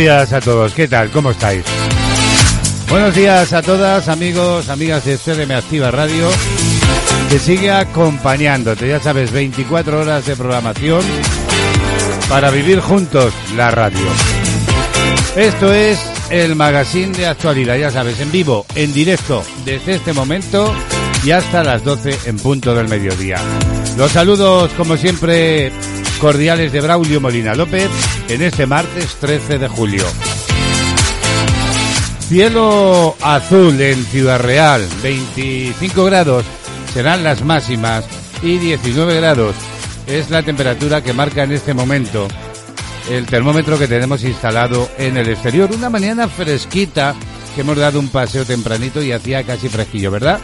Días 0.00 0.32
a 0.32 0.40
todos, 0.40 0.72
¿qué 0.72 0.88
tal? 0.88 1.10
¿Cómo 1.10 1.30
estáis? 1.30 1.62
Buenos 2.88 3.14
días 3.14 3.52
a 3.52 3.60
todas, 3.60 4.08
amigos, 4.08 4.70
amigas 4.70 5.04
de 5.04 5.18
CDM 5.18 5.50
Activa 5.52 5.90
Radio, 5.90 6.26
que 7.28 7.38
sigue 7.38 7.70
acompañándote, 7.70 8.88
ya 8.88 8.98
sabes, 8.98 9.30
24 9.30 10.00
horas 10.00 10.24
de 10.24 10.36
programación 10.36 11.02
para 12.30 12.50
vivir 12.50 12.80
juntos 12.80 13.34
la 13.56 13.70
radio. 13.72 14.06
Esto 15.36 15.70
es 15.74 16.00
el 16.30 16.56
magazine 16.56 17.12
de 17.12 17.26
actualidad, 17.26 17.76
ya 17.76 17.90
sabes, 17.90 18.20
en 18.20 18.32
vivo, 18.32 18.64
en 18.74 18.94
directo, 18.94 19.44
desde 19.66 19.96
este 19.96 20.14
momento 20.14 20.74
y 21.24 21.32
hasta 21.32 21.62
las 21.62 21.84
12 21.84 22.20
en 22.24 22.38
punto 22.38 22.74
del 22.74 22.88
mediodía. 22.88 23.36
Los 23.98 24.12
saludos, 24.12 24.70
como 24.78 24.96
siempre, 24.96 25.70
cordiales 26.20 26.70
de 26.70 26.80
Braulio 26.80 27.20
Molina 27.20 27.54
López 27.54 27.88
en 28.28 28.42
este 28.42 28.66
martes 28.66 29.16
13 29.16 29.58
de 29.58 29.68
julio. 29.68 30.04
Cielo 32.28 33.16
azul 33.22 33.80
en 33.80 34.04
Ciudad 34.04 34.38
Real, 34.38 34.86
25 35.02 36.04
grados 36.04 36.44
serán 36.92 37.24
las 37.24 37.42
máximas 37.42 38.04
y 38.42 38.58
19 38.58 39.16
grados 39.16 39.56
es 40.06 40.30
la 40.30 40.42
temperatura 40.42 41.02
que 41.02 41.12
marca 41.12 41.42
en 41.42 41.52
este 41.52 41.74
momento 41.74 42.28
el 43.10 43.26
termómetro 43.26 43.78
que 43.78 43.88
tenemos 43.88 44.22
instalado 44.22 44.88
en 44.98 45.16
el 45.16 45.28
exterior. 45.28 45.70
Una 45.74 45.90
mañana 45.90 46.28
fresquita 46.28 47.14
que 47.54 47.62
hemos 47.62 47.78
dado 47.78 47.98
un 47.98 48.08
paseo 48.08 48.44
tempranito 48.44 49.02
y 49.02 49.12
hacía 49.12 49.42
casi 49.42 49.68
fresquillo, 49.68 50.10
¿verdad? 50.10 50.38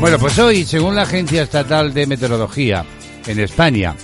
Bueno, 0.00 0.18
pues 0.18 0.38
hoy, 0.38 0.64
según 0.64 0.96
la 0.96 1.02
Agencia 1.02 1.42
Estatal 1.42 1.92
de 1.92 2.06
Meteorología 2.06 2.84
en 3.26 3.38
España, 3.38 3.94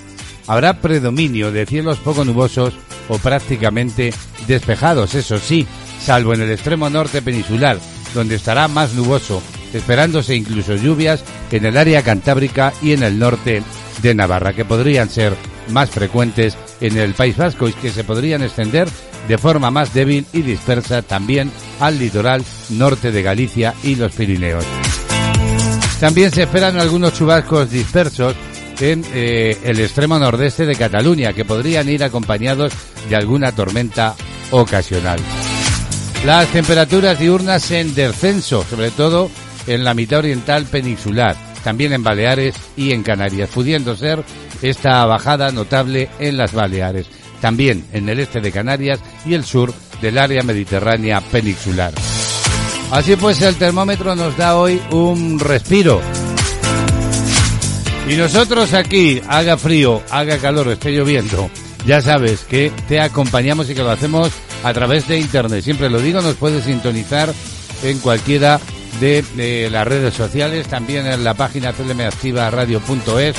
habrá 0.47 0.81
predominio 0.81 1.53
de 1.53 1.67
cielos 1.67 1.99
poco 1.99 2.25
nubosos 2.25 2.75
o 3.09 3.19
prácticamente 3.19 4.13
despejados, 4.47 5.15
eso 5.15 5.39
sí, 5.39 5.67
salvo 6.01 6.35
en 6.35 6.43
el 6.43 6.51
extremo 6.51 6.91
norte 6.91 7.23
peninsular, 7.23 7.79
donde 8.15 8.37
estará 8.37 8.69
más 8.69 8.95
nuboso, 8.95 9.43
esperándose 9.73 10.35
incluso 10.35 10.75
lluvias 10.77 11.25
en 11.51 11.67
el 11.67 11.77
área 11.77 12.03
cantábrica 12.03 12.73
y 12.83 12.93
en 12.93 13.03
el 13.03 13.19
norte 13.19 13.63
de 14.03 14.15
Navarra, 14.15 14.53
que 14.53 14.65
podrían 14.65 15.09
ser 15.09 15.35
más 15.71 15.91
frecuentes 15.91 16.57
en 16.81 16.97
el 16.97 17.15
País 17.15 17.37
Vasco 17.37 17.69
y 17.69 17.73
que 17.73 17.91
se 17.91 18.05
podrían 18.05 18.43
extender 18.43 18.89
de 19.29 19.39
forma 19.39 19.71
más 19.71 19.93
débil 19.93 20.27
y 20.33 20.43
dispersa 20.43 21.03
también 21.03 21.51
al 21.81 21.99
litoral 21.99 22.45
norte 22.71 23.11
de 23.11 23.23
Galicia 23.23 23.75
y 23.83 23.97
los 23.97 24.13
Pirineos. 24.13 24.65
También 25.99 26.31
se 26.31 26.43
esperan 26.43 26.79
algunos 26.79 27.15
chubascos 27.15 27.71
dispersos 27.71 28.35
en 28.81 29.05
eh, 29.13 29.57
el 29.65 29.81
extremo 29.81 30.19
nordeste 30.19 30.67
de 30.67 30.77
Cataluña, 30.77 31.33
que 31.33 31.45
podrían 31.45 31.89
ir 31.89 32.05
acompañados 32.05 32.73
de 33.09 33.17
alguna 33.17 33.53
tormenta 33.53 34.15
ocasional. 34.51 35.19
Las 36.25 36.49
temperaturas 36.49 37.19
diurnas 37.19 37.71
en 37.71 37.95
descenso, 37.95 38.65
sobre 38.69 38.91
todo 38.91 39.31
en 39.67 39.85
la 39.85 39.95
mitad 39.95 40.21
oriental 40.21 40.65
peninsular, 40.65 41.37
también 41.63 41.93
en 41.93 42.03
Baleares 42.03 42.55
y 42.77 42.93
en 42.93 43.03
Canarias, 43.03 43.51
pudiendo 43.53 43.97
ser 43.97 44.25
esta 44.63 45.05
bajada 45.05 45.51
notable 45.51 46.09
en 46.19 46.37
las 46.37 46.53
Baleares, 46.53 47.07
también 47.41 47.85
en 47.93 48.09
el 48.09 48.21
este 48.21 48.41
de 48.41 48.53
Canarias 48.53 49.01
y 49.25 49.35
el 49.35 49.45
sur 49.45 49.73
del 50.01 50.19
área 50.19 50.43
mediterránea 50.43 51.21
peninsular. 51.21 51.93
Así 52.91 53.17
pues, 53.17 53.43
el 53.43 53.57
termómetro 53.57 54.15
nos 54.15 54.37
da 54.37 54.57
hoy 54.57 54.81
un 54.91 55.41
respiro 55.41 56.01
y 58.09 58.15
nosotros 58.15 58.73
aquí, 58.73 59.21
haga 59.29 59.57
frío, 59.57 60.03
haga 60.11 60.39
calor, 60.39 60.69
esté 60.69 60.93
lloviendo, 60.93 61.51
ya 61.87 62.01
sabes 62.01 62.41
que 62.45 62.73
te 62.89 63.01
acompañamos 63.01 63.69
y 63.71 63.75
que 63.75 63.83
lo 63.83 63.91
hacemos 63.91 64.31
a 64.63 64.73
través 64.73 65.07
de 65.09 65.19
internet. 65.19 65.63
Siempre 65.63 65.91
lo 65.91 66.01
digo, 66.01 66.21
nos 66.21 66.35
puedes 66.37 66.65
sintonizar 66.65 67.33
en 67.83 67.99
cualquiera 67.99 68.61
de, 69.01 69.69
las 69.71 69.87
redes 69.87 70.15
sociales, 70.15 70.69
también 70.69 71.07
en 71.07 71.23
la 71.25 71.35
página 71.35 71.73
clmactivaradio.es 71.73 73.37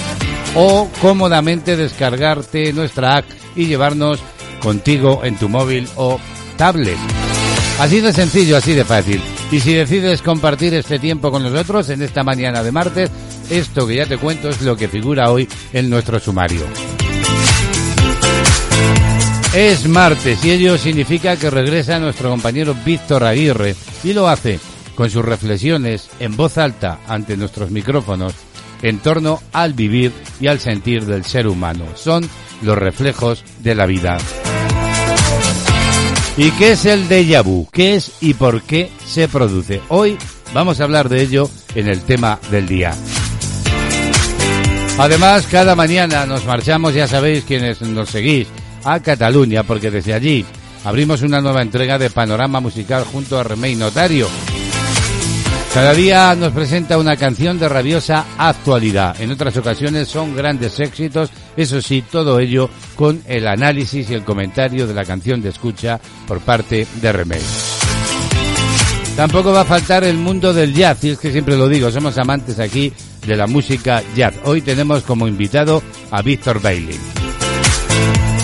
o 0.55 0.89
cómodamente 1.01 1.75
descargarte 1.75 2.73
nuestra 2.73 3.17
app 3.17 3.25
y 3.55 3.65
llevarnos 3.65 4.19
contigo 4.61 5.21
en 5.23 5.37
tu 5.37 5.49
móvil 5.49 5.87
o 5.95 6.19
tablet. 6.57 6.97
Así 7.79 8.01
de 8.01 8.13
sencillo, 8.13 8.57
así 8.57 8.73
de 8.73 8.85
fácil. 8.85 9.21
Y 9.51 9.59
si 9.59 9.73
decides 9.73 10.21
compartir 10.21 10.73
este 10.73 10.99
tiempo 10.99 11.31
con 11.31 11.43
nosotros 11.43 11.89
en 11.89 12.01
esta 12.01 12.23
mañana 12.23 12.63
de 12.63 12.71
martes, 12.71 13.11
esto 13.49 13.87
que 13.87 13.95
ya 13.95 14.05
te 14.05 14.17
cuento 14.17 14.49
es 14.49 14.61
lo 14.61 14.75
que 14.75 14.87
figura 14.87 15.31
hoy 15.31 15.47
en 15.73 15.89
nuestro 15.89 16.19
sumario. 16.19 16.65
Es 19.53 19.87
martes 19.87 20.43
y 20.45 20.51
ello 20.51 20.77
significa 20.77 21.35
que 21.37 21.49
regresa 21.49 21.99
nuestro 21.99 22.29
compañero 22.29 22.75
Víctor 22.85 23.23
Aguirre 23.23 23.75
y 24.03 24.13
lo 24.13 24.27
hace 24.27 24.59
con 24.95 25.09
sus 25.09 25.23
reflexiones 25.23 26.09
en 26.19 26.35
voz 26.35 26.57
alta 26.57 26.99
ante 27.07 27.37
nuestros 27.37 27.71
micrófonos 27.71 28.33
en 28.81 28.99
torno 28.99 29.41
al 29.53 29.73
vivir 29.73 30.11
y 30.39 30.47
al 30.47 30.59
sentir 30.59 31.05
del 31.05 31.23
ser 31.23 31.47
humano. 31.47 31.85
Son 31.95 32.27
los 32.61 32.77
reflejos 32.77 33.43
de 33.59 33.75
la 33.75 33.85
vida. 33.85 34.17
¿Y 36.37 36.51
qué 36.51 36.73
es 36.73 36.85
el 36.85 37.09
déjà 37.09 37.43
vu? 37.43 37.67
¿Qué 37.71 37.95
es 37.95 38.11
y 38.21 38.35
por 38.35 38.61
qué 38.61 38.91
se 39.05 39.27
produce? 39.27 39.81
Hoy 39.87 40.17
vamos 40.53 40.79
a 40.79 40.83
hablar 40.83 41.09
de 41.09 41.21
ello 41.21 41.49
en 41.73 41.87
el 41.87 42.01
tema 42.01 42.39
del 42.51 42.67
día. 42.67 42.93
Además, 44.99 45.45
cada 45.45 45.75
mañana 45.75 46.25
nos 46.25 46.45
marchamos, 46.45 46.95
ya 46.95 47.07
sabéis 47.07 47.43
quienes 47.43 47.81
nos 47.81 48.09
seguís, 48.09 48.47
a 48.83 48.99
Cataluña, 48.99 49.61
porque 49.61 49.91
desde 49.91 50.13
allí 50.13 50.43
abrimos 50.83 51.21
una 51.21 51.39
nueva 51.39 51.61
entrega 51.61 51.99
de 51.99 52.09
Panorama 52.09 52.59
Musical 52.59 53.03
junto 53.03 53.37
a 53.37 53.43
Remey 53.43 53.75
Notario. 53.75 54.27
Cada 55.71 55.93
día 55.93 56.33
nos 56.33 56.51
presenta 56.51 56.97
una 56.97 57.15
canción 57.15 57.59
de 57.59 57.69
rabiosa 57.69 58.25
actualidad. 58.39 59.21
En 59.21 59.29
otras 59.29 59.55
ocasiones 59.57 60.07
son 60.07 60.35
grandes 60.35 60.79
éxitos, 60.79 61.29
eso 61.55 61.79
sí, 61.79 62.03
todo 62.09 62.39
ello 62.39 62.67
con 62.95 63.21
el 63.27 63.47
análisis 63.47 64.09
y 64.09 64.15
el 64.15 64.23
comentario 64.23 64.87
de 64.87 64.95
la 64.95 65.05
canción 65.05 65.43
de 65.43 65.49
escucha 65.49 65.99
por 66.27 66.39
parte 66.39 66.87
de 66.99 67.11
Remey. 67.11 67.41
Tampoco 69.15 69.51
va 69.51 69.61
a 69.61 69.65
faltar 69.65 70.03
el 70.03 70.17
mundo 70.17 70.53
del 70.53 70.73
jazz, 70.73 71.03
y 71.03 71.09
es 71.11 71.19
que 71.19 71.31
siempre 71.31 71.55
lo 71.55 71.67
digo, 71.67 71.91
somos 71.91 72.17
amantes 72.17 72.59
aquí 72.59 72.91
de 73.27 73.37
la 73.37 73.45
música 73.45 74.01
jazz. 74.15 74.33
Hoy 74.45 74.61
tenemos 74.61 75.03
como 75.03 75.27
invitado 75.27 75.83
a 76.09 76.21
Víctor 76.21 76.61
Bailey. 76.61 76.97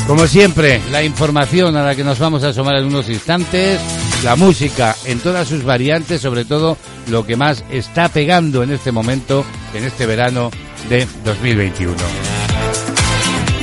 Como 0.05 0.27
siempre, 0.27 0.81
la 0.91 1.01
información 1.01 1.77
a 1.77 1.83
la 1.83 1.95
que 1.95 2.03
nos 2.03 2.19
vamos 2.19 2.43
a 2.43 2.49
asomar 2.49 2.75
en 2.75 2.85
unos 2.85 3.09
instantes, 3.09 3.79
la 4.23 4.35
música 4.35 4.95
en 5.05 5.19
todas 5.19 5.47
sus 5.47 5.63
variantes, 5.63 6.21
sobre 6.21 6.43
todo 6.43 6.77
lo 7.09 7.25
que 7.25 7.37
más 7.37 7.63
está 7.71 8.09
pegando 8.09 8.63
en 8.63 8.71
este 8.71 8.91
momento, 8.91 9.45
en 9.73 9.85
este 9.85 10.05
verano 10.05 10.51
de 10.89 11.07
2021. 11.23 11.95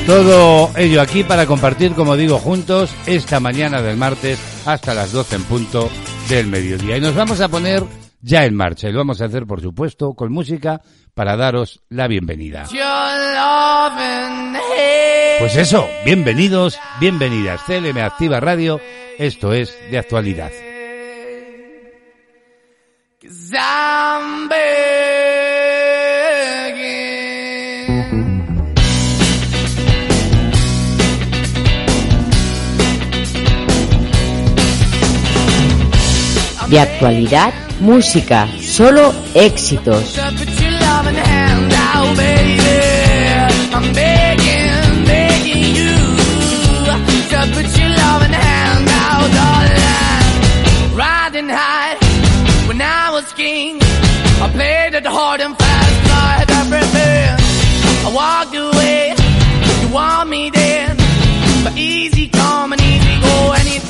Todo 0.07 0.71
ello 0.77 1.03
aquí 1.03 1.23
para 1.23 1.47
compartir, 1.47 1.93
como 1.93 2.17
digo, 2.17 2.39
juntos 2.39 2.91
esta 3.07 3.39
mañana 3.39 3.83
del 3.83 3.99
martes 3.99 4.39
hasta 4.65 4.95
las 4.95 5.13
12 5.13 5.37
en 5.37 5.45
punto 5.45 5.91
del 6.31 6.47
mediodía. 6.47 6.97
Y 6.97 7.01
nos 7.01 7.15
vamos 7.15 7.41
a 7.41 7.49
poner 7.49 7.85
ya 8.21 8.45
en 8.45 8.55
marcha 8.55 8.89
y 8.89 8.93
lo 8.93 8.99
vamos 8.99 9.21
a 9.21 9.27
hacer, 9.27 9.47
por 9.47 9.61
supuesto, 9.61 10.15
con 10.15 10.33
música 10.33 10.83
para 11.15 11.37
daros 11.37 11.83
la 11.89 12.07
bienvenida. 12.09 12.67
Pues 15.39 15.57
eso, 15.57 15.89
bienvenidos, 16.05 16.79
bienvenidas. 17.01 17.63
CLM 17.63 17.99
Activa 17.99 18.41
Radio, 18.41 18.81
esto 19.19 19.53
es 19.53 19.77
de 19.91 19.99
actualidad. 19.99 20.51
De 36.69 36.79
actualidad, 36.79 37.53
música, 37.81 38.49
solo 38.61 39.13
éxitos. 39.35 40.19
Easy 61.77 62.29
and 62.73 62.81
easy 62.83 63.21
go, 63.21 63.90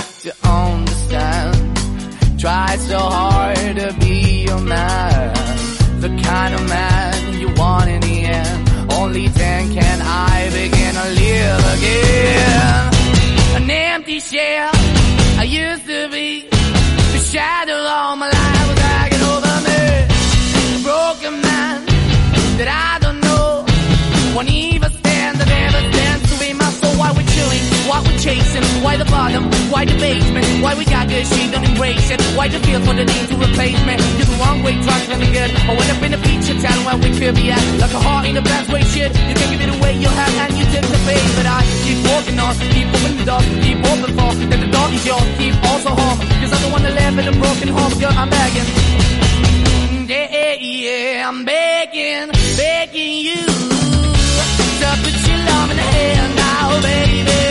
Try 2.41 2.75
so 2.77 2.97
hard 2.97 3.75
to 3.75 3.93
be 3.99 4.45
your 4.47 4.59
man. 4.61 5.31
The 6.01 6.09
kind 6.23 6.55
of 6.55 6.67
man 6.67 7.39
you 7.39 7.53
want 7.53 7.87
in 7.87 8.01
the 8.01 8.17
end. 8.25 8.91
Only 8.93 9.27
then 9.27 9.71
can 9.71 10.01
I 10.01 10.49
begin 10.49 10.93
to 10.95 11.07
live 11.21 11.63
again. 11.77 13.61
An 13.61 13.69
empty 13.69 14.19
shell 14.19 14.71
I 15.37 15.43
used 15.43 15.85
to 15.85 16.09
be. 16.09 16.49
The 16.49 17.21
shadow 17.31 17.77
all 17.77 18.15
my 18.15 18.27
life 18.27 18.67
was 18.69 18.77
dragging 18.81 19.21
over 19.21 19.55
me. 19.67 19.81
A 20.77 20.81
broken 20.81 21.41
man 21.45 21.85
that 22.57 22.69
I 22.89 22.97
don't 23.05 23.21
know. 23.21 23.65
Won't 24.35 24.49
even 24.49 24.91
stand, 24.91 25.37
that 25.37 25.47
never 25.47 25.81
stand 25.93 26.25
to 26.25 26.39
be 26.39 26.53
my 26.53 26.71
soul. 26.81 26.95
Why 26.97 27.11
we're 27.11 27.31
chilling? 27.35 27.63
Why 27.87 28.01
we're 28.01 28.17
chasing? 28.17 28.65
Why 28.81 28.97
the 28.97 29.05
Why 29.21 29.85
the 29.85 29.93
basement? 30.01 30.45
Why 30.65 30.73
we 30.73 30.83
got 30.83 31.07
good 31.07 31.21
shit, 31.27 31.51
don't 31.53 31.63
embrace 31.63 32.09
it? 32.09 32.19
Why 32.33 32.47
the 32.47 32.57
feel 32.65 32.81
for 32.81 32.95
the 32.97 33.05
need 33.05 33.27
to 33.29 33.37
replace 33.37 33.77
me? 33.85 33.93
You're 34.17 34.25
the 34.25 34.37
wrong 34.41 34.63
way, 34.65 34.73
trying 34.81 35.05
to 35.13 35.17
be 35.21 35.29
good. 35.29 35.51
I 35.69 35.77
went 35.77 35.89
up 35.93 36.01
in 36.01 36.13
a 36.17 36.17
feature 36.25 36.57
town 36.57 36.79
where 36.85 36.97
we 36.97 37.13
could 37.13 37.35
be 37.37 37.53
at. 37.53 37.61
Like 37.77 37.93
a 37.93 38.01
heart 38.01 38.25
in 38.25 38.35
a 38.37 38.41
bad 38.41 38.65
way, 38.73 38.81
shit. 38.81 39.13
You 39.13 39.35
can 39.37 39.47
give 39.53 39.61
it 39.61 39.69
away, 39.77 39.93
you 40.01 40.09
have, 40.09 40.33
and 40.41 40.57
you 40.57 40.65
take 40.73 40.89
the 40.89 40.97
bait. 41.05 41.21
But 41.37 41.45
I 41.45 41.61
keep 41.85 42.01
walking 42.09 42.39
on, 42.41 42.53
keep 42.73 42.87
opening 42.89 43.17
the 43.21 43.25
door, 43.29 43.41
keep 43.61 43.77
open 43.93 44.09
for. 44.17 44.31
That 44.49 44.59
the 44.65 44.69
dog 44.73 44.89
is 44.89 45.05
yours, 45.05 45.27
keep 45.37 45.53
also 45.69 45.89
home. 45.93 46.17
Cause 46.41 46.57
the 46.57 46.69
one 46.73 46.81
that 46.81 46.93
live 46.97 47.17
in 47.21 47.25
a 47.29 47.35
broken 47.37 47.69
home, 47.69 47.93
girl, 48.01 48.17
I'm 48.17 48.29
begging. 48.33 48.69
Yeah, 50.09 50.57
yeah, 50.57 51.29
I'm 51.29 51.45
begging, 51.45 52.33
begging 52.57 53.15
you 53.21 53.41
to 54.81 54.89
put 55.05 55.15
your 55.29 55.39
love 55.45 55.69
in 55.69 55.77
the 55.77 55.87
hand 55.93 56.35
now, 56.35 56.81
baby. 56.81 57.50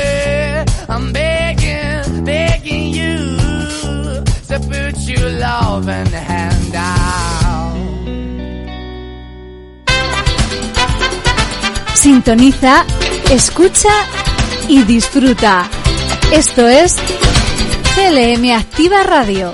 Hand 6.13 6.75
out. 6.75 7.11
Sintoniza, 11.93 12.85
escucha 13.29 13.89
y 14.67 14.83
disfruta. 14.83 15.69
Esto 16.31 16.67
es 16.67 16.95
CLM 17.95 18.51
Activa 18.55 19.03
Radio. 19.03 19.53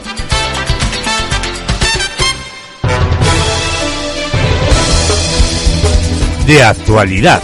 De 6.46 6.64
actualidad, 6.64 7.42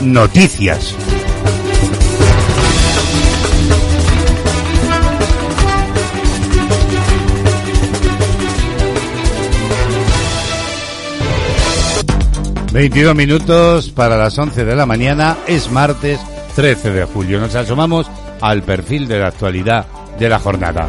noticias. 0.00 0.94
Veintidós 12.74 13.14
minutos 13.14 13.90
para 13.90 14.16
las 14.16 14.36
once 14.36 14.64
de 14.64 14.74
la 14.74 14.84
mañana, 14.84 15.36
es 15.46 15.70
martes 15.70 16.18
13 16.56 16.90
de 16.90 17.04
julio. 17.04 17.38
Nos 17.38 17.54
asomamos 17.54 18.10
al 18.40 18.64
perfil 18.64 19.06
de 19.06 19.20
la 19.20 19.28
actualidad 19.28 19.86
de 20.18 20.28
la 20.28 20.40
jornada. 20.40 20.88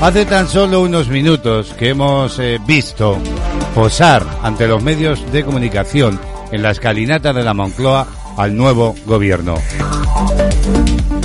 Hace 0.00 0.26
tan 0.26 0.48
solo 0.48 0.80
unos 0.80 1.08
minutos 1.10 1.74
que 1.74 1.90
hemos 1.90 2.40
eh, 2.40 2.58
visto 2.66 3.16
posar 3.72 4.26
ante 4.42 4.66
los 4.66 4.82
medios 4.82 5.30
de 5.30 5.44
comunicación 5.44 6.18
en 6.50 6.60
la 6.60 6.72
escalinata 6.72 7.32
de 7.32 7.44
la 7.44 7.54
Moncloa 7.54 8.08
al 8.36 8.56
nuevo 8.56 8.96
gobierno. 9.06 9.54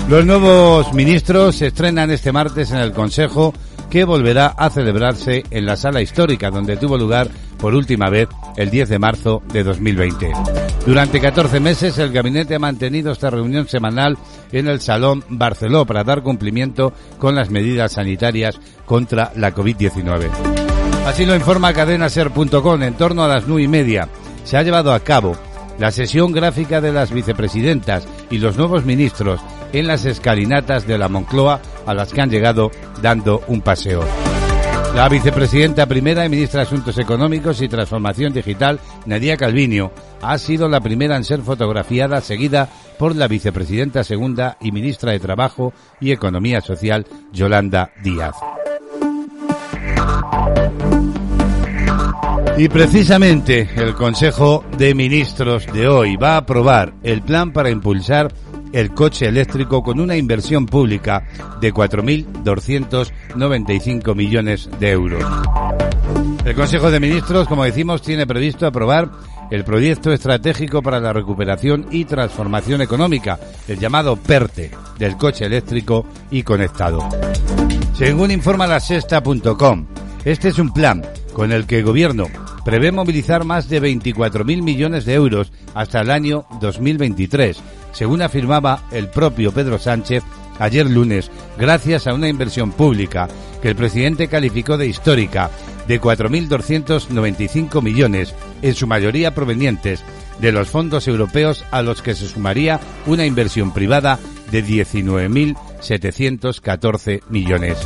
Los 0.10 0.24
nuevos 0.28 0.94
ministros 0.94 1.56
se 1.56 1.68
estrenan 1.68 2.12
este 2.12 2.32
martes 2.32 2.70
en 2.70 2.78
el 2.78 2.92
Consejo 2.94 3.56
que 3.90 4.04
volverá 4.04 4.48
a 4.48 4.70
celebrarse 4.70 5.44
en 5.50 5.66
la 5.66 5.76
sala 5.76 6.04
histórica 6.04 6.52
donde 6.52 6.78
tuvo 6.78 7.00
lugar 7.00 7.30
por 7.60 7.76
última 7.76 8.10
vez 8.10 8.30
el 8.56 8.70
10 8.70 8.90
de 8.90 9.00
marzo 9.00 9.42
de 9.52 9.64
2020. 9.64 10.32
Durante 10.86 11.20
14 11.20 11.60
meses 11.60 11.98
el 11.98 12.12
gabinete 12.12 12.56
ha 12.56 12.60
mantenido 12.60 13.12
esta 13.12 13.30
reunión 13.30 13.68
semanal 13.68 14.18
en 14.52 14.68
el 14.68 14.80
Salón 14.80 15.24
Barceló 15.30 15.86
para 15.86 16.04
dar 16.04 16.24
cumplimiento 16.24 16.94
con 17.18 17.36
las 17.36 17.50
medidas 17.50 17.94
sanitarias 17.94 18.60
contra 18.86 19.32
la 19.36 19.54
COVID-19. 19.54 20.30
Así 21.06 21.26
lo 21.26 21.36
informa 21.36 21.74
cadenaser.com 21.74 22.84
en 22.84 22.94
torno 22.96 23.24
a 23.24 23.28
las 23.28 23.48
nueve 23.48 23.64
y 23.64 23.68
media. 23.68 24.10
Se 24.44 24.58
ha 24.58 24.64
llevado 24.64 24.94
a 24.94 25.00
cabo 25.00 25.36
la 25.80 25.92
sesión 25.92 26.32
gráfica 26.32 26.82
de 26.82 26.92
las 26.92 27.12
vicepresidentas 27.12 28.08
y 28.30 28.40
los 28.40 28.58
nuevos 28.58 28.86
ministros 28.86 29.40
en 29.74 29.88
las 29.88 30.06
escalinatas 30.06 30.88
de 30.88 30.98
la 30.98 31.10
Moncloa 31.10 31.62
a 31.86 31.94
las 31.94 32.14
que 32.14 32.22
han 32.22 32.30
llegado 32.30 32.72
dando 33.02 33.42
un 33.48 33.62
paseo. 33.62 34.04
La 34.96 35.10
vicepresidenta 35.10 35.86
primera 35.86 36.26
y 36.26 36.30
ministra 36.30 36.62
de 36.62 36.68
Asuntos 36.68 36.98
Económicos 36.98 37.62
y 37.62 37.68
Transformación 37.68 38.34
Digital, 38.34 38.80
Nadia 39.06 39.38
Calviño, 39.38 39.92
ha 40.22 40.38
sido 40.38 40.68
la 40.68 40.82
primera 40.82 41.16
en 41.16 41.24
ser 41.24 41.42
fotografiada, 41.42 42.20
seguida 42.22 42.68
por 42.98 43.16
la 43.16 43.28
vicepresidenta 43.28 44.04
segunda 44.04 44.58
y 44.60 44.72
ministra 44.72 45.12
de 45.12 45.20
Trabajo 45.20 45.74
y 46.02 46.12
Economía 46.12 46.62
Social, 46.62 47.06
Yolanda 47.32 47.92
Díaz. 48.04 48.36
Y 52.58 52.70
precisamente 52.70 53.70
el 53.76 53.94
Consejo 53.94 54.66
de 54.80 54.96
Ministros 54.96 55.68
de 55.72 55.88
hoy 55.88 56.16
va 56.16 56.34
a 56.34 56.38
aprobar 56.38 56.96
el 57.04 57.22
plan 57.22 57.54
para 57.54 57.70
impulsar 57.70 58.34
el 58.74 58.94
coche 58.94 59.28
eléctrico 59.28 59.82
con 59.84 60.00
una 60.00 60.16
inversión 60.16 60.66
pública 60.66 61.28
de 61.62 61.72
4.295 61.74 64.16
millones 64.16 64.70
de 64.80 64.92
euros. 64.92 65.24
El 66.46 66.56
Consejo 66.56 66.90
de 66.90 67.00
Ministros, 67.00 67.48
como 67.48 67.66
decimos, 67.66 68.02
tiene 68.02 68.26
previsto 68.26 68.66
aprobar 68.66 69.12
el 69.52 69.64
proyecto 69.64 70.12
estratégico 70.12 70.82
para 70.82 71.00
la 71.00 71.14
recuperación 71.14 71.88
y 71.92 72.06
transformación 72.06 72.82
económica, 72.82 73.40
el 73.68 73.80
llamado 73.80 74.16
PERTE, 74.16 74.72
del 74.98 75.18
coche 75.18 75.46
eléctrico 75.46 76.06
y 76.32 76.44
conectado. 76.44 77.08
Según 77.94 78.32
informa 78.32 78.68
la 78.68 78.80
sexta.com, 78.80 79.88
este 80.26 80.50
es 80.50 80.60
un 80.60 80.72
plan 80.72 81.04
con 81.34 81.52
el 81.52 81.66
que 81.66 81.80
el 81.80 81.86
gobierno 81.86 82.26
prevé 82.66 82.92
movilizar 82.92 83.46
más 83.46 83.70
de 83.70 83.82
24.000 83.82 84.62
millones 84.62 85.06
de 85.06 85.14
euros 85.14 85.54
hasta 85.74 86.02
el 86.02 86.12
año 86.12 86.46
2023, 86.60 87.62
según 87.98 88.22
afirmaba 88.22 88.84
el 88.92 89.10
propio 89.10 89.52
Pedro 89.52 89.80
Sánchez 89.80 90.24
ayer 90.60 90.88
lunes, 90.88 91.32
gracias 91.58 92.06
a 92.06 92.14
una 92.14 92.30
inversión 92.30 92.72
pública 92.72 93.28
que 93.60 93.70
el 93.70 93.76
presidente 93.76 94.28
calificó 94.28 94.78
de 94.78 94.86
histórica, 94.86 95.50
de 95.88 96.00
4.295 96.00 97.82
millones, 97.82 98.36
en 98.62 98.76
su 98.76 98.86
mayoría 98.86 99.34
provenientes 99.34 100.04
de 100.40 100.52
los 100.52 100.70
fondos 100.70 101.08
europeos 101.08 101.66
a 101.72 101.82
los 101.82 102.04
que 102.04 102.14
se 102.14 102.28
sumaría 102.28 102.80
una 103.08 103.26
inversión 103.26 103.74
privada 103.74 104.20
de 104.52 104.64
19.714 104.64 107.22
millones. 107.30 107.80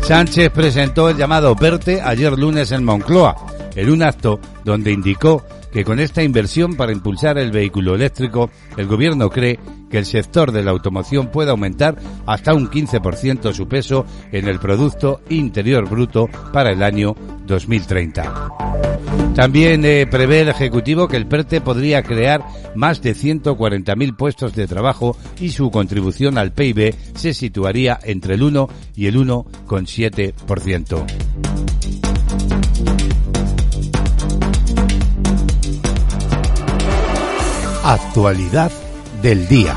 Sánchez 0.00 0.50
presentó 0.52 1.10
el 1.10 1.18
llamado 1.18 1.54
PERTE 1.54 2.00
ayer 2.00 2.32
lunes 2.32 2.72
en 2.72 2.82
Moncloa, 2.82 3.36
en 3.74 3.90
un 3.90 4.02
acto 4.02 4.40
donde 4.64 4.92
indicó 4.92 5.44
que 5.76 5.84
con 5.84 6.00
esta 6.00 6.22
inversión 6.22 6.74
para 6.74 6.90
impulsar 6.90 7.36
el 7.36 7.50
vehículo 7.50 7.96
eléctrico, 7.96 8.50
el 8.78 8.86
gobierno 8.86 9.28
cree 9.28 9.60
que 9.90 9.98
el 9.98 10.06
sector 10.06 10.50
de 10.50 10.62
la 10.62 10.70
automoción 10.70 11.30
puede 11.30 11.50
aumentar 11.50 11.96
hasta 12.24 12.54
un 12.54 12.70
15% 12.70 13.52
su 13.52 13.68
peso 13.68 14.06
en 14.32 14.48
el 14.48 14.58
Producto 14.58 15.20
Interior 15.28 15.86
Bruto 15.86 16.30
para 16.50 16.72
el 16.72 16.82
año 16.82 17.14
2030. 17.46 18.48
También 19.34 19.84
eh, 19.84 20.06
prevé 20.10 20.40
el 20.40 20.48
Ejecutivo 20.48 21.08
que 21.08 21.18
el 21.18 21.26
PERTE 21.26 21.60
podría 21.60 22.02
crear 22.02 22.42
más 22.74 23.02
de 23.02 23.14
140.000 23.14 24.16
puestos 24.16 24.54
de 24.54 24.66
trabajo 24.66 25.14
y 25.38 25.50
su 25.50 25.70
contribución 25.70 26.38
al 26.38 26.52
PIB 26.52 26.94
se 27.14 27.34
situaría 27.34 27.98
entre 28.02 28.36
el 28.36 28.44
1 28.44 28.66
y 28.94 29.08
el 29.08 29.18
1,7%. 29.18 31.65
Actualidad 37.88 38.72
del 39.22 39.46
día. 39.46 39.72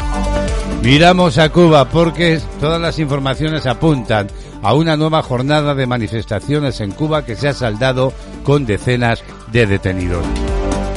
Miramos 0.82 1.38
a 1.38 1.50
Cuba 1.50 1.88
porque 1.92 2.42
todas 2.60 2.82
las 2.82 2.98
informaciones 2.98 3.68
apuntan 3.68 4.26
a 4.64 4.74
una 4.74 4.98
nueva 4.98 5.22
jornada 5.22 5.76
de 5.76 5.86
manifestaciones 5.86 6.82
en 6.82 6.90
Cuba 6.90 7.24
que 7.24 7.36
se 7.36 7.50
ha 7.50 7.54
saldado 7.54 8.12
con 8.44 8.66
decenas 8.66 9.24
de 9.52 9.68
detenidos. 9.68 10.26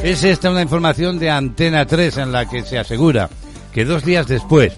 Es 0.03 0.25
esta 0.25 0.51
una 0.51 0.63
información 0.63 1.19
de 1.19 1.29
Antena 1.29 1.85
3 1.85 2.17
en 2.17 2.33
la 2.33 2.49
que 2.49 2.63
se 2.63 2.79
asegura 2.79 3.29
que 3.75 3.85
dos 3.85 4.07
días 4.07 4.27
después 4.27 4.73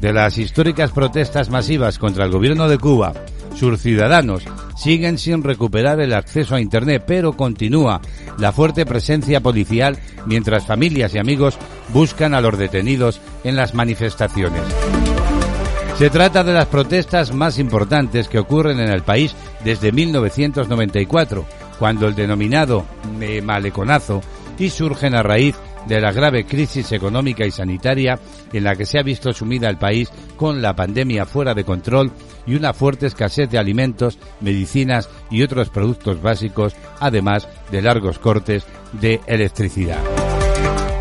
de 0.00 0.14
las 0.14 0.38
históricas 0.38 0.90
protestas 0.90 1.50
masivas 1.50 1.98
contra 1.98 2.24
el 2.24 2.30
gobierno 2.30 2.66
de 2.66 2.78
Cuba, 2.78 3.12
sus 3.54 3.80
ciudadanos 3.80 4.44
siguen 4.76 5.18
sin 5.18 5.42
recuperar 5.42 6.00
el 6.00 6.12
acceso 6.12 6.54
a 6.54 6.60
Internet, 6.60 7.04
pero 7.06 7.34
continúa 7.34 8.00
la 8.38 8.52
fuerte 8.52 8.84
presencia 8.84 9.40
policial 9.40 9.98
mientras 10.26 10.66
familias 10.66 11.14
y 11.14 11.18
amigos 11.18 11.56
buscan 11.92 12.34
a 12.34 12.40
los 12.40 12.58
detenidos 12.58 13.20
en 13.44 13.56
las 13.56 13.74
manifestaciones. 13.74 14.62
Se 15.98 16.10
trata 16.10 16.42
de 16.42 16.52
las 16.52 16.66
protestas 16.66 17.32
más 17.32 17.58
importantes 17.58 18.28
que 18.28 18.40
ocurren 18.40 18.80
en 18.80 18.90
el 18.90 19.02
país 19.02 19.36
desde 19.64 19.92
1994, 19.92 21.44
cuando 21.78 22.08
el 22.08 22.16
denominado 22.16 22.84
maleconazo 23.44 24.20
y 24.58 24.70
surgen 24.70 25.14
a 25.14 25.22
raíz 25.22 25.54
de 25.86 26.00
la 26.00 26.12
grave 26.12 26.44
crisis 26.44 26.92
económica 26.92 27.44
y 27.46 27.50
sanitaria 27.50 28.18
en 28.52 28.64
la 28.64 28.76
que 28.76 28.86
se 28.86 28.98
ha 28.98 29.02
visto 29.02 29.32
sumida 29.32 29.68
el 29.68 29.78
país 29.78 30.10
con 30.36 30.62
la 30.62 30.74
pandemia 30.74 31.26
fuera 31.26 31.54
de 31.54 31.64
control 31.64 32.10
y 32.46 32.54
una 32.54 32.72
fuerte 32.72 33.06
escasez 33.06 33.50
de 33.50 33.58
alimentos, 33.58 34.18
medicinas 34.40 35.08
y 35.30 35.42
otros 35.42 35.70
productos 35.70 36.20
básicos, 36.20 36.74
además 37.00 37.48
de 37.70 37.82
largos 37.82 38.18
cortes 38.18 38.64
de 38.92 39.20
electricidad. 39.26 40.02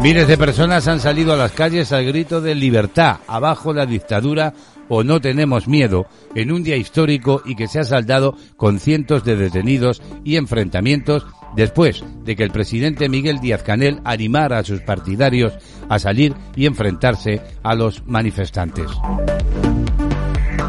Miles 0.01 0.27
de 0.27 0.37
personas 0.37 0.87
han 0.87 0.99
salido 0.99 1.33
a 1.33 1.37
las 1.37 1.53
calles 1.53 1.93
al 1.93 2.05
grito 2.05 2.41
de 2.41 2.55
libertad, 2.55 3.17
abajo 3.25 3.73
la 3.73 3.85
dictadura 3.85 4.53
o 4.93 5.03
no 5.03 5.19
tenemos 5.19 5.67
miedo, 5.67 6.05
en 6.35 6.51
un 6.51 6.63
día 6.63 6.75
histórico 6.75 7.41
y 7.45 7.55
que 7.55 7.67
se 7.67 7.79
ha 7.79 7.83
saldado 7.83 8.37
con 8.57 8.79
cientos 8.79 9.23
de 9.23 9.35
detenidos 9.35 10.03
y 10.23 10.35
enfrentamientos 10.35 11.25
después 11.55 12.03
de 12.23 12.35
que 12.35 12.43
el 12.43 12.51
presidente 12.51 13.09
Miguel 13.09 13.39
Díaz 13.39 13.63
Canel 13.63 14.01
animara 14.03 14.59
a 14.59 14.63
sus 14.63 14.81
partidarios 14.81 15.53
a 15.89 15.97
salir 15.97 16.35
y 16.55 16.67
enfrentarse 16.67 17.41
a 17.63 17.73
los 17.73 18.05
manifestantes. 18.05 18.87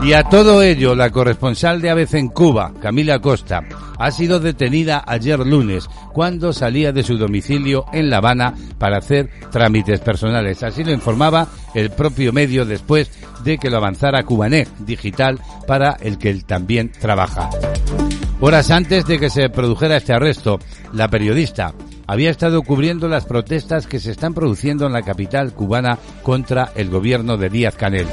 Y 0.05 0.13
a 0.13 0.23
todo 0.23 0.61
ello, 0.61 0.95
la 0.95 1.09
corresponsal 1.09 1.81
de 1.81 1.89
ABC 1.89 2.15
en 2.17 2.29
Cuba, 2.29 2.75
Camila 2.79 3.21
Costa, 3.21 3.63
ha 3.99 4.11
sido 4.11 4.39
detenida 4.39 5.03
ayer 5.07 5.39
lunes 5.39 5.89
cuando 6.13 6.53
salía 6.53 6.93
de 6.93 7.03
su 7.03 7.17
domicilio 7.17 7.87
en 7.91 8.11
La 8.11 8.19
Habana 8.19 8.53
para 8.77 8.99
hacer 8.99 9.31
trámites 9.51 10.01
personales. 10.01 10.63
Así 10.63 10.85
lo 10.85 10.93
informaba 10.93 11.49
el 11.75 11.89
propio 11.89 12.35
medio 12.35 12.67
después 12.67 13.11
de 13.45 13.57
que 13.57 13.71
lo 13.71 13.79
avanzara 13.79 14.25
Cubanet 14.25 14.69
Digital 14.81 15.41
para 15.67 15.97
el 15.99 16.19
que 16.19 16.29
él 16.29 16.45
también 16.45 16.93
trabaja. 16.93 17.49
Horas 18.41 18.71
antes 18.71 19.07
de 19.07 19.19
que 19.19 19.31
se 19.31 19.49
produjera 19.49 19.97
este 19.97 20.13
arresto, 20.13 20.59
la 20.93 21.09
periodista 21.09 21.73
había 22.07 22.29
estado 22.29 22.61
cubriendo 22.61 23.09
las 23.09 23.25
protestas 23.25 23.87
que 23.87 24.01
se 24.01 24.11
están 24.11 24.35
produciendo 24.35 24.87
en 24.87 24.93
la 24.93 25.01
capital 25.01 25.55
cubana 25.55 25.99
contra 26.23 26.73
el 26.75 26.91
gobierno 26.91 27.39
de 27.39 27.49
Díaz 27.49 27.77
Canel. 27.77 28.07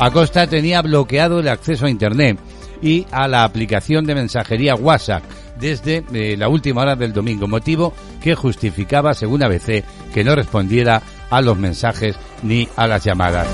Acosta 0.00 0.46
tenía 0.46 0.80
bloqueado 0.80 1.40
el 1.40 1.48
acceso 1.48 1.84
a 1.84 1.90
Internet 1.90 2.38
y 2.80 3.06
a 3.12 3.28
la 3.28 3.44
aplicación 3.44 4.06
de 4.06 4.14
mensajería 4.14 4.74
WhatsApp 4.74 5.22
desde 5.60 6.02
eh, 6.14 6.38
la 6.38 6.48
última 6.48 6.80
hora 6.80 6.96
del 6.96 7.12
domingo, 7.12 7.46
motivo 7.46 7.92
que 8.22 8.34
justificaba, 8.34 9.12
según 9.12 9.42
ABC, 9.42 9.84
que 10.14 10.24
no 10.24 10.34
respondiera 10.34 11.02
a 11.28 11.42
los 11.42 11.58
mensajes 11.58 12.16
ni 12.42 12.66
a 12.76 12.86
las 12.86 13.04
llamadas. 13.04 13.46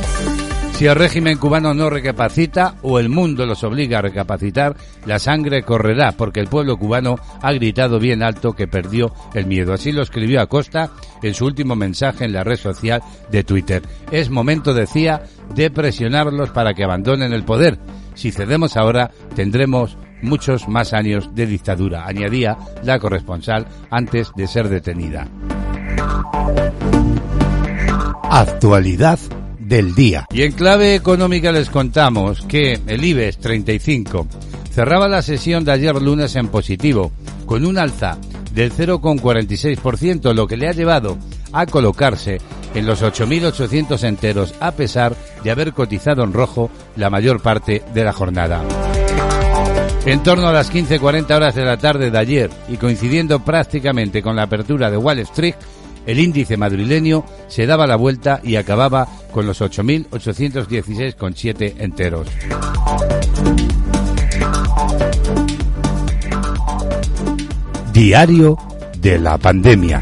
Si 0.76 0.84
el 0.84 0.94
régimen 0.94 1.38
cubano 1.38 1.72
no 1.72 1.88
recapacita 1.88 2.74
o 2.82 2.98
el 2.98 3.08
mundo 3.08 3.46
los 3.46 3.64
obliga 3.64 3.98
a 3.98 4.02
recapacitar, 4.02 4.76
la 5.06 5.18
sangre 5.18 5.62
correrá 5.62 6.12
porque 6.12 6.38
el 6.38 6.48
pueblo 6.48 6.76
cubano 6.76 7.16
ha 7.40 7.50
gritado 7.54 7.98
bien 7.98 8.22
alto 8.22 8.52
que 8.52 8.68
perdió 8.68 9.10
el 9.32 9.46
miedo. 9.46 9.72
Así 9.72 9.90
lo 9.90 10.02
escribió 10.02 10.38
Acosta 10.42 10.90
en 11.22 11.32
su 11.32 11.46
último 11.46 11.76
mensaje 11.76 12.26
en 12.26 12.34
la 12.34 12.44
red 12.44 12.58
social 12.58 13.00
de 13.30 13.42
Twitter. 13.42 13.80
Es 14.10 14.28
momento, 14.28 14.74
decía, 14.74 15.22
de 15.54 15.70
presionarlos 15.70 16.50
para 16.50 16.74
que 16.74 16.84
abandonen 16.84 17.32
el 17.32 17.44
poder. 17.44 17.78
Si 18.12 18.30
cedemos 18.30 18.76
ahora, 18.76 19.10
tendremos 19.34 19.96
muchos 20.20 20.68
más 20.68 20.92
años 20.92 21.34
de 21.34 21.46
dictadura, 21.46 22.06
añadía 22.06 22.58
la 22.82 22.98
corresponsal 22.98 23.66
antes 23.88 24.30
de 24.36 24.46
ser 24.46 24.68
detenida. 24.68 25.26
Actualidad 28.24 29.18
del 29.66 29.94
día. 29.94 30.26
Y 30.30 30.42
en 30.42 30.52
clave 30.52 30.94
económica 30.94 31.52
les 31.52 31.70
contamos 31.70 32.42
que 32.42 32.80
el 32.86 33.04
IBEX 33.04 33.38
35 33.38 34.26
cerraba 34.70 35.08
la 35.08 35.22
sesión 35.22 35.64
de 35.64 35.72
ayer 35.72 36.00
lunes 36.00 36.36
en 36.36 36.48
positivo, 36.48 37.12
con 37.46 37.64
un 37.64 37.78
alza 37.78 38.18
del 38.52 38.72
0,46%, 38.72 40.34
lo 40.34 40.46
que 40.46 40.56
le 40.56 40.68
ha 40.68 40.72
llevado 40.72 41.18
a 41.52 41.66
colocarse 41.66 42.38
en 42.74 42.86
los 42.86 43.02
8.800 43.02 44.04
enteros, 44.04 44.54
a 44.60 44.72
pesar 44.72 45.16
de 45.42 45.50
haber 45.50 45.72
cotizado 45.72 46.24
en 46.24 46.32
rojo 46.32 46.70
la 46.96 47.10
mayor 47.10 47.40
parte 47.40 47.82
de 47.94 48.04
la 48.04 48.12
jornada. 48.12 48.62
En 50.04 50.22
torno 50.22 50.46
a 50.46 50.52
las 50.52 50.72
15.40 50.72 51.34
horas 51.34 51.54
de 51.54 51.64
la 51.64 51.78
tarde 51.78 52.10
de 52.10 52.18
ayer 52.18 52.50
y 52.68 52.76
coincidiendo 52.76 53.40
prácticamente 53.44 54.22
con 54.22 54.36
la 54.36 54.44
apertura 54.44 54.90
de 54.90 54.96
Wall 54.96 55.18
Street, 55.20 55.56
el 56.06 56.18
índice 56.18 56.56
madrileño 56.56 57.24
se 57.48 57.66
daba 57.66 57.86
la 57.86 57.96
vuelta 57.96 58.40
y 58.42 58.56
acababa 58.56 59.06
con 59.32 59.46
los 59.46 59.60
8.816,7 59.60 61.74
enteros. 61.78 62.26
Diario 67.92 68.56
de 68.98 69.18
la 69.18 69.36
pandemia. 69.38 70.00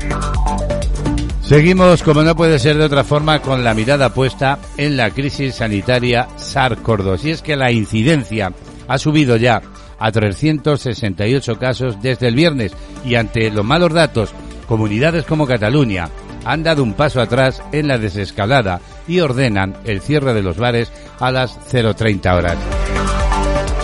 Seguimos, 1.42 2.02
como 2.02 2.23
no 2.23 2.34
puede 2.34 2.58
ser 2.58 2.78
de 2.78 2.84
otra 2.84 3.04
forma, 3.04 3.40
con 3.40 3.62
la 3.62 3.75
mirada 3.75 4.14
puesta 4.14 4.58
en 4.78 4.96
la 4.96 5.11
crisis 5.11 5.56
sanitaria 5.56 6.26
SARS-CoV-2. 6.38 7.25
Y 7.25 7.30
es 7.30 7.42
que 7.42 7.54
la 7.54 7.70
incidencia 7.70 8.50
ha 8.88 8.99
subido 8.99 9.37
ya 9.37 9.61
a 9.99 10.11
368 10.11 11.58
casos 11.58 12.00
desde 12.00 12.28
el 12.28 12.34
viernes 12.34 12.73
y 13.04 13.16
ante 13.16 13.50
los 13.50 13.64
malos 13.64 13.92
datos, 13.92 14.32
comunidades 14.64 15.25
como 15.25 15.47
Cataluña 15.47 16.09
han 16.44 16.62
dado 16.62 16.83
un 16.83 16.94
paso 16.94 17.21
atrás 17.21 17.62
en 17.73 17.88
la 17.88 17.99
desescalada 17.99 18.80
y 19.09 19.21
ordenan 19.21 19.76
el 19.85 20.00
cierre 20.00 20.35
de 20.35 20.42
los 20.42 20.56
bares 20.56 20.92
a 21.21 21.30
las 21.30 21.59
0.30 21.73 22.37
horas. 22.37 22.56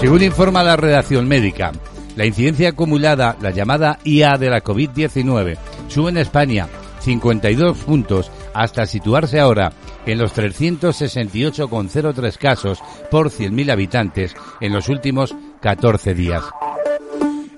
Según 0.00 0.22
informa 0.22 0.62
la 0.62 0.76
redacción 0.76 1.28
médica, 1.28 1.72
la 2.16 2.26
incidencia 2.26 2.70
acumulada, 2.70 3.36
la 3.40 3.50
llamada 3.50 3.98
IA 4.04 4.36
de 4.38 4.50
la 4.50 4.62
COVID-19, 4.62 5.56
sube 5.88 6.10
en 6.10 6.18
España 6.18 6.68
52 7.00 7.78
puntos 7.78 8.30
hasta 8.54 8.86
situarse 8.86 9.40
ahora 9.40 9.72
en 10.06 10.18
los 10.18 10.34
368,03 10.34 12.38
casos 12.38 12.78
por 13.10 13.30
100.000 13.30 13.72
habitantes 13.72 14.34
en 14.60 14.72
los 14.72 14.88
últimos 14.88 15.34
14 15.60 16.14
días. 16.14 16.44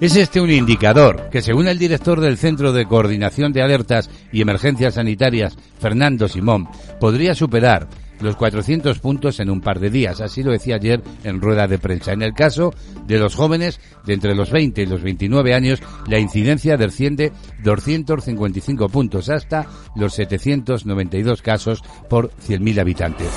Es 0.03 0.17
este 0.17 0.41
un 0.41 0.51
indicador 0.51 1.29
que, 1.31 1.43
según 1.43 1.69
el 1.69 1.79
director 1.79 2.21
del 2.21 2.37
Centro 2.37 2.73
de 2.73 2.87
Coordinación 2.87 3.53
de 3.53 3.63
Alertas 3.63 4.11
y 4.33 4.41
Emergencias 4.41 4.95
Sanitarias, 4.95 5.57
Fernando 5.79 6.27
Simón, 6.27 6.67
podría 6.99 7.37
superar 7.37 7.87
los 8.21 8.35
400 8.35 8.99
puntos 8.99 9.39
en 9.39 9.49
un 9.49 9.61
par 9.61 9.79
de 9.79 9.91
días. 9.91 10.21
Así 10.21 10.43
lo 10.43 10.51
decía 10.51 10.75
ayer 10.75 11.01
en 11.23 11.41
rueda 11.41 11.69
de 11.69 11.79
prensa. 11.79 12.15
En 12.15 12.23
el 12.23 12.35
caso 12.35 12.75
de 13.07 13.17
los 13.21 13.37
jóvenes 13.37 13.79
de 14.05 14.15
entre 14.15 14.35
los 14.35 14.51
20 14.51 14.83
y 14.83 14.87
los 14.87 15.03
29 15.03 15.55
años, 15.55 15.81
la 16.09 16.19
incidencia 16.19 16.77
desciende 16.77 17.31
255 17.63 18.89
puntos 18.89 19.29
hasta 19.29 19.69
los 19.95 20.15
792 20.15 21.43
casos 21.43 21.81
por 22.11 22.33
100.000 22.49 22.81
habitantes. 22.81 23.29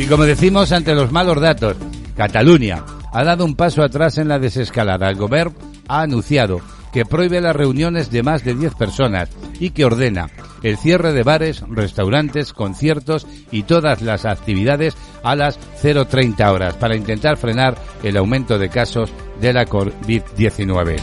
Y 0.00 0.06
como 0.06 0.24
decimos, 0.24 0.72
ante 0.72 0.96
los 0.96 1.12
malos 1.12 1.40
datos, 1.40 1.76
Cataluña 2.16 2.82
ha 3.14 3.24
dado 3.24 3.44
un 3.44 3.54
paso 3.54 3.82
atrás 3.82 4.18
en 4.18 4.28
la 4.28 4.38
desescalada. 4.38 5.08
El 5.08 5.16
gobierno 5.16 5.54
ha 5.88 6.02
anunciado 6.02 6.60
que 6.92 7.06
prohíbe 7.06 7.40
las 7.40 7.56
reuniones 7.56 8.10
de 8.10 8.22
más 8.22 8.44
de 8.44 8.54
10 8.54 8.74
personas 8.74 9.30
y 9.58 9.70
que 9.70 9.84
ordena 9.84 10.30
el 10.62 10.76
cierre 10.76 11.12
de 11.12 11.22
bares, 11.22 11.62
restaurantes, 11.68 12.52
conciertos 12.52 13.26
y 13.50 13.62
todas 13.62 14.02
las 14.02 14.24
actividades 14.24 14.96
a 15.22 15.36
las 15.36 15.58
0.30 15.82 16.52
horas 16.52 16.74
para 16.74 16.96
intentar 16.96 17.36
frenar 17.36 17.76
el 18.02 18.16
aumento 18.16 18.58
de 18.58 18.68
casos 18.68 19.10
de 19.40 19.52
la 19.52 19.64
COVID-19. 19.66 21.00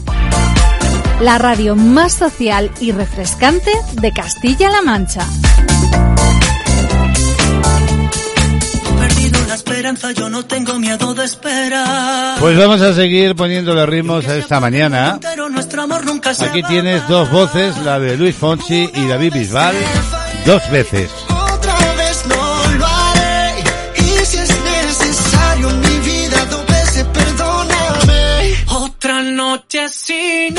la 1.23 1.39
radio 1.39 1.77
más 1.77 2.15
social 2.15 2.71
y 2.81 2.91
refrescante 2.91 3.71
de 3.93 4.13
Castilla-La 4.13 4.83
Mancha. 4.83 5.25
perdido 8.99 9.39
la 9.47 9.55
esperanza, 9.55 10.11
yo 10.13 10.29
no 10.29 10.45
tengo 10.45 10.79
miedo 10.81 11.15
de 11.15 11.25
esperar. 11.25 12.41
Pues 12.41 12.59
vamos 12.59 12.81
a 12.81 12.93
seguir 12.93 13.37
poniéndole 13.37 13.87
ritmos 13.87 14.27
a 14.27 14.37
esta 14.37 14.59
mañana. 14.59 15.21
Aquí 16.41 16.63
tienes 16.65 17.07
dos 17.07 17.31
voces, 17.31 17.77
la 17.85 18.01
de 18.01 18.17
Luis 18.17 18.35
Fonsi 18.35 18.91
y 18.93 19.07
David 19.07 19.35
Bisbal, 19.35 19.77
dos 20.45 20.69
veces. 20.71 21.11
Otra 29.65 29.83
noche 29.83 29.89
sin 29.89 30.55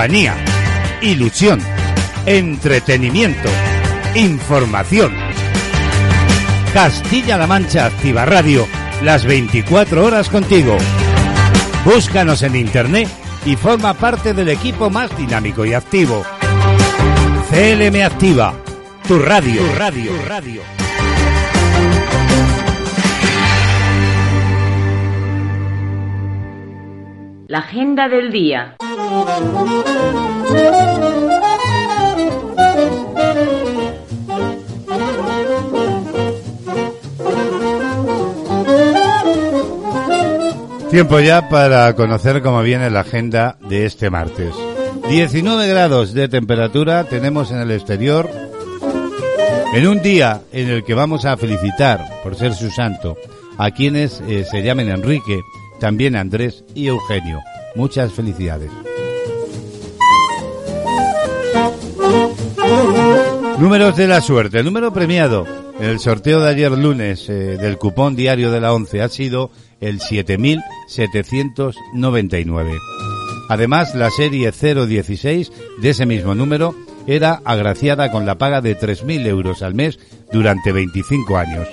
compañía, 0.00 0.34
ilusión, 1.02 1.60
entretenimiento, 2.24 3.50
información. 4.14 5.12
Castilla-La 6.72 7.46
Mancha 7.46 7.84
Activa 7.84 8.24
Radio, 8.24 8.66
las 9.02 9.26
24 9.26 10.02
horas 10.02 10.30
contigo. 10.30 10.78
Búscanos 11.84 12.42
en 12.42 12.56
internet 12.56 13.10
y 13.44 13.56
forma 13.56 13.92
parte 13.92 14.32
del 14.32 14.48
equipo 14.48 14.88
más 14.88 15.14
dinámico 15.18 15.66
y 15.66 15.74
activo. 15.74 16.24
CLM 17.50 18.02
Activa, 18.02 18.54
tu 19.06 19.18
radio, 19.18 19.60
tu 19.60 19.78
radio, 19.78 20.12
tu 20.12 20.26
radio. 20.26 20.62
La 27.48 27.58
agenda 27.58 28.08
del 28.08 28.32
día. 28.32 28.76
Tiempo 40.90 41.20
ya 41.20 41.48
para 41.48 41.94
conocer 41.94 42.42
cómo 42.42 42.62
viene 42.62 42.90
la 42.90 43.00
agenda 43.00 43.56
de 43.68 43.86
este 43.86 44.10
martes. 44.10 44.52
19 45.08 45.68
grados 45.68 46.12
de 46.12 46.28
temperatura 46.28 47.04
tenemos 47.04 47.52
en 47.52 47.58
el 47.58 47.70
exterior 47.70 48.28
en 49.72 49.86
un 49.86 50.02
día 50.02 50.42
en 50.52 50.68
el 50.68 50.84
que 50.84 50.94
vamos 50.94 51.24
a 51.24 51.36
felicitar 51.36 52.04
por 52.24 52.34
ser 52.34 52.54
su 52.54 52.70
santo 52.70 53.16
a 53.56 53.70
quienes 53.70 54.20
eh, 54.22 54.44
se 54.44 54.62
llamen 54.62 54.88
Enrique, 54.88 55.42
también 55.78 56.16
Andrés 56.16 56.64
y 56.74 56.88
Eugenio. 56.88 57.40
Muchas 57.76 58.12
felicidades. 58.12 58.70
Números 63.60 63.94
de 63.94 64.08
la 64.08 64.20
suerte. 64.22 64.60
El 64.60 64.64
número 64.64 64.90
premiado 64.90 65.46
en 65.78 65.84
el 65.84 66.00
sorteo 66.00 66.40
de 66.40 66.48
ayer 66.48 66.72
lunes 66.72 67.28
eh, 67.28 67.58
del 67.60 67.76
cupón 67.76 68.16
diario 68.16 68.50
de 68.50 68.58
la 68.58 68.72
11 68.72 69.02
ha 69.02 69.10
sido 69.10 69.50
el 69.82 70.00
7799. 70.00 72.78
Además, 73.50 73.94
la 73.94 74.08
serie 74.10 74.50
016 74.50 75.52
de 75.78 75.90
ese 75.90 76.06
mismo 76.06 76.34
número 76.34 76.74
era 77.06 77.42
agraciada 77.44 78.10
con 78.10 78.24
la 78.24 78.38
paga 78.38 78.62
de 78.62 78.78
3.000 78.78 79.26
euros 79.26 79.62
al 79.62 79.74
mes 79.74 79.98
durante 80.32 80.72
25 80.72 81.36
años. 81.36 81.68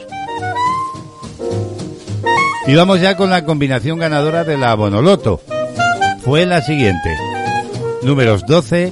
Y 2.67 2.75
vamos 2.75 2.99
ya 2.99 3.15
con 3.15 3.29
la 3.29 3.45
combinación 3.45 3.97
ganadora 3.97 4.43
de 4.43 4.57
la 4.57 4.75
Bonoloto. 4.75 5.39
Fue 6.19 6.45
la 6.45 6.61
siguiente. 6.61 7.15
Números 8.03 8.45
12, 8.45 8.91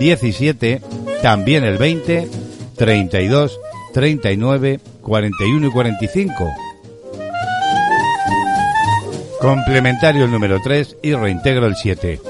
17, 0.00 0.80
también 1.24 1.64
el 1.64 1.78
20, 1.78 2.28
32, 2.76 3.58
39, 3.94 4.78
41 5.00 5.66
y 5.66 5.70
45. 5.70 6.54
Complementario 9.40 10.26
el 10.26 10.30
número 10.30 10.60
3 10.62 10.98
y 11.02 11.14
reintegro 11.14 11.64
el 11.64 11.76
7. 11.76 12.20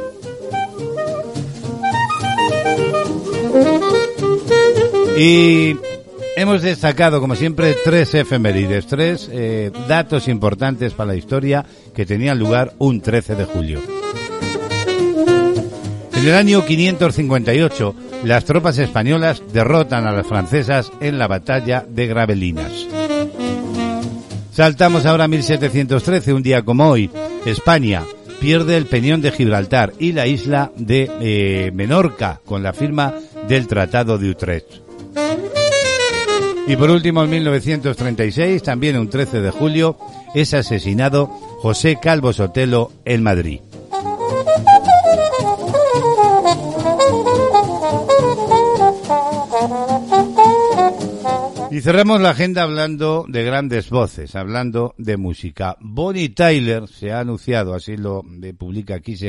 Y 5.18 5.76
hemos 6.36 6.62
destacado, 6.62 7.20
como 7.20 7.34
siempre, 7.34 7.74
tres 7.82 8.14
efemérides, 8.14 8.86
tres 8.86 9.28
eh, 9.32 9.72
datos 9.88 10.28
importantes 10.28 10.92
para 10.92 11.08
la 11.08 11.16
historia 11.16 11.66
que 11.96 12.06
tenían 12.06 12.38
lugar 12.38 12.74
un 12.78 13.00
13 13.00 13.34
de 13.34 13.44
julio. 13.44 13.80
En 16.12 16.28
el 16.28 16.34
año 16.36 16.64
558, 16.64 17.94
las 18.24 18.44
tropas 18.44 18.78
españolas 18.78 19.42
derrotan 19.52 20.06
a 20.06 20.12
las 20.12 20.26
francesas 20.26 20.90
en 21.00 21.18
la 21.18 21.28
batalla 21.28 21.84
de 21.88 22.06
Gravelinas. 22.06 22.86
Saltamos 24.52 25.04
ahora 25.04 25.24
a 25.24 25.28
1713, 25.28 26.32
un 26.32 26.42
día 26.42 26.62
como 26.62 26.88
hoy. 26.88 27.10
España 27.44 28.02
pierde 28.40 28.76
el 28.76 28.86
Peñón 28.86 29.20
de 29.20 29.32
Gibraltar 29.32 29.92
y 29.98 30.12
la 30.12 30.26
isla 30.26 30.70
de 30.76 31.10
eh, 31.20 31.70
Menorca 31.74 32.40
con 32.44 32.62
la 32.62 32.72
firma 32.72 33.14
del 33.48 33.66
Tratado 33.66 34.16
de 34.16 34.30
Utrecht. 34.30 34.84
Y 36.66 36.76
por 36.76 36.90
último, 36.90 37.24
en 37.24 37.30
1936, 37.30 38.62
también 38.62 38.96
un 38.96 39.10
13 39.10 39.40
de 39.40 39.50
julio, 39.50 39.98
es 40.34 40.54
asesinado 40.54 41.26
José 41.60 41.98
Calvo 42.00 42.32
Sotelo 42.32 42.90
en 43.04 43.22
Madrid. 43.22 43.60
Y 51.74 51.80
cerramos 51.80 52.20
la 52.20 52.30
agenda 52.30 52.62
hablando 52.62 53.26
de 53.28 53.42
grandes 53.42 53.90
voces, 53.90 54.36
hablando 54.36 54.94
de 54.96 55.16
música. 55.16 55.76
Bonnie 55.80 56.28
Tyler 56.28 56.86
se 56.86 57.10
ha 57.10 57.18
anunciado, 57.18 57.74
así 57.74 57.96
lo 57.96 58.22
publica 58.56 59.00
Kiss 59.00 59.24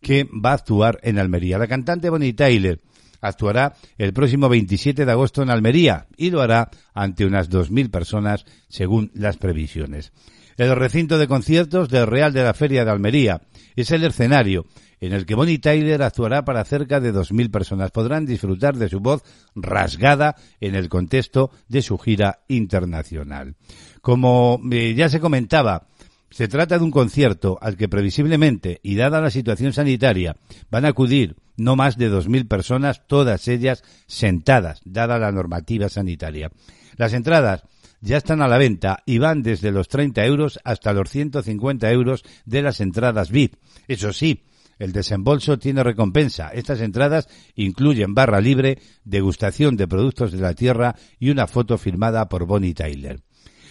que 0.00 0.28
va 0.32 0.52
a 0.52 0.54
actuar 0.54 1.00
en 1.02 1.18
Almería. 1.18 1.58
La 1.58 1.66
cantante 1.66 2.08
Bonnie 2.08 2.34
Tyler 2.34 2.80
actuará 3.20 3.74
el 3.98 4.12
próximo 4.12 4.48
27 4.48 5.04
de 5.04 5.10
agosto 5.10 5.42
en 5.42 5.50
Almería 5.50 6.06
y 6.16 6.30
lo 6.30 6.40
hará 6.40 6.70
ante 6.94 7.26
unas 7.26 7.50
2.000 7.50 7.90
personas 7.90 8.46
según 8.68 9.10
las 9.12 9.36
previsiones. 9.36 10.12
El 10.56 10.76
recinto 10.76 11.18
de 11.18 11.26
conciertos 11.26 11.88
del 11.88 12.06
Real 12.06 12.32
de 12.32 12.44
la 12.44 12.54
Feria 12.54 12.84
de 12.84 12.92
Almería 12.92 13.40
es 13.74 13.90
el 13.90 14.04
escenario 14.04 14.66
en 15.06 15.12
el 15.12 15.26
que 15.26 15.34
Bonnie 15.34 15.58
Tyler 15.58 16.02
actuará 16.02 16.44
para 16.44 16.64
cerca 16.64 17.00
de 17.00 17.12
2.000 17.12 17.50
personas. 17.50 17.90
Podrán 17.90 18.26
disfrutar 18.26 18.76
de 18.76 18.88
su 18.88 19.00
voz 19.00 19.22
rasgada 19.54 20.36
en 20.60 20.74
el 20.74 20.88
contexto 20.88 21.50
de 21.68 21.82
su 21.82 21.98
gira 21.98 22.40
internacional. 22.48 23.56
Como 24.00 24.60
eh, 24.70 24.94
ya 24.94 25.08
se 25.08 25.20
comentaba, 25.20 25.88
se 26.30 26.48
trata 26.48 26.78
de 26.78 26.84
un 26.84 26.90
concierto 26.90 27.58
al 27.60 27.76
que 27.76 27.88
previsiblemente, 27.88 28.80
y 28.82 28.96
dada 28.96 29.20
la 29.20 29.30
situación 29.30 29.72
sanitaria, 29.72 30.36
van 30.70 30.84
a 30.84 30.88
acudir 30.88 31.36
no 31.56 31.76
más 31.76 31.96
de 31.96 32.10
2.000 32.10 32.48
personas, 32.48 33.06
todas 33.06 33.46
ellas 33.46 33.84
sentadas, 34.06 34.80
dada 34.84 35.18
la 35.18 35.30
normativa 35.30 35.88
sanitaria. 35.88 36.50
Las 36.96 37.12
entradas 37.12 37.62
ya 38.00 38.16
están 38.16 38.42
a 38.42 38.48
la 38.48 38.58
venta 38.58 39.02
y 39.06 39.18
van 39.18 39.42
desde 39.42 39.70
los 39.70 39.88
30 39.88 40.24
euros 40.26 40.60
hasta 40.64 40.92
los 40.92 41.08
150 41.08 41.90
euros 41.90 42.22
de 42.44 42.62
las 42.62 42.80
entradas 42.80 43.30
VIP. 43.30 43.54
Eso 43.86 44.12
sí, 44.12 44.44
el 44.78 44.92
desembolso 44.92 45.58
tiene 45.58 45.82
recompensa. 45.82 46.48
Estas 46.48 46.80
entradas 46.80 47.28
incluyen 47.54 48.14
barra 48.14 48.40
libre, 48.40 48.78
degustación 49.04 49.76
de 49.76 49.88
productos 49.88 50.32
de 50.32 50.40
la 50.40 50.54
tierra 50.54 50.96
y 51.18 51.30
una 51.30 51.46
foto 51.46 51.78
firmada 51.78 52.28
por 52.28 52.46
Bonnie 52.46 52.74
Tyler. 52.74 53.20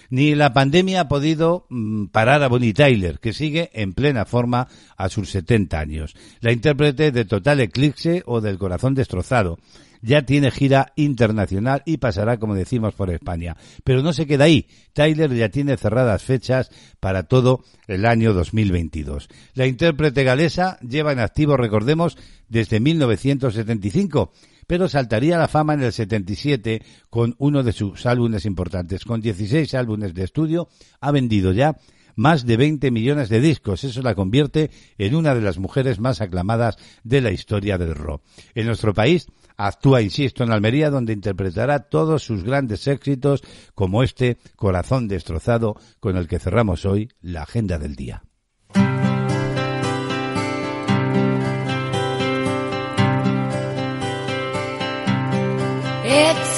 Ni 0.10 0.36
la 0.36 0.54
pandemia 0.54 1.02
ha 1.02 1.08
podido 1.08 1.66
mm, 1.70 2.06
parar 2.08 2.44
a 2.44 2.48
Bonnie 2.48 2.74
Tyler, 2.74 3.20
que 3.20 3.34
sigue 3.34 3.70
en 3.74 3.94
plena 3.94 4.26
forma 4.26 4.68
a 4.98 5.10
sus 5.10 5.30
70 5.30 5.80
años. 5.80 6.16
La 6.42 6.52
intérprete 6.52 7.12
de 7.12 7.26
Total 7.26 7.60
Eclipse 7.60 8.24
o 8.26 8.42
del 8.42 8.58
Corazón 8.58 8.94
Destrozado 8.94 9.58
ya 10.04 10.24
tiene 10.24 10.52
gira 10.52 10.92
internacional 10.96 11.82
y 11.86 11.98
pasará, 11.98 12.38
como 12.38 12.56
decimos, 12.56 12.94
por 12.94 13.10
España. 13.10 13.56
Pero 13.84 14.04
no 14.04 14.14
se 14.14 14.28
queda 14.28 14.44
ahí. 14.44 14.68
Tyler 14.92 15.34
ya 15.34 15.50
tiene 15.50 15.78
cerradas 15.78 16.22
fechas 16.22 16.70
para 17.00 17.24
todo 17.24 17.64
el 17.88 18.06
año 18.06 18.34
2022. 18.34 19.30
La 19.54 19.66
intérprete 19.66 20.24
galesa 20.24 20.78
lleva 20.82 21.14
en 21.14 21.20
activo, 21.20 21.56
recordemos, 21.56 22.18
desde 22.50 22.82
1975 22.82 24.34
pero 24.74 24.90
saltaría 24.90 25.36
a 25.36 25.40
la 25.40 25.48
fama 25.48 25.76
en 25.76 25.84
el 25.84 25.94
77 25.94 26.82
con 27.12 27.36
uno 27.38 27.62
de 27.62 27.74
sus 27.74 28.08
álbumes 28.08 28.44
importantes. 28.46 29.06
Con 29.06 29.22
16 29.22 29.72
álbumes 29.76 30.16
de 30.16 30.24
estudio 30.24 30.68
ha 31.00 31.12
vendido 31.12 31.52
ya 31.52 31.78
más 32.16 32.48
de 32.48 32.58
20 32.58 32.90
millones 32.90 33.30
de 33.30 33.40
discos. 33.40 33.84
Eso 33.84 34.02
la 34.02 34.16
convierte 34.16 34.72
en 34.98 35.14
una 35.14 35.36
de 35.36 35.42
las 35.42 35.60
mujeres 35.60 36.00
más 36.00 36.22
aclamadas 36.22 36.78
de 37.04 37.22
la 37.22 37.30
historia 37.30 37.78
del 37.78 37.94
rock. 37.94 38.24
En 38.56 38.66
nuestro 38.66 38.96
país 38.96 39.28
actúa, 39.58 40.02
insisto, 40.02 40.44
en 40.44 40.52
Almería, 40.52 40.90
donde 40.90 41.14
interpretará 41.14 41.88
todos 41.88 42.24
sus 42.24 42.44
grandes 42.44 42.88
éxitos, 42.88 43.44
como 43.76 44.02
este 44.02 44.40
Corazón 44.56 45.08
destrozado, 45.08 45.76
con 46.00 46.18
el 46.18 46.28
que 46.28 46.40
cerramos 46.40 46.86
hoy 46.86 47.10
la 47.22 47.44
agenda 47.44 47.78
del 47.78 47.96
día. 47.96 48.24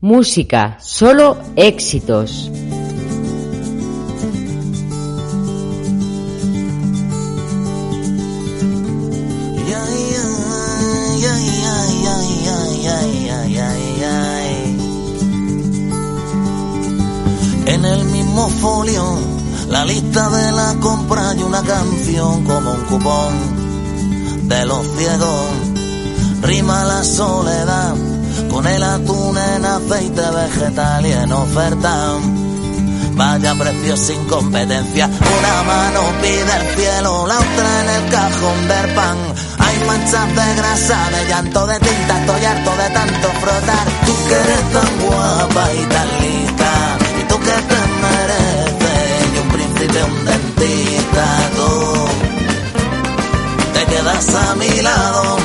Música, 0.00 0.76
solo 0.80 1.38
éxitos. 1.56 2.50
En 17.66 17.84
el 17.86 18.04
mismo 18.04 18.48
folio, 18.60 19.18
la 19.70 19.86
lista 19.86 20.28
de 20.28 20.52
la 20.52 20.76
compra 20.80 21.34
y 21.34 21.42
una 21.42 21.62
canción 21.62 22.44
como 22.44 22.72
un 22.72 22.80
cupón 22.84 24.48
de 24.48 24.66
los 24.66 24.86
ciegos. 24.98 25.48
Rima 26.42 26.84
la 26.84 27.02
soledad 27.02 28.13
con 28.50 28.66
el 28.66 28.82
atún 28.82 29.36
en 29.36 29.64
aceite 29.64 30.22
vegetal 30.30 31.06
y 31.06 31.12
en 31.12 31.32
oferta. 31.32 32.14
Vaya 33.16 33.54
precio 33.54 33.96
sin 33.96 34.24
competencia, 34.24 35.06
una 35.06 35.62
mano 35.62 36.00
pide 36.20 36.40
el 36.42 36.76
cielo, 36.76 37.26
la 37.28 37.38
otra 37.38 37.80
en 37.82 37.88
el 37.90 38.10
cajón 38.10 38.68
del 38.68 38.94
pan. 38.94 39.16
Hay 39.58 39.86
manchas 39.86 40.28
de 40.28 40.54
grasa, 40.56 41.10
de 41.10 41.28
llanto, 41.28 41.66
de 41.66 41.78
tinta, 41.78 42.20
estoy 42.20 42.44
harto 42.44 42.70
de 42.76 42.90
tanto 42.90 43.28
frotar. 43.40 43.86
Tú 44.04 44.14
que 44.28 44.34
eres 44.34 44.72
tan 44.72 44.98
guapa 45.00 45.72
y 45.74 45.84
tan 45.86 46.08
lista, 46.22 46.98
y 47.20 47.22
tú 47.28 47.38
que 47.38 47.56
te 47.70 47.80
mereces, 48.04 49.34
y 49.34 49.38
un 49.38 49.48
príncipe, 49.48 50.04
un 50.04 50.24
dentista, 50.24 51.26
tú 51.54 52.08
te 53.74 53.86
quedas 53.86 54.34
a 54.34 54.54
mi 54.56 54.82
lado 54.82 55.38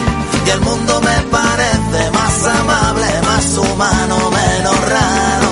y 0.45 0.49
el 0.51 0.61
mundo 0.61 1.01
me 1.01 1.21
parece 1.29 1.78
más 2.11 2.45
amable, 2.45 3.07
más 3.25 3.57
humano, 3.57 4.15
menos 4.31 4.77
raro. 4.95 5.51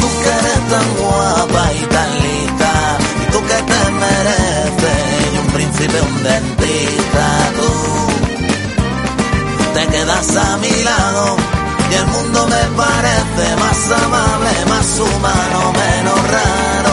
Tú 0.00 0.08
que 0.22 0.30
eres 0.40 0.60
tan 0.72 0.86
guapa 1.00 1.72
y 1.72 1.82
tan 1.94 2.10
lista, 2.24 2.72
y 3.22 3.32
tú 3.32 3.38
que 3.46 3.58
te 3.70 3.80
mereces, 4.02 5.34
y 5.34 5.38
un 5.38 5.46
príncipe, 5.54 6.00
un 6.00 6.22
dentista, 6.22 7.26
tú 7.56 7.70
te 9.74 9.86
quedas 9.88 10.36
a 10.36 10.56
mi 10.58 10.82
lado 10.82 11.36
y 11.90 11.94
el 11.94 12.06
mundo 12.06 12.46
me 12.48 12.64
parece 12.76 13.56
más 13.56 14.02
amable, 14.04 14.50
más 14.68 14.98
humano, 14.98 15.72
menos 15.72 16.30
raro. 16.30 16.85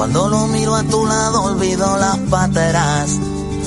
Cuando 0.00 0.30
lo 0.30 0.46
miro 0.46 0.74
a 0.74 0.82
tu 0.82 1.04
lado 1.04 1.42
olvido 1.42 1.98
las 1.98 2.16
pateras. 2.30 3.18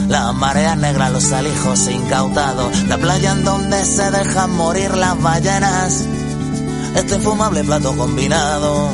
Las 0.08 0.34
mareas 0.34 0.76
negras, 0.78 1.12
los 1.12 1.32
alijos 1.32 1.88
incautados, 1.88 2.76
la 2.88 2.98
playa 2.98 3.34
en 3.34 3.44
donde 3.44 3.86
se 3.86 4.10
dejan 4.10 4.50
morir 4.58 4.98
las 4.98 5.22
ballenas. 5.22 6.04
Este 6.96 7.18
infumable 7.18 7.64
plato 7.64 7.96
combinado. 7.96 8.90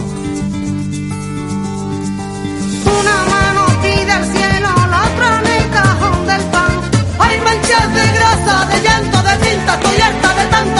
Una 2.99 3.23
mano 3.31 3.67
pide 3.83 4.11
al 4.11 4.25
cielo, 4.25 4.69
la 4.89 5.03
otra 5.05 5.39
en 5.39 5.63
el 5.63 5.69
cajón 5.71 6.27
del 6.27 6.41
pan. 6.41 6.81
Hay 7.19 7.39
manchas 7.39 7.93
de 7.95 8.05
grasa, 8.17 8.65
de 8.65 8.81
llanto, 8.81 9.17
de 9.23 9.37
tinta, 9.37 9.73
estoy 9.75 10.01
harta 10.01 10.33
de 10.33 10.45
tanto 10.49 10.78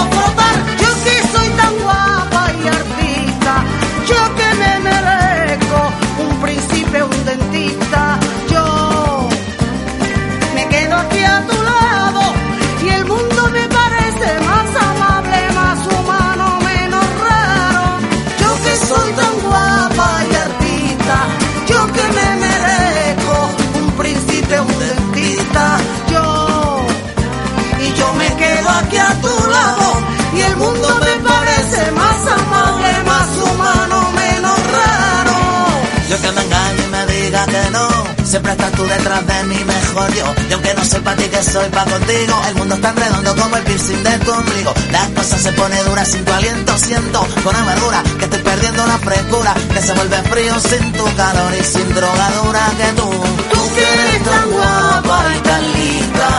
Siempre 38.29 38.51
estás 38.51 38.71
tú 38.73 38.83
detrás 38.83 39.25
de 39.25 39.43
mí, 39.45 39.57
mejor 39.65 40.13
yo. 40.13 40.25
Y 40.49 40.53
aunque 40.53 40.73
no 40.75 40.85
soy 40.85 41.01
para 41.01 41.17
ti, 41.17 41.23
que 41.23 41.41
soy 41.41 41.67
para 41.69 41.89
contigo. 41.89 42.41
El 42.47 42.55
mundo 42.55 42.75
es 42.75 42.81
tan 42.81 42.95
redondo 42.95 43.35
como 43.35 43.57
el 43.57 43.63
piercing 43.63 44.03
de 44.03 44.19
tu 44.19 44.31
ombligo. 44.31 44.71
Las 44.91 45.07
cosas 45.09 45.41
se 45.41 45.51
pone 45.53 45.83
duras 45.83 46.07
sin 46.07 46.23
tu 46.23 46.31
aliento. 46.31 46.77
Siento 46.77 47.27
con 47.43 47.55
amargura 47.55 48.03
que 48.19 48.25
estoy 48.25 48.43
perdiendo 48.43 48.85
la 48.85 48.99
frescura. 48.99 49.55
Que 49.73 49.81
se 49.81 49.93
vuelve 49.93 50.17
frío 50.29 50.59
sin 50.59 50.93
tu 50.93 51.05
calor 51.15 51.51
y 51.59 51.63
sin 51.63 51.95
drogadura 51.95 52.71
que 52.77 53.01
tú. 53.01 53.09
Tú 53.51 53.73
que 53.73 53.93
eres 53.93 54.23
tan 54.23 54.51
guapa 54.51 55.25
y 55.35 55.39
tan 55.39 55.73
linda, 55.73 56.29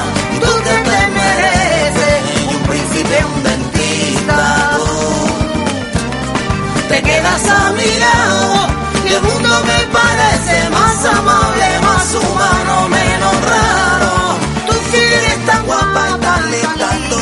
tú 0.42 0.62
que 0.62 0.90
te 0.90 1.06
mereces 1.18 2.22
un 2.54 2.62
príncipe, 2.68 3.24
un 3.34 3.42
dentista. 3.42 4.78
Te 6.88 7.02
quedas 7.02 7.48
a 7.48 7.72
mi 7.72 7.98
lado 7.98 8.80
y 9.10 9.12
el 9.12 9.22
mundo 9.22 9.48
me 9.66 9.86
parece 9.92 10.70
más 10.70 11.04
amable, 11.04 11.79
más 12.00 12.14
humano, 12.14 12.88
menos 12.88 13.36
raro. 13.52 14.12
Tú 14.66 14.74
que 14.90 15.00
eres 15.16 15.46
tan 15.46 15.66
guapa 15.66 16.04
tan 16.24 16.50
linda, 16.50 16.88
tú, 17.10 17.20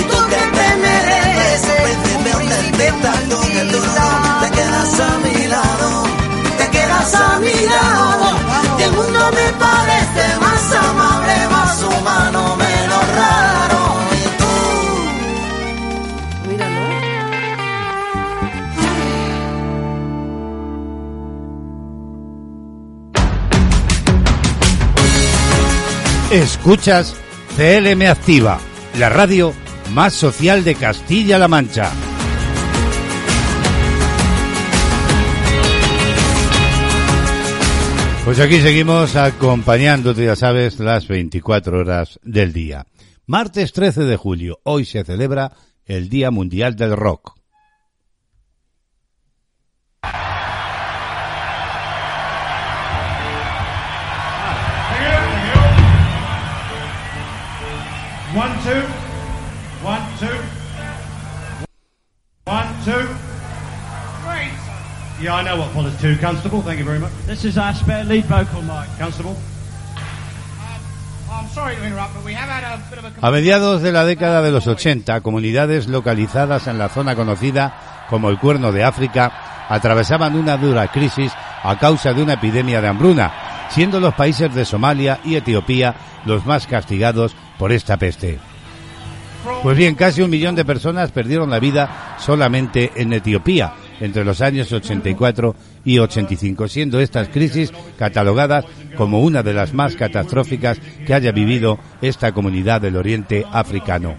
y 0.00 0.02
tú 0.10 0.18
que 0.32 0.42
te 0.56 0.68
mereces 0.84 1.92
un 2.16 2.22
príncipe, 2.22 2.30
un 2.36 2.48
dentista. 2.48 4.04
Te 4.42 4.50
quedas 4.56 5.00
a 5.08 5.10
mi 5.24 5.46
lado. 5.54 5.88
te 6.58 6.66
quedas 6.74 7.14
a 7.14 7.38
mi 7.44 7.56
lado 7.74 8.28
y 8.78 8.82
el 8.82 8.92
mundo 8.92 9.20
me 9.38 9.48
parece 9.64 10.24
más 10.44 10.64
amable, 10.88 11.34
más 11.56 11.82
humano, 11.82 12.56
menos 12.56 12.71
Escuchas 26.32 27.14
CLM 27.58 28.06
Activa, 28.08 28.58
la 28.98 29.10
radio 29.10 29.52
más 29.92 30.14
social 30.14 30.64
de 30.64 30.74
Castilla-La 30.74 31.46
Mancha. 31.46 31.92
Pues 38.24 38.40
aquí 38.40 38.60
seguimos 38.60 39.14
acompañándote, 39.14 40.24
ya 40.24 40.34
sabes, 40.34 40.80
las 40.80 41.06
24 41.06 41.80
horas 41.80 42.18
del 42.22 42.54
día. 42.54 42.86
Martes 43.26 43.74
13 43.74 44.04
de 44.04 44.16
julio, 44.16 44.58
hoy 44.64 44.86
se 44.86 45.04
celebra 45.04 45.52
el 45.84 46.08
Día 46.08 46.30
Mundial 46.30 46.76
del 46.76 46.96
Rock. 46.96 47.41
One, 58.34 58.48
two. 58.64 58.80
One, 59.84 60.00
two. 60.18 60.38
One, 62.44 62.68
two. 62.82 63.04
Great. 64.24 64.56
Yeah, 65.20 65.34
I 65.34 65.42
know 65.44 65.58
what 65.58 65.70
follows 65.72 66.00
two, 66.00 66.16
Constable. 66.16 66.62
Thank 66.62 66.78
you 66.78 66.86
very 66.86 66.98
much. 66.98 67.12
This 67.26 67.44
is 67.44 67.58
our 67.58 67.74
spare 67.74 68.04
lead 68.04 68.24
vocal 68.24 68.62
mic. 68.62 68.88
Constable. 68.98 69.36
I'm 71.30 71.46
sorry 71.48 71.76
to 71.76 71.84
interrupt, 71.84 72.14
but 72.14 72.24
we 72.24 72.32
have 72.32 72.48
had 72.48 72.64
a 72.64 72.82
bit 72.88 73.00
of 73.00 73.22
a 73.22 73.26
A 73.26 73.30
mediados 73.30 73.82
de 73.82 73.92
la 73.92 74.06
década 74.06 74.40
de 74.40 74.50
los 74.50 74.66
80, 74.66 75.20
comunidades 75.20 75.86
localizadas 75.88 76.68
en 76.68 76.78
la 76.78 76.88
zona 76.88 77.14
conocida 77.14 78.06
como 78.08 78.30
el 78.30 78.38
Cuerno 78.38 78.72
de 78.72 78.82
África 78.82 79.66
atravesaban 79.68 80.36
una 80.36 80.56
dura 80.56 80.88
crisis 80.88 81.34
a 81.62 81.78
causa 81.78 82.14
de 82.14 82.22
una 82.22 82.34
epidemia 82.34 82.80
de 82.80 82.88
hambruna, 82.88 83.68
siendo 83.68 84.00
los 84.00 84.14
países 84.14 84.54
de 84.54 84.64
Somalia 84.64 85.20
y 85.22 85.36
Etiopía 85.36 85.94
los 86.24 86.46
más 86.46 86.66
castigados 86.66 87.36
por 87.62 87.70
esta 87.70 87.96
peste. 87.96 88.40
Pues 89.62 89.76
bien, 89.76 89.94
casi 89.94 90.20
un 90.20 90.30
millón 90.30 90.56
de 90.56 90.64
personas 90.64 91.12
perdieron 91.12 91.48
la 91.48 91.60
vida 91.60 92.16
solamente 92.18 92.90
en 92.96 93.12
Etiopía 93.12 93.74
entre 94.00 94.24
los 94.24 94.40
años 94.40 94.72
84 94.72 95.54
y 95.84 96.00
85, 96.00 96.66
siendo 96.66 96.98
estas 96.98 97.28
crisis 97.28 97.72
catalogadas 97.96 98.64
como 98.96 99.20
una 99.20 99.44
de 99.44 99.54
las 99.54 99.74
más 99.74 99.94
catastróficas 99.94 100.80
que 101.06 101.14
haya 101.14 101.30
vivido 101.30 101.78
esta 102.00 102.32
comunidad 102.32 102.80
del 102.80 102.96
Oriente 102.96 103.46
africano. 103.52 104.16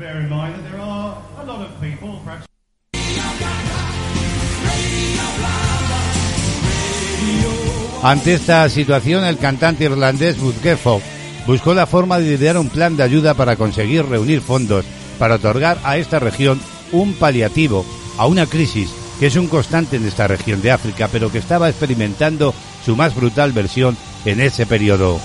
Ante 8.04 8.36
esta 8.36 8.70
situación, 8.70 9.26
el 9.26 9.38
cantante 9.38 9.84
irlandés 9.84 10.38
buscó 11.46 11.74
la 11.74 11.88
forma 11.88 12.20
de 12.20 12.34
idear 12.34 12.58
un 12.58 12.70
plan 12.70 12.96
de 12.96 13.04
ayuda 13.04 13.34
para 13.34 13.56
conseguir 13.56 14.06
reunir 14.06 14.42
fondos 14.42 14.86
para 15.20 15.36
otorgar 15.36 15.78
a 15.84 15.98
esta 15.98 16.20
región 16.20 16.60
un 16.92 17.14
paliativo 17.14 17.86
a 18.18 18.28
una 18.28 18.46
crisis 18.46 18.90
que 19.20 19.28
es 19.28 19.36
un 19.36 19.48
constante 19.48 19.98
en 19.98 20.08
esta 20.08 20.28
región 20.28 20.62
de 20.62 20.72
África, 20.72 21.08
pero 21.12 21.32
que 21.32 21.38
estaba 21.38 21.70
experimentando 21.70 22.54
su 22.86 22.96
más 22.96 23.16
brutal 23.16 23.52
versión 23.52 23.96
en 24.26 24.42
ese 24.42 24.66
periodo. 24.66 25.20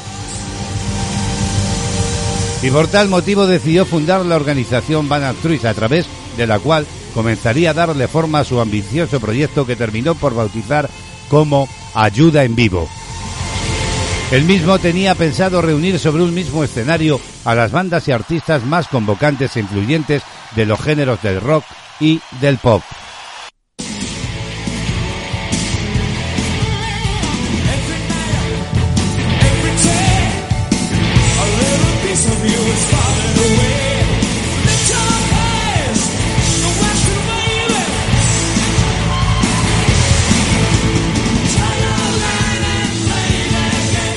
Y 2.63 2.71
por 2.71 2.89
tal 2.89 3.09
motivo 3.09 3.47
decidió 3.47 3.87
fundar 3.87 4.25
la 4.25 4.37
organización 4.37 5.09
Van 5.09 5.23
Altruist, 5.23 5.65
a 5.65 5.75
través 5.75 6.07
de 6.37 6.47
la 6.47 6.59
cual 6.59 6.87
comenzaría 7.15 7.71
a 7.71 7.75
darle 7.75 8.09
forma 8.09 8.41
a 8.41 8.45
su 8.45 8.61
ambicioso 8.61 9.21
proyecto 9.21 9.67
que 9.67 9.77
terminó 9.77 10.15
por 10.15 10.35
bautizar 10.35 10.89
como 11.29 11.69
Ayuda 11.95 12.45
en 12.45 12.55
Vivo. 12.57 12.89
El 14.31 14.45
mismo 14.45 14.79
tenía 14.79 15.15
pensado 15.15 15.63
reunir 15.63 15.99
sobre 15.99 16.23
un 16.23 16.35
mismo 16.35 16.63
escenario 16.63 17.19
a 17.47 17.55
las 17.55 17.73
bandas 17.73 18.07
y 18.09 18.13
artistas 18.13 18.63
más 18.63 18.87
convocantes 18.87 19.57
e 19.57 19.61
influyentes 19.61 20.23
de 20.55 20.67
los 20.67 20.79
géneros 20.81 21.23
del 21.23 21.41
rock 21.41 21.65
y 21.99 22.21
del 22.43 22.59
pop. 22.59 22.83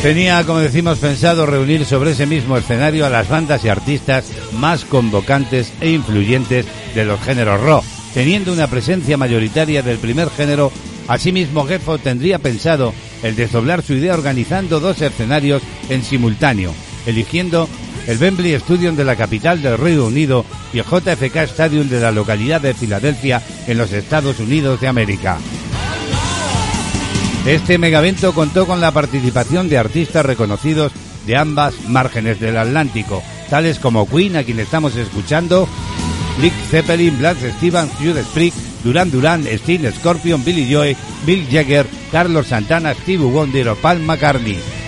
Tenía, 0.01 0.43
como 0.47 0.57
decimos, 0.57 0.97
pensado 0.97 1.45
reunir 1.45 1.85
sobre 1.85 2.11
ese 2.11 2.25
mismo 2.25 2.57
escenario 2.57 3.05
a 3.05 3.09
las 3.11 3.29
bandas 3.29 3.63
y 3.63 3.69
artistas 3.69 4.25
más 4.51 4.83
convocantes 4.83 5.71
e 5.79 5.91
influyentes 5.91 6.65
de 6.95 7.05
los 7.05 7.21
géneros 7.21 7.61
rock, 7.61 7.85
teniendo 8.15 8.51
una 8.51 8.65
presencia 8.65 9.15
mayoritaria 9.15 9.83
del 9.83 9.99
primer 9.99 10.31
género. 10.31 10.71
Asimismo, 11.07 11.67
Geffo 11.67 11.99
tendría 11.99 12.39
pensado 12.39 12.95
el 13.21 13.35
desdoblar 13.35 13.83
su 13.83 13.93
idea 13.93 14.15
organizando 14.15 14.79
dos 14.79 14.99
escenarios 15.03 15.61
en 15.89 16.03
simultáneo, 16.03 16.73
eligiendo 17.05 17.69
el 18.07 18.17
Wembley 18.17 18.53
Stadium 18.53 18.95
de 18.95 19.05
la 19.05 19.15
capital 19.15 19.61
del 19.61 19.77
Reino 19.77 20.07
Unido 20.07 20.45
y 20.73 20.79
el 20.79 20.85
JFK 20.85 21.35
Stadium 21.43 21.87
de 21.89 21.99
la 21.99 22.11
localidad 22.11 22.59
de 22.59 22.73
Filadelfia 22.73 23.43
en 23.67 23.77
los 23.77 23.93
Estados 23.93 24.39
Unidos 24.39 24.81
de 24.81 24.87
América. 24.87 25.37
Este 27.45 27.79
megavento 27.79 28.33
contó 28.33 28.67
con 28.67 28.81
la 28.81 28.91
participación 28.91 29.67
de 29.67 29.79
artistas 29.79 30.25
reconocidos 30.25 30.91
de 31.25 31.37
ambas 31.37 31.73
márgenes 31.87 32.39
del 32.39 32.55
Atlántico, 32.55 33.23
tales 33.49 33.79
como 33.79 34.07
Queen, 34.07 34.35
a 34.35 34.43
quien 34.43 34.59
estamos 34.59 34.95
escuchando, 34.95 35.67
Lick 36.39 36.53
Zeppelin, 36.69 37.17
Black 37.17 37.37
Stevens, 37.57 37.91
Judas 37.99 38.27
Priest, 38.33 38.57
Duran 38.83 39.09
Duran, 39.09 39.45
Sting, 39.47 39.91
Scorpion, 39.91 40.43
Billy 40.45 40.71
Joy, 40.71 40.95
Bill 41.25 41.47
Jagger, 41.51 41.87
Carlos 42.11 42.47
Santana, 42.47 42.93
Steve 42.93 43.23
Wonder 43.23 43.69
o 43.69 43.75
Paul 43.75 43.99
McCartney. 44.01 44.80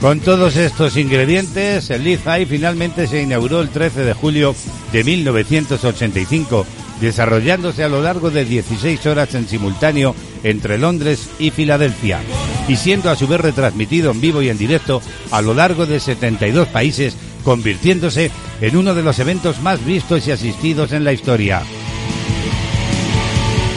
Con 0.00 0.20
todos 0.20 0.56
estos 0.56 0.96
ingredientes, 0.96 1.90
el 1.90 2.04
Lead 2.04 2.20
High 2.24 2.46
finalmente 2.46 3.06
se 3.06 3.20
inauguró 3.20 3.60
el 3.60 3.68
13 3.68 4.02
de 4.02 4.14
julio 4.14 4.56
de 4.92 5.04
1985, 5.04 6.64
desarrollándose 7.02 7.84
a 7.84 7.90
lo 7.90 8.00
largo 8.00 8.30
de 8.30 8.46
16 8.46 9.04
horas 9.04 9.34
en 9.34 9.46
simultáneo 9.46 10.14
entre 10.42 10.78
Londres 10.78 11.28
y 11.38 11.50
Filadelfia, 11.50 12.20
y 12.66 12.76
siendo 12.76 13.10
a 13.10 13.16
su 13.16 13.28
vez 13.28 13.42
retransmitido 13.42 14.10
en 14.10 14.22
vivo 14.22 14.40
y 14.40 14.48
en 14.48 14.56
directo 14.56 15.02
a 15.30 15.42
lo 15.42 15.52
largo 15.52 15.84
de 15.84 16.00
72 16.00 16.68
países, 16.68 17.14
convirtiéndose 17.44 18.30
en 18.62 18.76
uno 18.78 18.94
de 18.94 19.02
los 19.02 19.18
eventos 19.18 19.60
más 19.60 19.84
vistos 19.84 20.26
y 20.26 20.30
asistidos 20.30 20.92
en 20.92 21.04
la 21.04 21.12
historia. 21.12 21.62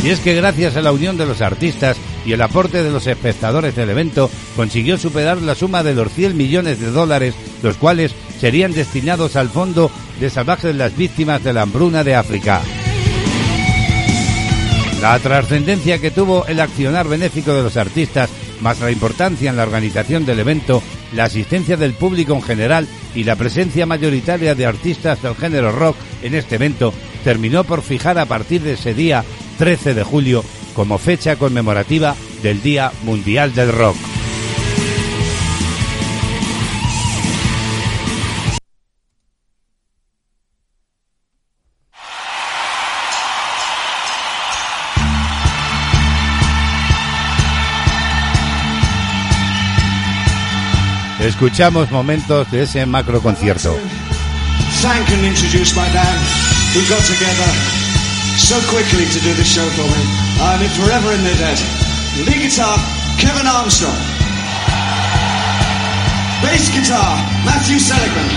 Y 0.06 0.10
es 0.10 0.22
que 0.22 0.36
gracias 0.36 0.78
a 0.78 0.82
la 0.82 0.94
unión 0.94 1.18
de 1.18 1.26
los 1.26 1.42
artistas 1.42 1.98
y 2.26 2.34
el 2.34 2.42
aporte 2.42 2.84
de 2.84 2.92
los 2.92 3.08
espectadores 3.08 3.76
del 3.76 3.90
evento, 3.90 4.30
consiguió 4.56 4.98
superar 4.98 5.42
la 5.42 5.56
suma 5.56 5.84
de 5.84 5.94
los 5.94 6.12
100 6.14 6.38
millones 6.38 6.80
de 6.80 6.92
dólares, 6.92 7.36
los 7.62 7.78
cuales 7.78 8.14
serían 8.40 8.74
destinados 8.74 9.36
al 9.36 9.50
Fondo 9.50 9.92
de 10.20 10.30
Salvajes 10.30 10.66
de 10.66 10.74
las 10.74 10.96
Víctimas 10.96 11.44
de 11.44 11.54
la 11.54 11.64
Hambruna 11.64 12.04
de 12.04 12.16
África. 12.16 12.62
La 15.02 15.20
trascendencia 15.20 16.00
que 16.00 16.12
tuvo 16.12 16.46
el 16.46 16.62
accionar 16.62 17.08
benéfico 17.08 17.54
de 17.54 17.64
los 17.64 17.76
artistas, 17.76 18.30
más 18.62 18.80
la 18.80 18.90
importancia 18.90 19.50
en 19.50 19.58
la 19.58 19.64
organización 19.64 20.26
del 20.26 20.40
evento, 20.40 20.82
la 21.14 21.26
asistencia 21.26 21.76
del 21.76 21.94
público 21.94 22.34
en 22.34 22.42
general 22.42 22.88
y 23.14 23.26
la 23.26 23.36
presencia 23.36 23.86
mayoritaria 23.86 24.56
de 24.56 24.66
artistas 24.66 25.22
del 25.22 25.36
género 25.36 25.74
rock 25.74 25.98
en 26.22 26.36
este 26.36 26.56
evento, 26.56 26.94
terminó 27.26 27.66
por 27.66 27.82
fijar 27.82 28.18
a 28.18 28.26
partir 28.26 28.62
de 28.62 28.74
ese 28.74 28.94
día 28.94 29.26
13 29.58 29.94
de 29.94 30.04
julio 30.04 30.44
como 30.74 30.98
fecha 30.98 31.36
conmemorativa 31.36 32.16
del 32.42 32.62
Día 32.62 32.92
Mundial 33.04 33.54
del 33.54 33.72
Rock. 33.72 33.96
Escuchamos 51.24 51.90
momentos 51.90 52.52
de 52.52 52.64
ese 52.64 52.86
macro 52.86 53.22
concierto. 53.22 53.78
So 58.44 58.60
quickly 58.68 59.08
to 59.08 59.20
do 59.24 59.32
this 59.40 59.48
show 59.48 59.64
for 59.72 59.88
me. 59.88 60.04
I 60.44 60.60
live 60.60 60.76
forever 60.76 61.16
in 61.16 61.24
their 61.24 61.40
debt. 61.40 61.60
Lead 62.28 62.44
guitar, 62.44 62.76
Kevin 63.16 63.48
Armstrong. 63.48 63.96
Bass 66.44 66.68
guitar, 66.76 67.24
Matthew 67.48 67.80
Seligman. 67.80 68.28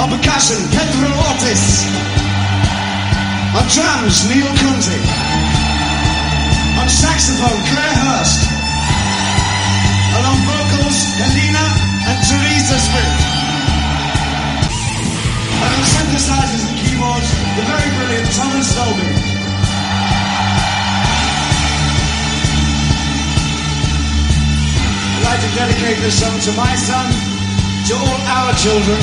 On 0.00 0.08
percussion, 0.08 0.64
Pedro 0.72 1.12
Ortiz. 1.28 1.84
On 3.52 3.64
drums, 3.68 4.32
Neil 4.32 4.48
Conti. 4.64 5.00
On 6.80 6.88
saxophone, 6.88 7.60
Claire 7.68 7.98
Hurst. 8.00 8.48
And 10.16 10.24
on 10.24 10.38
vocals, 10.48 10.98
Helena 11.20 11.66
and 12.08 12.18
Teresa 12.24 12.80
Smith. 12.80 13.14
And 15.52 15.70
on 15.76 15.84
synthesizers 15.84 16.73
keyboards, 16.94 17.30
the 17.56 17.62
very 17.66 17.90
brilliant 17.96 18.30
Thomas 18.34 18.74
Dolby. 18.74 19.02
I'd 25.10 25.24
like 25.24 25.40
to 25.40 25.50
dedicate 25.56 25.98
this 26.02 26.20
song 26.20 26.38
to 26.40 26.52
my 26.56 26.74
son, 26.76 27.10
to 27.88 27.94
all 27.94 28.20
our 28.38 28.52
children, 28.54 29.00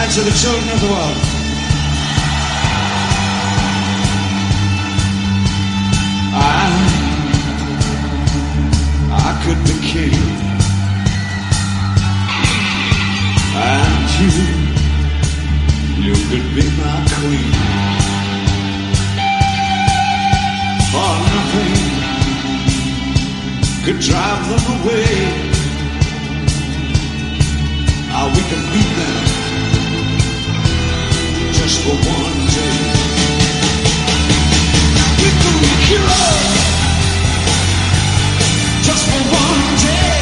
and 0.00 0.10
to 0.12 0.20
the 0.22 0.34
children 0.42 0.68
of 0.74 0.80
the 0.80 0.88
world. 0.88 1.18
I, 6.32 6.66
I 9.12 9.42
could 9.44 9.60
be 9.64 9.74
king, 9.86 10.14
and 13.56 14.10
you, 14.20 14.79
you 16.10 16.16
could 16.30 16.48
be 16.56 16.66
my 16.82 16.96
queen. 17.14 17.52
Nothing 21.34 21.90
could 23.84 24.00
drive 24.00 24.42
them 24.50 24.64
away. 24.76 25.10
Ah, 28.12 28.26
we 28.34 28.42
can 28.50 28.62
beat 28.72 28.92
them 29.00 29.24
just 31.58 31.76
for 31.84 31.96
one 32.18 32.40
day. 32.54 32.78
We 35.20 35.28
can 35.86 36.04
us 36.18 36.42
just 38.86 39.04
for 39.10 39.22
one 39.42 39.64
day. 39.86 40.19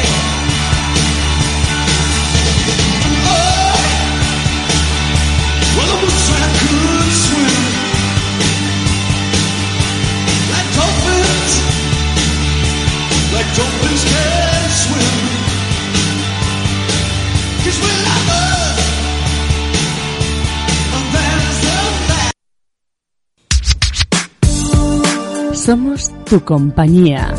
Somos 25.69 26.11
tu 26.25 26.43
compañía. 26.43 27.31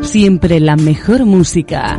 Siempre 0.00 0.60
la 0.60 0.76
mejor 0.76 1.26
música. 1.26 1.98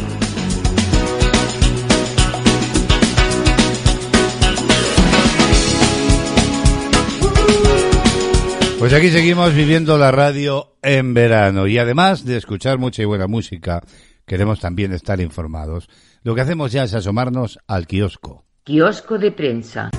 Pues 8.81 8.93
aquí 8.93 9.11
seguimos 9.11 9.53
viviendo 9.53 9.95
la 9.99 10.09
radio 10.09 10.75
en 10.81 11.13
verano 11.13 11.67
y 11.67 11.77
además 11.77 12.25
de 12.25 12.35
escuchar 12.35 12.79
mucha 12.79 13.03
y 13.03 13.05
buena 13.05 13.27
música, 13.27 13.79
queremos 14.25 14.59
también 14.59 14.91
estar 14.91 15.21
informados. 15.21 15.87
Lo 16.23 16.33
que 16.33 16.41
hacemos 16.41 16.71
ya 16.71 16.85
es 16.85 16.95
asomarnos 16.95 17.59
al 17.67 17.85
kiosco. 17.85 18.43
Kiosco 18.63 19.19
de 19.19 19.31
prensa. 19.33 19.91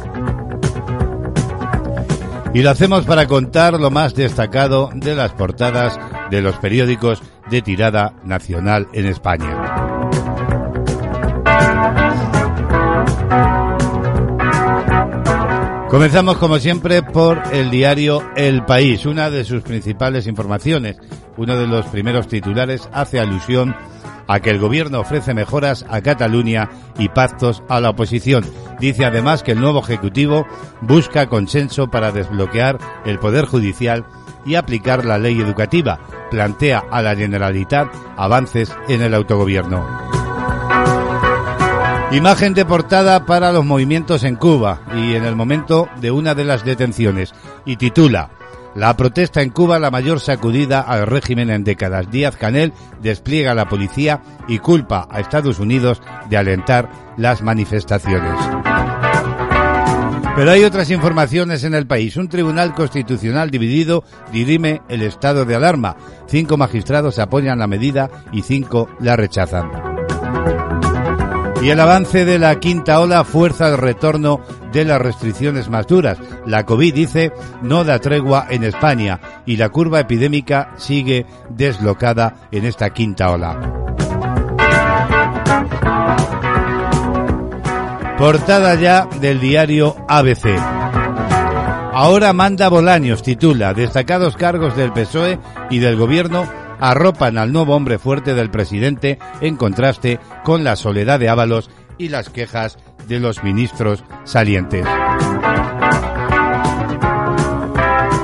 Y 2.53 2.62
lo 2.62 2.70
hacemos 2.70 3.05
para 3.05 3.28
contar 3.28 3.78
lo 3.78 3.93
más 3.93 4.16
destacado 4.16 4.91
de 4.93 5.14
las 5.14 5.33
portadas 5.33 5.97
de 6.33 6.43
los 6.43 6.57
periódicos 6.57 7.22
de 7.53 7.62
tirada 7.62 8.16
nacional 8.24 8.89
en 8.95 9.07
España. 9.07 10.02
Comenzamos 15.93 16.38
como 16.38 16.59
siempre 16.59 17.03
por 17.03 17.43
el 17.53 17.70
diario 17.70 18.22
El 18.34 18.64
País, 18.64 19.05
una 19.05 19.28
de 19.28 19.45
sus 19.45 19.62
principales 19.62 20.26
informaciones. 20.26 20.97
Uno 21.36 21.55
de 21.59 21.66
los 21.66 21.84
primeros 21.84 22.28
titulares 22.28 22.88
hace 22.95 23.20
alusión 23.20 23.76
a 24.26 24.40
que 24.40 24.49
el 24.49 24.59
gobierno 24.59 25.01
ofrece 25.01 25.34
mejoras 25.34 25.84
a 25.90 26.01
Cataluña 26.01 26.70
y 26.99 27.11
pactos 27.11 27.62
a 27.68 27.78
la 27.78 27.90
oposición. 27.90 28.43
Dice 28.80 29.05
además 29.05 29.43
que 29.43 29.53
el 29.53 29.61
nuevo 29.61 29.80
Ejecutivo 29.80 30.47
busca 30.80 31.26
consenso 31.26 31.90
para 31.90 32.11
desbloquear 32.11 32.78
el 33.05 33.18
Poder 33.18 33.45
Judicial 33.45 34.07
y 34.47 34.55
aplicar 34.55 35.05
la 35.05 35.18
ley 35.18 35.43
educativa. 35.43 36.01
Plantea 36.30 36.84
a 36.90 37.03
la 37.03 37.14
Generalitat 37.14 37.93
avances 38.16 38.74
en 38.88 39.03
el 39.03 39.12
autogobierno. 39.12 40.22
Imagen 42.13 42.53
de 42.53 42.67
portada 42.67 43.25
para 43.25 43.53
los 43.53 43.65
movimientos 43.65 44.23
en 44.25 44.37
Cuba 44.37 44.83
y 44.95 45.15
en 45.15 45.25
el 45.25 45.35
momento 45.35 45.89
de 45.99 46.11
una 46.11 46.35
de 46.35 46.45
las 46.45 46.63
detenciones 46.63 47.33
y 47.65 47.77
titula 47.77 48.29
La 48.75 48.95
protesta 48.99 49.41
en 49.41 49.49
Cuba 49.49 49.79
la 49.79 49.91
mayor 49.91 50.21
sacudida 50.21 50.83
al 50.83 51.07
régimen 51.07 51.49
en 51.49 51.65
décadas. 51.65 52.11
Díaz 52.11 52.37
Canel 52.37 52.75
despliega 53.01 53.53
a 53.53 53.55
la 53.55 53.67
policía 53.67 54.21
y 54.47 54.59
culpa 54.59 55.09
a 55.11 55.21
Estados 55.21 55.59
Unidos 55.59 56.03
de 56.29 56.37
alentar 56.37 56.91
las 57.17 57.41
manifestaciones. 57.41 58.39
Pero 60.37 60.51
hay 60.51 60.65
otras 60.65 60.91
informaciones 60.91 61.65
en 61.65 61.73
el 61.73 61.87
país. 61.87 62.19
Un 62.19 62.29
tribunal 62.29 62.75
constitucional 62.75 63.51
dividido 63.51 64.05
dirime 64.31 64.83
el 64.91 65.01
estado 65.01 65.47
de 65.47 65.55
alarma. 65.55 65.97
Cinco 66.27 66.59
magistrados 66.59 67.19
apoyan 67.19 67.59
la 67.59 67.67
medida 67.67 68.11
y 68.33 68.43
cinco 68.43 68.91
la 69.01 69.17
rechazan. 69.17 70.62
Y 71.63 71.71
el 71.71 71.79
avance 71.79 72.25
de 72.25 72.41
la 72.41 72.59
quinta 72.59 72.99
ola 72.99 73.23
fuerza 73.23 73.69
el 73.69 73.79
retorno 73.79 74.41
de 74.73 74.85
las 74.85 75.01
restricciones 75.01 75.69
más 75.69 75.87
duras. 75.87 76.19
La 76.45 76.67
COVID 76.67 76.93
dice 76.93 77.33
no 77.63 77.85
da 77.85 78.01
tregua 78.01 78.47
en 78.51 78.65
España 78.65 79.21
y 79.47 79.57
la 79.57 79.69
curva 79.69 80.01
epidémica 80.01 80.73
sigue 80.77 81.25
deslocada 81.51 82.35
en 82.51 82.65
esta 82.65 82.91
quinta 82.91 83.31
ola. 83.31 83.61
Portada 88.19 88.75
ya 88.75 89.07
del 89.21 89.39
diario 89.39 89.95
ABC. 90.09 90.47
Ahora 91.95 92.33
manda 92.33 92.71
Bolaños, 92.71 93.23
titula, 93.23 93.73
destacados 93.73 94.37
cargos 94.37 94.77
del 94.77 94.93
PSOE 94.93 95.39
y 95.71 95.79
del 95.79 95.97
gobierno 95.97 96.45
arropan 96.83 97.39
al 97.39 97.53
nuevo 97.53 97.76
hombre 97.76 97.99
fuerte 97.99 98.35
del 98.35 98.51
presidente 98.51 99.20
en 99.41 99.57
contraste 99.57 100.18
con 100.43 100.64
la 100.64 100.74
soledad 100.74 101.20
de 101.20 101.28
Ábalos 101.28 101.70
y 101.97 102.09
las 102.09 102.28
quejas 102.28 102.76
de 103.07 103.20
los 103.20 103.45
ministros 103.45 104.03
salientes. 104.24 104.85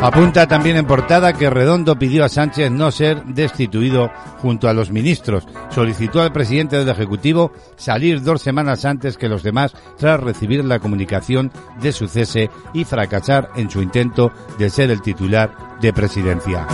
Apunta 0.00 0.46
también 0.46 0.76
en 0.76 0.86
portada 0.86 1.32
que 1.32 1.50
Redondo 1.50 1.98
pidió 1.98 2.24
a 2.24 2.28
Sánchez 2.28 2.70
no 2.70 2.90
ser 2.90 3.24
destituido 3.26 4.10
junto 4.38 4.68
a 4.68 4.72
los 4.72 4.90
ministros. 4.90 5.46
Solicitó 5.70 6.22
al 6.22 6.32
presidente 6.32 6.78
del 6.78 6.88
Ejecutivo 6.88 7.52
salir 7.76 8.22
dos 8.22 8.42
semanas 8.42 8.84
antes 8.84 9.16
que 9.16 9.28
los 9.28 9.42
demás 9.42 9.74
tras 9.98 10.20
recibir 10.20 10.64
la 10.64 10.78
comunicación 10.80 11.52
de 11.80 11.92
su 11.92 12.08
cese 12.08 12.50
y 12.72 12.84
fracasar 12.84 13.50
en 13.56 13.70
su 13.70 13.82
intento 13.82 14.32
de 14.58 14.70
ser 14.70 14.90
el 14.90 15.02
titular 15.02 15.78
de 15.80 15.92
presidencia. 15.92 16.66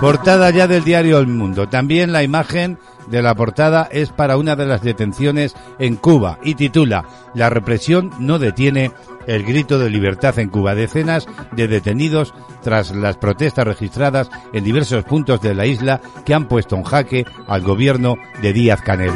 Portada 0.00 0.50
ya 0.50 0.68
del 0.68 0.84
diario 0.84 1.18
El 1.18 1.26
Mundo. 1.26 1.68
También 1.68 2.12
la 2.12 2.22
imagen 2.22 2.78
de 3.08 3.22
la 3.22 3.34
portada 3.34 3.88
es 3.90 4.10
para 4.10 4.36
una 4.36 4.56
de 4.56 4.66
las 4.66 4.82
detenciones 4.82 5.54
en 5.78 5.96
Cuba 5.96 6.38
y 6.42 6.54
titula 6.54 7.04
La 7.34 7.48
represión 7.48 8.10
no 8.18 8.38
detiene 8.38 8.90
el 9.26 9.44
grito 9.44 9.78
de 9.78 9.90
libertad 9.90 10.38
en 10.38 10.50
Cuba. 10.50 10.74
Decenas 10.74 11.26
de 11.52 11.66
detenidos 11.66 12.34
tras 12.62 12.94
las 12.94 13.16
protestas 13.16 13.66
registradas 13.66 14.30
en 14.52 14.64
diversos 14.64 15.04
puntos 15.04 15.40
de 15.40 15.54
la 15.54 15.66
isla 15.66 16.00
que 16.24 16.34
han 16.34 16.46
puesto 16.46 16.76
en 16.76 16.82
jaque 16.82 17.24
al 17.46 17.62
gobierno 17.62 18.16
de 18.42 18.52
Díaz 18.52 18.82
Canel. 18.82 19.14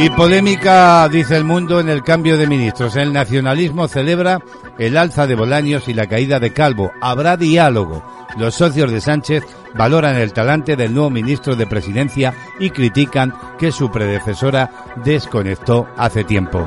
Y 0.00 0.10
polémica, 0.10 1.08
dice 1.08 1.36
el 1.36 1.42
mundo, 1.42 1.80
en 1.80 1.88
el 1.88 2.04
cambio 2.04 2.38
de 2.38 2.46
ministros. 2.46 2.94
El 2.94 3.12
nacionalismo 3.12 3.88
celebra 3.88 4.40
el 4.78 4.96
alza 4.96 5.26
de 5.26 5.34
Bolaños 5.34 5.88
y 5.88 5.94
la 5.94 6.06
caída 6.06 6.40
de 6.40 6.52
Calvo. 6.52 6.92
Habrá 7.00 7.36
diálogo. 7.36 8.02
Los 8.36 8.54
socios 8.54 8.90
de 8.92 9.00
Sánchez 9.00 9.44
valoran 9.74 10.16
el 10.16 10.32
talante 10.32 10.76
del 10.76 10.94
nuevo 10.94 11.10
ministro 11.10 11.56
de 11.56 11.66
Presidencia 11.66 12.34
y 12.58 12.70
critican 12.70 13.34
que 13.58 13.72
su 13.72 13.90
predecesora 13.90 14.70
desconectó 15.04 15.88
hace 15.96 16.24
tiempo. 16.24 16.66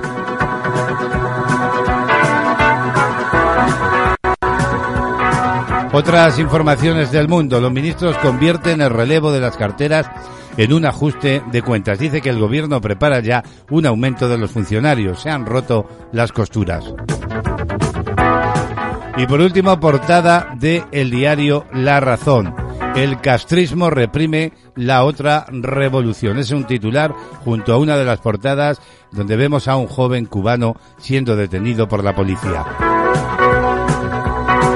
Otras 5.94 6.40
informaciones 6.40 7.12
del 7.12 7.28
mundo. 7.28 7.60
Los 7.60 7.72
ministros 7.72 8.18
convierten 8.18 8.82
el 8.82 8.90
relevo 8.90 9.32
de 9.32 9.42
las 9.42 9.58
carteras 9.58 10.10
en 10.56 10.72
un 10.72 10.86
ajuste 10.86 11.44
de 11.52 11.62
cuentas. 11.62 12.00
Dice 12.00 12.22
que 12.22 12.30
el 12.30 12.40
gobierno 12.40 12.80
prepara 12.80 13.20
ya 13.20 13.44
un 13.70 13.86
aumento 13.86 14.30
de 14.30 14.38
los 14.38 14.52
funcionarios. 14.52 15.22
Se 15.22 15.30
han 15.30 15.46
roto 15.46 15.86
las 16.14 16.32
costuras. 16.32 16.94
Y 19.18 19.28
por 19.28 19.42
último, 19.42 19.80
portada 19.80 20.54
de 20.58 20.84
el 20.92 21.12
diario 21.12 21.66
La 21.74 22.00
Razón. 22.00 22.56
El 22.96 23.22
castrismo 23.22 23.90
reprime 23.90 24.54
la 24.76 25.04
otra 25.04 25.46
revolución. 25.50 26.40
Es 26.40 26.52
un 26.52 26.66
titular 26.66 27.14
junto 27.44 27.74
a 27.74 27.78
una 27.78 27.98
de 27.98 28.06
las 28.06 28.20
portadas 28.20 28.82
donde 29.12 29.36
vemos 29.36 29.68
a 29.68 29.76
un 29.78 29.88
joven 29.88 30.26
cubano 30.26 30.76
siendo 30.98 31.36
detenido 31.36 31.88
por 31.88 32.04
la 32.04 32.16
policía. 32.16 32.66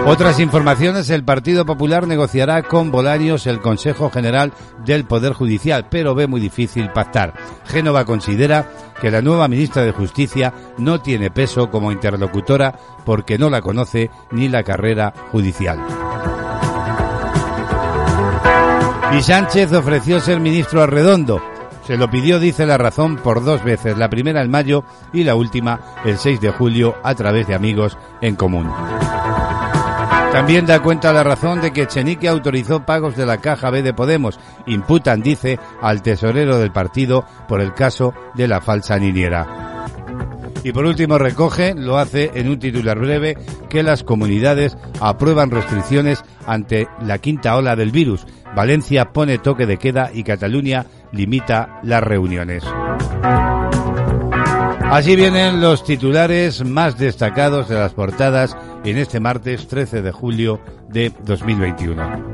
Otras 0.07 0.39
informaciones, 0.39 1.09
el 1.09 1.23
Partido 1.23 1.65
Popular 1.65 2.07
negociará 2.07 2.61
con 2.61 2.91
Bolaños 2.91 3.47
el 3.47 3.59
Consejo 3.59 4.11
General 4.11 4.53
del 4.85 5.05
Poder 5.05 5.33
Judicial, 5.33 5.87
pero 5.89 6.13
ve 6.13 6.27
muy 6.27 6.39
difícil 6.39 6.91
pactar. 6.91 7.33
Génova 7.65 8.05
considera 8.05 8.69
que 9.01 9.09
la 9.09 9.23
nueva 9.23 9.47
ministra 9.47 9.81
de 9.81 9.91
Justicia 9.91 10.53
no 10.77 11.01
tiene 11.01 11.31
peso 11.31 11.71
como 11.71 11.91
interlocutora 11.91 12.75
porque 13.03 13.39
no 13.39 13.49
la 13.49 13.61
conoce 13.61 14.11
ni 14.29 14.47
la 14.47 14.61
carrera 14.61 15.11
judicial. 15.31 15.79
Y 19.11 19.23
Sánchez 19.23 19.73
ofreció 19.73 20.19
ser 20.19 20.39
ministro 20.39 20.85
a. 20.85 21.41
Se 21.87 21.97
lo 21.97 22.11
pidió, 22.11 22.39
dice 22.39 22.67
la 22.67 22.77
razón, 22.77 23.17
por 23.17 23.43
dos 23.43 23.63
veces, 23.63 23.97
la 23.97 24.09
primera 24.09 24.43
en 24.43 24.51
mayo 24.51 24.83
y 25.13 25.23
la 25.23 25.33
última 25.33 25.79
el 26.03 26.19
6 26.19 26.41
de 26.41 26.51
julio 26.51 26.95
a 27.03 27.15
través 27.15 27.47
de 27.47 27.55
amigos 27.55 27.97
en 28.21 28.35
común. 28.35 28.71
También 30.35 30.65
da 30.65 30.81
cuenta 30.81 31.13
la 31.13 31.23
razón 31.23 31.61
de 31.61 31.71
que 31.71 31.83
Echenique 31.83 32.27
autorizó 32.27 32.85
pagos 32.85 33.15
de 33.15 33.25
la 33.25 33.37
Caja 33.37 33.69
B 33.69 33.81
de 33.81 33.93
Podemos. 33.93 34.37
Imputan, 34.67 35.21
dice, 35.21 35.57
al 35.81 36.01
tesorero 36.01 36.59
del 36.59 36.73
partido 36.73 37.23
por 37.47 37.61
el 37.61 37.73
caso 37.73 38.13
de 38.33 38.49
la 38.49 38.59
falsa 38.59 38.99
niñera. 38.99 39.85
Y 40.61 40.73
por 40.73 40.83
último 40.83 41.17
recoge, 41.17 41.73
lo 41.73 41.97
hace 41.97 42.31
en 42.35 42.49
un 42.49 42.59
titular 42.59 42.99
breve, 42.99 43.37
que 43.69 43.81
las 43.81 44.03
comunidades 44.03 44.75
aprueban 44.99 45.51
restricciones 45.51 46.21
ante 46.45 46.89
la 46.99 47.19
quinta 47.19 47.55
ola 47.55 47.77
del 47.77 47.91
virus. 47.91 48.27
Valencia 48.53 49.13
pone 49.13 49.37
toque 49.37 49.65
de 49.65 49.77
queda 49.77 50.09
y 50.13 50.23
Cataluña 50.23 50.85
limita 51.13 51.79
las 51.81 52.03
reuniones. 52.03 52.65
Así 54.91 55.15
vienen 55.15 55.61
los 55.61 55.83
titulares 55.83 56.63
más 56.63 56.95
destacados 56.97 57.67
de 57.67 57.75
las 57.75 57.93
portadas 57.93 58.55
en 58.85 58.97
este 58.97 59.19
martes 59.19 59.67
13 59.67 60.01
de 60.01 60.11
julio 60.11 60.61
de 60.89 61.11
2021. 61.23 62.33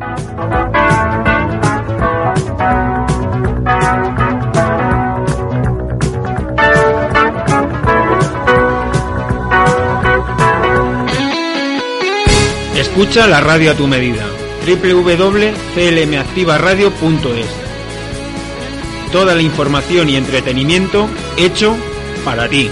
Escucha 12.75 13.27
la 13.27 13.41
radio 13.41 13.71
a 13.71 13.75
tu 13.75 13.87
medida. 13.87 14.25
www.clmactivaradio.es 14.65 17.47
Toda 19.11 19.35
la 19.35 19.41
información 19.41 20.09
y 20.09 20.15
entretenimiento 20.15 21.09
hecho 21.37 21.75
para 22.23 22.47
ti. 22.47 22.69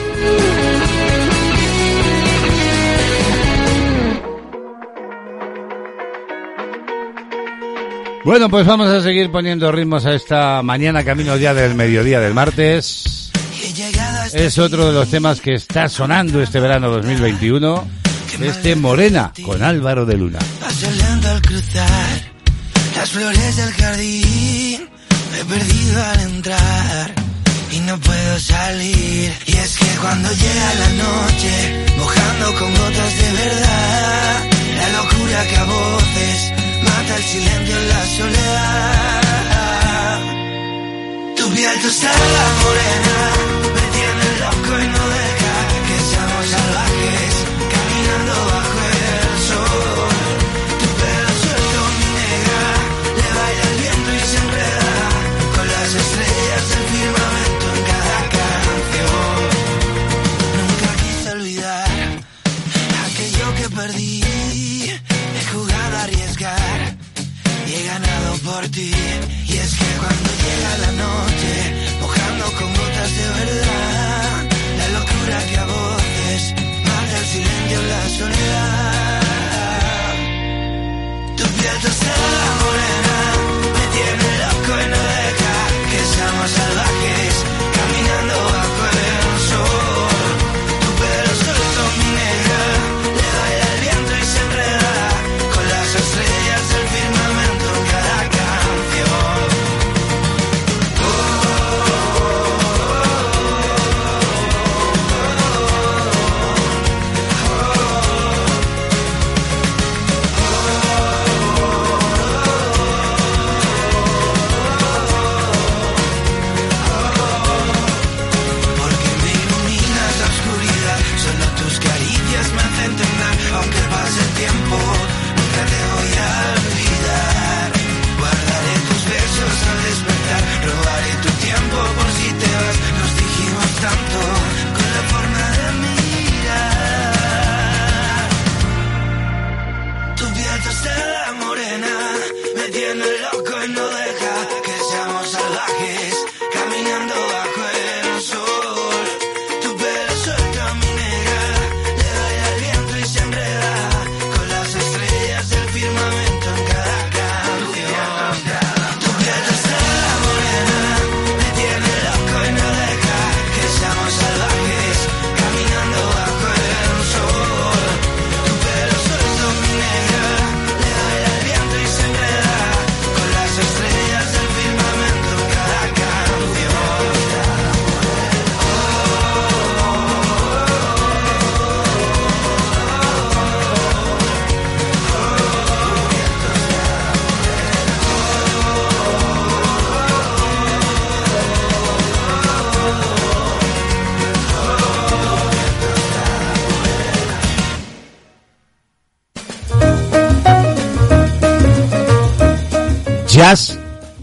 Bueno, 8.25 8.49
pues 8.49 8.65
vamos 8.65 8.89
a 8.89 9.01
seguir 9.01 9.31
poniendo 9.31 9.71
ritmos 9.71 10.05
a 10.05 10.13
esta 10.13 10.61
mañana 10.61 11.03
camino 11.03 11.35
ya 11.37 11.53
del 11.53 11.73
mediodía 11.73 12.19
del 12.19 12.33
martes. 12.33 13.31
Es 14.33 14.57
otro 14.59 14.87
de 14.87 14.93
los 14.93 15.09
temas 15.09 15.41
que 15.41 15.55
está 15.55 15.89
sonando 15.89 16.41
este 16.41 16.59
verano 16.59 16.89
2021. 16.89 17.87
Este 18.41 18.75
Morena 18.75 19.33
con 19.43 19.63
Álvaro 19.63 20.05
de 20.05 20.15
Luna. 20.15 20.39
Paso 20.59 20.91
lento 20.91 21.27
al 21.29 21.41
cruzar 21.41 22.21
las 22.95 23.09
flores 23.09 23.55
del 23.57 23.71
jardín. 23.71 24.89
Me 25.31 25.39
he 25.39 25.45
perdido 25.45 26.03
al 26.03 26.19
entrar 26.21 27.28
y 27.71 27.79
no 27.81 27.99
puedo 27.99 28.39
salir. 28.39 29.33
Y 29.45 29.55
es 29.55 29.77
que 29.77 29.85
cuando 30.01 30.29
llega 30.31 30.73
la 30.75 30.89
noche, 31.05 31.85
mojando 31.97 32.55
con 32.59 32.73
gotas 32.73 33.17
de 33.21 33.31
verdad, 33.43 34.49
la 34.77 34.89
locura 34.97 35.47
que 35.47 35.57
a 35.57 35.63
voces 35.65 36.53
mata 36.83 37.15
el 37.17 37.23
silencio 37.23 37.77
en 37.77 37.89
la 37.89 38.05
soledad. 38.17 39.19
Tu 41.37 41.49
piel 41.55 41.81
tostada 41.81 42.43
morena 42.63 43.17
me 43.75 43.85
tiene 43.95 44.25
loco 44.43 44.71
y 44.83 44.87
no 44.87 45.03
deja 45.17 45.55
que 45.87 45.97
seamos 46.09 46.45
salvajes 46.53 47.38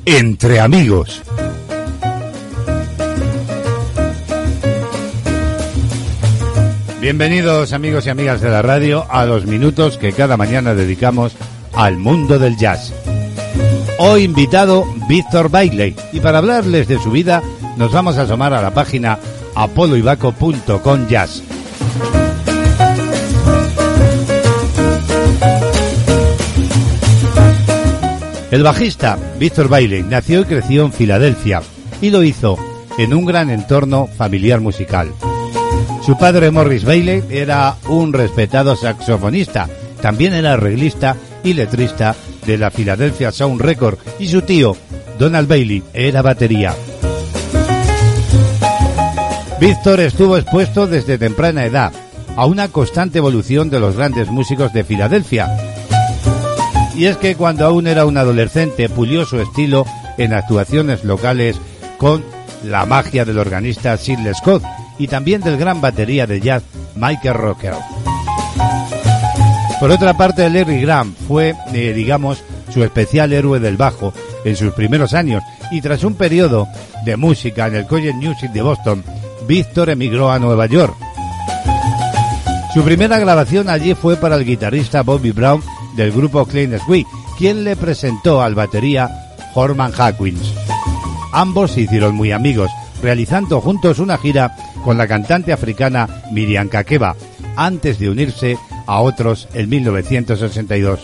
entre 0.07 0.61
amigos. 0.61 1.21
Bienvenidos 7.01 7.73
amigos 7.73 8.07
y 8.07 8.11
amigas 8.11 8.41
de 8.41 8.51
la 8.51 8.63
radio 8.63 9.05
a 9.11 9.27
los 9.27 9.47
minutos 9.47 9.99
que 9.99 10.13
cada 10.13 10.37
mañana 10.37 10.75
dedicamos 10.75 11.37
al 11.75 11.99
mundo 11.99 12.39
del 12.39 12.57
jazz. 12.57 12.95
Hoy 13.99 14.23
invitado 14.23 14.85
Víctor 15.09 15.51
Bailey 15.51 15.97
y 16.13 16.21
para 16.21 16.39
hablarles 16.39 16.87
de 16.87 17.01
su 17.01 17.11
vida 17.11 17.43
nos 17.77 17.91
vamos 17.91 18.17
a 18.17 18.23
asomar 18.23 18.55
a 18.55 18.63
la 18.63 18.73
página 18.73 19.19
apoloibaco.com 19.57 21.09
jazz. 21.09 21.43
El 28.51 28.63
bajista 28.63 29.19
Víctor 29.41 29.69
Bailey 29.69 30.05
nació 30.05 30.43
y 30.43 30.45
creció 30.45 30.85
en 30.85 30.93
Filadelfia 30.93 31.63
y 32.01 32.11
lo 32.11 32.23
hizo 32.23 32.57
en 32.97 33.13
un 33.13 33.25
gran 33.27 33.51
entorno 33.51 34.07
familiar 34.07 34.61
musical. 34.61 35.13
Su 36.05 36.17
padre 36.17 36.53
Morris 36.53 36.85
Bailey 36.85 37.25
era 37.29 37.75
un 37.89 38.13
respetado 38.13 38.77
saxofonista, 38.77 39.69
también 40.01 40.33
era 40.33 40.53
arreglista 40.53 41.17
y 41.43 41.55
letrista 41.55 42.15
de 42.47 42.57
la 42.57 42.71
Philadelphia 42.71 43.33
Sound 43.33 43.61
Record 43.61 43.99
y 44.21 44.29
su 44.29 44.43
tío 44.43 44.77
Donald 45.19 45.49
Bailey 45.49 45.83
era 45.93 46.23
batería. 46.23 46.73
Víctor 49.61 50.01
estuvo 50.01 50.37
expuesto 50.37 50.87
desde 50.87 51.19
temprana 51.19 51.65
edad 51.65 51.93
a 52.37 52.47
una 52.47 52.69
constante 52.69 53.19
evolución 53.19 53.71
de 53.71 53.81
los 53.81 53.97
grandes 53.97 54.29
músicos 54.29 54.73
de 54.73 54.85
Filadelfia 54.85 55.76
Y 56.97 57.07
es 57.07 57.19
que 57.19 57.37
cuando 57.37 57.67
aún 57.67 57.87
era 57.87 58.07
un 58.07 58.17
adolescente 58.17 58.89
pulió 58.89 59.27
su 59.27 59.39
estilo 59.39 59.85
en 60.17 60.33
actuaciones 60.33 61.05
locales 61.05 61.61
con 61.99 62.25
la 62.65 62.87
magia 62.87 63.27
del 63.27 63.39
organista 63.39 63.97
Sidney 63.99 64.33
Scott 64.35 64.63
y 64.99 65.07
también 65.07 65.43
del 65.43 65.59
gran 65.59 65.83
batería 65.83 66.27
de 66.27 66.41
jazz 66.41 66.63
Michael 66.95 67.35
Rocker. 67.35 67.75
Por 69.79 69.91
otra 69.91 70.17
parte, 70.17 70.49
Larry 70.49 70.81
Graham 70.81 71.15
fue, 71.29 71.55
eh, 71.75 71.93
digamos, 71.93 72.43
su 72.73 72.83
especial 72.83 73.35
héroe 73.35 73.61
del 73.61 73.77
bajo 73.77 74.15
en 74.47 74.57
sus 74.57 74.73
primeros 74.73 75.13
años 75.13 75.43
y 75.71 75.83
tras 75.83 76.03
un 76.03 76.15
periodo 76.15 76.67
de 77.05 77.19
música 77.19 77.67
en 77.67 77.77
el 77.77 77.87
College 77.87 78.15
Music 78.15 78.51
de 78.53 78.63
Boston, 78.63 79.05
Víctor 79.47 79.91
emigró 79.91 80.33
a 80.33 80.39
Nueva 80.39 80.65
York. 80.65 80.97
Su 82.73 82.83
primera 82.83 83.19
grabación 83.19 83.69
allí 83.69 83.95
fue 83.95 84.17
para 84.17 84.37
el 84.37 84.47
guitarrista 84.47 85.03
Bobby 85.03 85.33
Brown 85.33 85.63
del 85.97 86.13
grupo 86.13 86.45
Clean 86.47 86.79
Sweet, 86.79 87.07
quien 87.39 87.65
le 87.65 87.77
presentó 87.77 88.43
al 88.43 88.55
batería 88.55 89.33
Horman 89.55 89.93
Hawkins. 89.97 90.53
Ambos 91.33 91.73
se 91.73 91.83
hicieron 91.83 92.15
muy 92.15 92.33
amigos, 92.33 92.71
realizando 93.03 93.61
juntos 93.61 93.99
una 93.99 94.19
gira 94.19 94.57
con 94.85 94.97
la 94.97 95.09
cantante 95.09 95.53
africana 95.53 96.09
Miriam 96.31 96.69
Kakeba, 96.69 97.17
antes 97.57 97.99
de 97.99 98.11
unirse 98.11 98.59
a 98.87 99.01
otros 99.01 99.49
en 99.55 99.69
1962. 99.69 101.01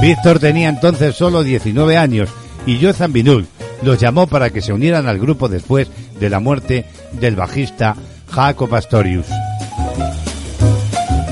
Víctor 0.00 0.38
tenía 0.38 0.68
entonces 0.68 1.14
solo 1.14 1.42
19 1.42 1.96
años 1.96 2.28
y 2.66 2.80
Joe 2.80 2.94
Binul 3.08 3.46
los 3.82 3.98
llamó 3.98 4.26
para 4.26 4.50
que 4.50 4.62
se 4.62 4.72
unieran 4.72 5.08
al 5.08 5.18
grupo 5.18 5.48
después 5.48 5.88
de 6.18 6.30
la 6.30 6.40
muerte 6.40 6.86
del 7.12 7.36
bajista 7.36 7.96
Jaco 8.30 8.68
Pastorius. 8.68 9.26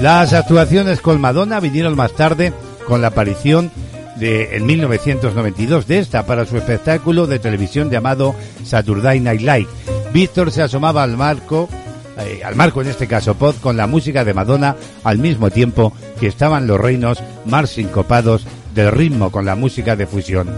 Las 0.01 0.32
actuaciones 0.32 1.03
con 1.03 1.20
Madonna 1.20 1.61
vinieron 1.61 1.94
más 1.94 2.12
tarde 2.12 2.55
con 2.86 3.03
la 3.03 3.09
aparición 3.09 3.70
de, 4.16 4.57
en 4.57 4.64
1992 4.64 5.86
de 5.86 5.98
esta 5.98 6.24
para 6.24 6.46
su 6.46 6.57
espectáculo 6.57 7.26
de 7.26 7.38
televisión 7.38 7.90
llamado 7.90 8.34
Saturday 8.64 9.20
Night 9.20 9.42
Live. 9.42 9.68
Víctor 10.14 10.53
se 10.53 10.62
asomaba 10.62 11.03
al 11.03 11.18
marco, 11.18 11.68
eh, 12.18 12.40
al 12.42 12.57
marco 12.57 12.80
en 12.80 12.88
este 12.88 13.07
caso 13.07 13.34
pod, 13.34 13.57
con 13.57 13.76
la 13.76 13.86
música 13.86 14.24
de 14.24 14.32
Madonna 14.32 14.74
al 15.05 15.18
mismo 15.18 15.51
tiempo 15.51 15.92
que 16.18 16.28
estaban 16.28 16.66
los 16.66 16.80
reinos 16.80 17.22
más 17.44 17.68
sincopados 17.68 18.46
del 18.74 18.92
ritmo 18.92 19.30
con 19.30 19.44
la 19.44 19.55
música 19.55 19.96
de 19.96 20.07
fusión. 20.07 20.48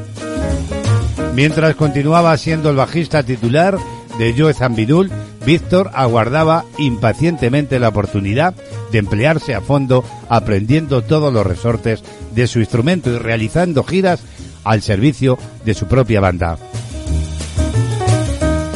Mientras 1.35 1.75
continuaba 1.75 2.37
siendo 2.37 2.71
el 2.71 2.77
bajista 2.77 3.25
titular 3.25 3.77
de 4.19 4.35
Joe 4.39 4.55
Zambidul, 4.55 5.11
Víctor 5.45 5.91
aguardaba 5.95 6.65
impacientemente 6.79 7.79
la 7.79 7.89
oportunidad 7.89 8.55
de 8.93 8.99
emplearse 8.99 9.55
a 9.55 9.61
fondo 9.61 10.05
aprendiendo 10.29 11.03
todos 11.03 11.33
los 11.33 11.47
resortes 11.47 12.03
de 12.35 12.47
su 12.47 12.61
instrumento 12.61 13.11
y 13.11 13.19
realizando 13.19 13.83
giras 13.83 14.21
al 14.65 14.83
servicio 14.83 15.39
de 15.65 15.75
su 15.75 15.87
propia 15.87 16.21
banda. 16.21 16.59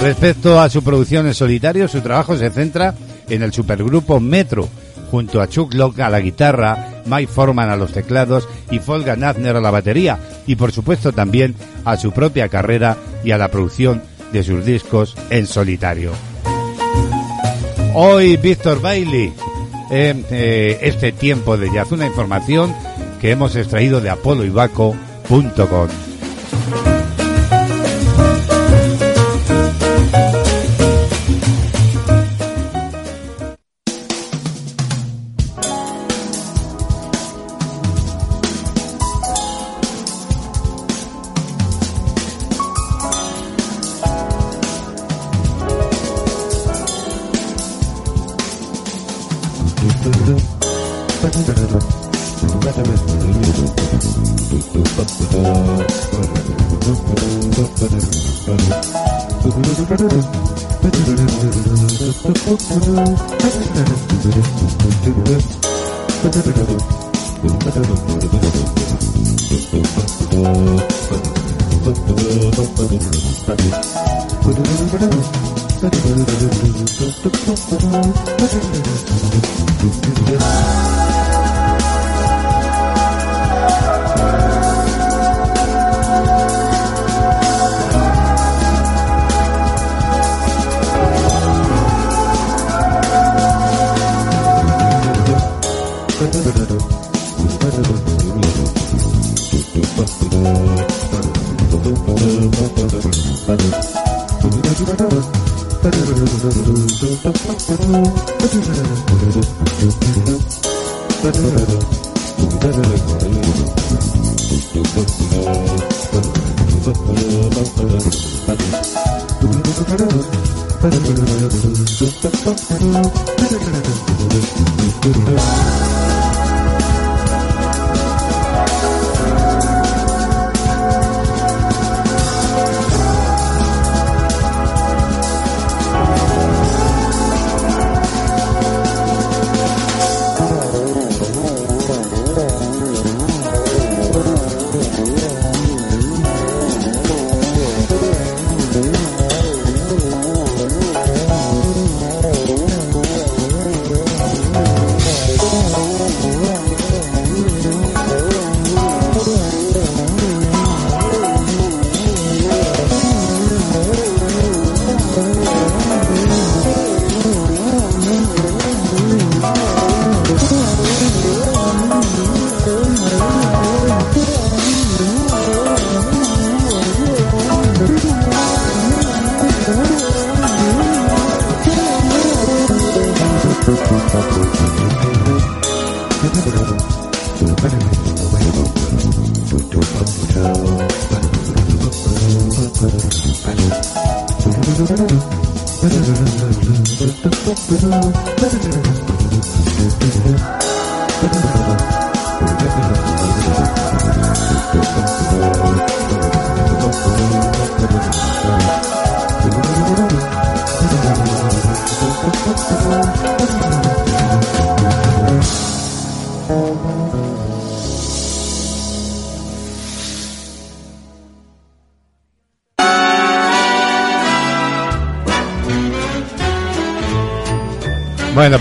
Respecto 0.01 0.61
a 0.61 0.69
su 0.69 0.83
producción 0.83 1.27
en 1.27 1.35
solitario, 1.35 1.89
su 1.89 2.01
trabajo 2.01 2.37
se 2.37 2.51
centra 2.51 2.95
en 3.29 3.43
el 3.43 3.53
supergrupo 3.53 4.21
Metro, 4.21 4.69
junto 5.11 5.41
a 5.41 5.49
Chuck 5.49 5.75
Locke 5.75 6.03
a 6.03 6.11
la 6.11 6.21
guitarra, 6.21 7.03
Mike 7.07 7.33
Forman 7.33 7.71
a 7.71 7.77
los 7.77 7.93
teclados 7.93 8.49
y 8.71 8.79
Folga 8.79 9.17
Nazner 9.17 9.57
a 9.57 9.61
la 9.61 9.71
batería, 9.71 10.19
y 10.47 10.57
por 10.57 10.73
supuesto 10.73 11.13
también 11.13 11.55
a 11.85 11.97
su 11.97 12.13
propia 12.13 12.49
carrera 12.49 12.97
y 13.25 13.31
a 13.31 13.39
la 13.39 13.49
producción 13.49 14.03
de 14.33 14.43
sus 14.43 14.65
discos 14.65 15.17
en 15.31 15.47
solitario. 15.47 16.13
Hoy 17.99 18.37
Víctor 18.37 18.83
Bailey, 18.83 19.33
en 19.91 20.23
eh, 20.31 20.81
este 20.83 21.13
tiempo 21.13 21.57
de 21.57 21.73
jazz, 21.73 21.93
una 21.93 22.07
información 22.07 22.75
que 23.23 23.31
hemos 23.31 23.57
extraído 23.57 24.03
de 24.03 24.11
apoloibaco.com. 24.11 24.97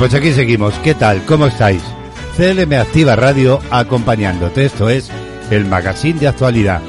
pues 0.06 0.14
aquí 0.14 0.34
seguimos. 0.34 0.76
¿Qué 0.84 0.94
tal? 0.94 1.26
¿Cómo 1.26 1.48
estáis? 1.48 1.82
CLM 2.38 2.72
Activa 2.74 3.16
Radio 3.16 3.60
acompañándote. 3.72 4.66
Esto 4.66 4.88
es 4.88 5.10
el 5.50 5.66
magazine 5.66 6.20
de 6.20 6.28
actualidad. 6.28 6.80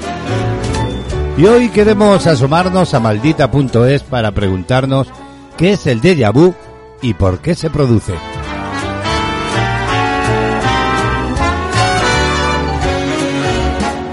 Y 1.38 1.46
hoy 1.46 1.70
queremos 1.70 2.26
asomarnos 2.26 2.92
a 2.92 3.00
maldita.es 3.00 4.02
para 4.02 4.32
preguntarnos 4.32 5.08
qué 5.56 5.72
es 5.72 5.86
el 5.86 6.02
déjà 6.02 6.30
vu 6.30 6.54
y 7.00 7.14
por 7.14 7.38
qué 7.40 7.54
se 7.54 7.70
produce. 7.70 8.12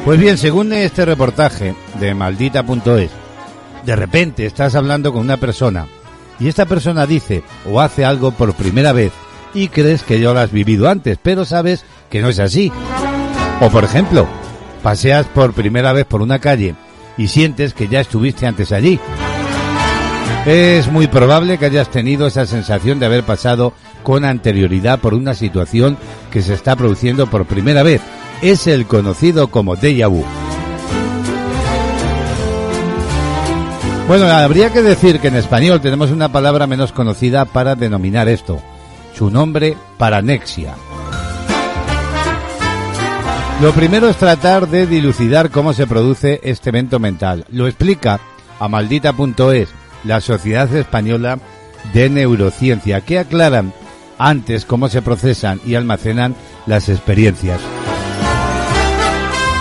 Pues 0.05 0.17
bien, 0.17 0.37
según 0.37 0.71
este 0.71 1.03
reportaje 1.03 1.75
de 1.99 2.15
maldita.es, 2.15 3.11
de 3.85 3.95
repente 3.97 4.45
estás 4.45 4.75
hablando 4.75 5.11
con 5.11 5.23
una 5.23 5.35
persona 5.35 5.87
y 6.43 6.49
esta 6.49 6.65
persona 6.65 7.07
dice 7.07 7.41
o 7.65 7.79
hace 7.79 8.03
algo 8.03 8.31
por 8.31 8.53
primera 8.53 8.91
vez 8.91 9.13
y 9.53 9.69
crees 9.69 10.03
que 10.03 10.19
ya 10.19 10.33
lo 10.33 10.39
has 10.39 10.51
vivido 10.51 10.89
antes, 10.89 11.17
pero 11.21 11.45
sabes 11.45 11.85
que 12.09 12.21
no 12.21 12.27
es 12.27 12.39
así. 12.39 12.69
O 13.61 13.69
por 13.69 13.85
ejemplo, 13.85 14.27
paseas 14.81 15.25
por 15.27 15.53
primera 15.53 15.93
vez 15.93 16.05
por 16.05 16.21
una 16.21 16.39
calle 16.39 16.75
y 17.17 17.29
sientes 17.29 17.73
que 17.73 17.87
ya 17.87 18.01
estuviste 18.01 18.45
antes 18.45 18.73
allí. 18.73 18.99
Es 20.45 20.91
muy 20.91 21.07
probable 21.07 21.57
que 21.57 21.67
hayas 21.67 21.89
tenido 21.89 22.27
esa 22.27 22.45
sensación 22.45 22.99
de 22.99 23.05
haber 23.05 23.23
pasado 23.23 23.71
con 24.03 24.25
anterioridad 24.25 24.99
por 24.99 25.13
una 25.13 25.35
situación 25.35 25.97
que 26.29 26.41
se 26.41 26.55
está 26.55 26.75
produciendo 26.75 27.27
por 27.27 27.45
primera 27.45 27.83
vez. 27.83 28.01
Es 28.41 28.67
el 28.67 28.85
conocido 28.85 29.47
como 29.47 29.77
déjà 29.77 30.09
vu. 30.09 30.25
Bueno, 34.07 34.25
habría 34.25 34.71
que 34.71 34.81
decir 34.81 35.19
que 35.19 35.29
en 35.29 35.37
español 35.37 35.79
tenemos 35.79 36.11
una 36.11 36.31
palabra 36.31 36.67
menos 36.67 36.91
conocida 36.91 37.45
para 37.45 37.75
denominar 37.75 38.27
esto. 38.27 38.61
Su 39.15 39.29
nombre, 39.29 39.77
paranexia. 39.97 40.75
Lo 43.61 43.71
primero 43.71 44.09
es 44.09 44.17
tratar 44.17 44.67
de 44.67 44.87
dilucidar 44.87 45.49
cómo 45.49 45.71
se 45.71 45.87
produce 45.87 46.41
este 46.43 46.69
evento 46.69 46.99
mental. 46.99 47.45
Lo 47.49 47.65
explica 47.65 48.19
a 48.59 48.67
maldita.es 48.67 49.69
la 50.03 50.19
Sociedad 50.19 50.73
Española 50.75 51.39
de 51.93 52.09
Neurociencia, 52.09 53.01
que 53.01 53.19
aclaran 53.19 53.73
antes 54.17 54.65
cómo 54.65 54.89
se 54.89 55.01
procesan 55.01 55.61
y 55.65 55.75
almacenan 55.75 56.35
las 56.65 56.89
experiencias. 56.89 57.61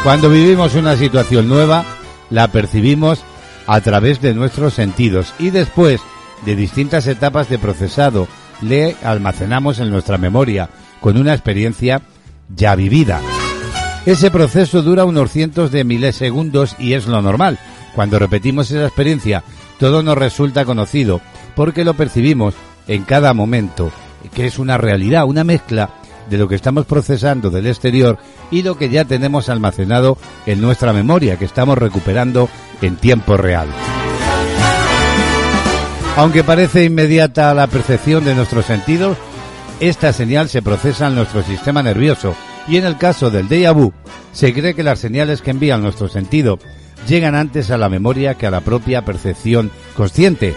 Cuando 0.03 0.29
vivimos 0.29 0.75
una 0.75 0.97
situación 0.97 1.49
nueva, 1.49 1.85
la 2.29 2.49
percibimos 2.49 3.25
a 3.67 3.81
través 3.81 4.21
de 4.21 4.35
nuestros 4.35 4.75
sentidos 4.75 5.35
y 5.39 5.51
después 5.51 6.01
de 6.45 6.57
distintas 6.57 7.07
etapas 7.07 7.49
de 7.49 7.59
procesado 7.59 8.29
le 8.61 8.97
almacenamos 9.03 9.79
en 9.79 9.91
nuestra 9.91 10.19
memoria 10.19 10.69
con 11.01 11.17
una 11.17 11.33
experiencia 11.33 12.03
ya 12.55 12.75
vivida. 12.75 13.21
Ese 14.07 14.31
proceso 14.31 14.83
dura 14.83 15.05
unos 15.05 15.31
cientos 15.31 15.71
de 15.71 15.85
milisegundos 15.85 16.75
y 16.79 16.95
es 16.95 17.07
lo 17.07 17.23
normal. 17.23 17.59
Cuando 17.95 18.19
repetimos 18.19 18.71
esa 18.71 18.87
experiencia, 18.87 19.45
todo 19.79 20.03
nos 20.03 20.19
resulta 20.19 20.65
conocido 20.65 21.21
porque 21.55 21.85
lo 21.85 21.95
percibimos 21.95 22.55
en 22.89 23.05
cada 23.05 23.33
momento, 23.35 23.93
que 24.35 24.47
es 24.47 24.59
una 24.59 24.79
realidad, 24.79 25.25
una 25.27 25.45
mezcla 25.45 25.91
de 26.29 26.39
lo 26.39 26.49
que 26.49 26.55
estamos 26.55 26.87
procesando 26.87 27.51
del 27.51 27.67
exterior 27.67 28.19
y 28.51 28.63
lo 28.63 28.77
que 28.77 28.91
ya 28.91 29.05
tenemos 29.05 29.49
almacenado 29.49 30.19
en 30.47 30.61
nuestra 30.61 30.93
memoria, 30.93 31.37
que 31.39 31.45
estamos 31.45 31.79
recuperando 31.79 32.49
en 32.81 32.97
tiempo 32.97 33.37
real. 33.37 33.69
Aunque 36.17 36.45
parece 36.45 36.85
inmediata 36.85 37.55
la 37.55 37.67
percepción 37.67 38.25
de 38.25 38.35
nuestros 38.35 38.67
sentidos, 38.67 39.17
esta 39.81 40.13
señal 40.13 40.49
se 40.49 40.63
procesa 40.63 41.09
en 41.09 41.15
nuestro 41.15 41.43
sistema 41.43 41.83
nervioso 41.83 42.37
y 42.69 42.77
en 42.77 42.85
el 42.85 42.99
caso 42.99 43.31
del 43.31 43.49
déjà 43.49 43.73
vu, 43.75 43.93
se 44.33 44.53
cree 44.53 44.75
que 44.75 44.83
las 44.83 44.99
señales 44.99 45.43
que 45.43 45.51
envían 45.51 45.83
nuestro 45.83 46.09
sentido 46.09 46.59
llegan 47.09 47.35
antes 47.35 47.71
a 47.71 47.79
la 47.79 47.89
memoria 47.89 48.35
que 48.35 48.47
a 48.47 48.51
la 48.51 48.61
propia 48.61 49.05
percepción 49.05 49.71
consciente. 49.97 50.55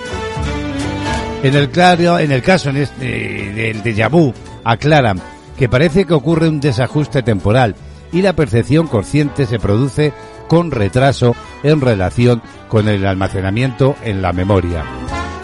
En 1.42 1.56
el, 1.56 1.70
claro, 1.70 2.20
en 2.20 2.32
el 2.32 2.42
caso 2.42 2.70
este, 2.72 3.54
del 3.54 3.84
déjà 3.84 4.10
vu, 4.10 4.34
aclaran 4.64 5.22
que 5.58 5.70
parece 5.70 6.06
que 6.06 6.14
ocurre 6.14 6.50
un 6.50 6.60
desajuste 6.60 7.24
temporal 7.24 7.76
y 8.12 8.22
la 8.22 8.34
percepción 8.34 8.88
consciente 8.88 9.46
se 9.46 9.60
produce 9.60 10.14
con 10.48 10.72
retraso 10.72 11.36
en 11.64 11.82
relación 11.82 12.42
con 12.70 12.88
el 12.88 13.06
almacenamiento 13.06 13.96
en 14.04 14.22
la 14.22 14.34
memoria. 14.34 14.84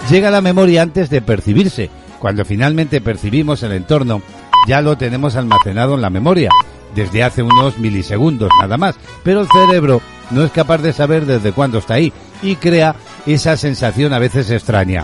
Llega 0.10 0.32
la 0.32 0.42
memoria 0.42 0.82
antes 0.82 1.10
de 1.10 1.22
percibirse. 1.22 1.90
Cuando 2.20 2.46
finalmente 2.46 3.02
percibimos 3.02 3.64
el 3.64 3.72
entorno, 3.72 4.22
ya 4.68 4.82
lo 4.82 4.98
tenemos 4.98 5.36
almacenado 5.36 5.96
en 5.96 6.02
la 6.02 6.10
memoria, 6.10 6.50
desde 6.94 7.24
hace 7.24 7.42
unos 7.42 7.78
milisegundos 7.80 8.52
nada 8.62 8.78
más, 8.78 8.96
pero 9.24 9.42
el 9.42 9.48
cerebro 9.48 10.02
no 10.30 10.44
es 10.44 10.52
capaz 10.52 10.80
de 10.80 10.94
saber 10.94 11.26
desde 11.26 11.52
cuándo 11.52 11.80
está 11.80 11.96
ahí 11.96 12.14
y 12.42 12.56
crea 12.58 12.96
esa 13.26 13.58
sensación 13.58 14.14
a 14.14 14.20
veces 14.20 14.50
extraña. 14.52 15.04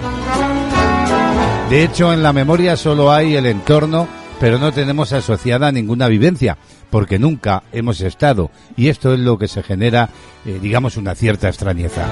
De 1.70 1.84
hecho, 1.84 2.14
en 2.14 2.24
la 2.24 2.34
memoria 2.34 2.78
solo 2.78 3.12
hay 3.12 3.36
el 3.36 3.46
entorno, 3.46 4.08
pero 4.40 4.60
no 4.60 4.72
tenemos 4.72 5.14
asociada 5.14 5.72
ninguna 5.72 6.08
vivencia, 6.08 6.58
porque 6.90 7.20
nunca 7.20 7.64
hemos 7.72 8.02
estado, 8.02 8.52
y 8.76 8.90
esto 8.90 9.14
es 9.14 9.20
lo 9.20 9.38
que 9.38 9.48
se 9.48 9.64
genera, 9.64 10.10
eh, 10.46 10.60
digamos, 10.62 10.98
una 10.98 11.16
cierta 11.16 11.48
extrañeza. 11.48 12.06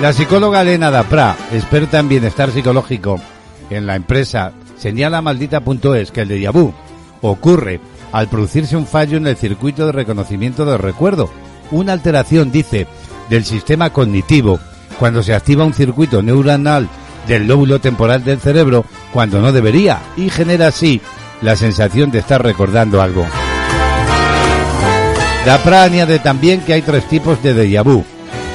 La 0.00 0.12
psicóloga 0.12 0.62
Elena 0.62 0.90
Dapra, 0.90 1.36
experta 1.52 2.00
en 2.00 2.08
bienestar 2.08 2.50
psicológico 2.50 3.20
en 3.70 3.86
la 3.86 3.96
empresa 3.96 4.52
señala 4.76 5.22
maldita.es 5.22 6.10
que 6.10 6.22
el 6.22 6.28
déjà 6.28 6.52
vu 6.52 6.72
ocurre 7.20 7.80
al 8.10 8.28
producirse 8.28 8.76
un 8.76 8.86
fallo 8.86 9.16
en 9.16 9.26
el 9.26 9.36
circuito 9.36 9.86
de 9.86 9.92
reconocimiento 9.92 10.64
del 10.64 10.78
recuerdo, 10.78 11.30
una 11.70 11.92
alteración, 11.92 12.50
dice, 12.50 12.86
del 13.30 13.44
sistema 13.44 13.90
cognitivo, 13.90 14.58
cuando 14.98 15.22
se 15.22 15.34
activa 15.34 15.64
un 15.64 15.72
circuito 15.72 16.20
neuronal 16.20 16.88
del 17.26 17.46
lóbulo 17.46 17.80
temporal 17.80 18.24
del 18.24 18.40
cerebro 18.40 18.84
cuando 19.12 19.40
no 19.40 19.52
debería 19.52 20.00
y 20.16 20.30
genera 20.30 20.68
así 20.68 21.00
la 21.40 21.56
sensación 21.56 22.10
de 22.10 22.20
estar 22.20 22.42
recordando 22.42 23.02
algo. 23.02 23.26
Dapra 25.44 25.82
añade 25.82 26.20
también 26.20 26.60
que 26.60 26.72
hay 26.72 26.82
tres 26.82 27.08
tipos 27.08 27.42
de 27.42 27.54
déjà 27.54 27.82
vu. 27.82 28.04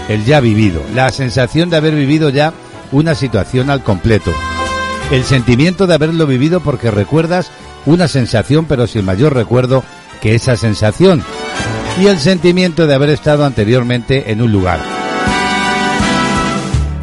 El 0.07 0.23
ya 0.23 0.39
vivido, 0.39 0.81
la 0.95 1.11
sensación 1.11 1.69
de 1.69 1.77
haber 1.77 1.93
vivido 1.93 2.29
ya 2.29 2.53
una 2.93 3.13
situación 3.13 3.69
al 3.69 3.83
completo. 3.83 4.31
El 5.11 5.25
sentimiento 5.25 5.85
de 5.85 5.95
haberlo 5.95 6.25
vivido 6.25 6.61
porque 6.61 6.91
recuerdas 6.91 7.51
una 7.85 8.07
sensación 8.07 8.65
pero 8.65 8.87
sin 8.87 9.03
mayor 9.03 9.33
recuerdo 9.33 9.83
que 10.21 10.35
esa 10.35 10.55
sensación. 10.55 11.23
Y 11.99 12.07
el 12.07 12.19
sentimiento 12.19 12.87
de 12.87 12.93
haber 12.93 13.09
estado 13.09 13.45
anteriormente 13.45 14.31
en 14.31 14.41
un 14.41 14.51
lugar. 14.51 14.96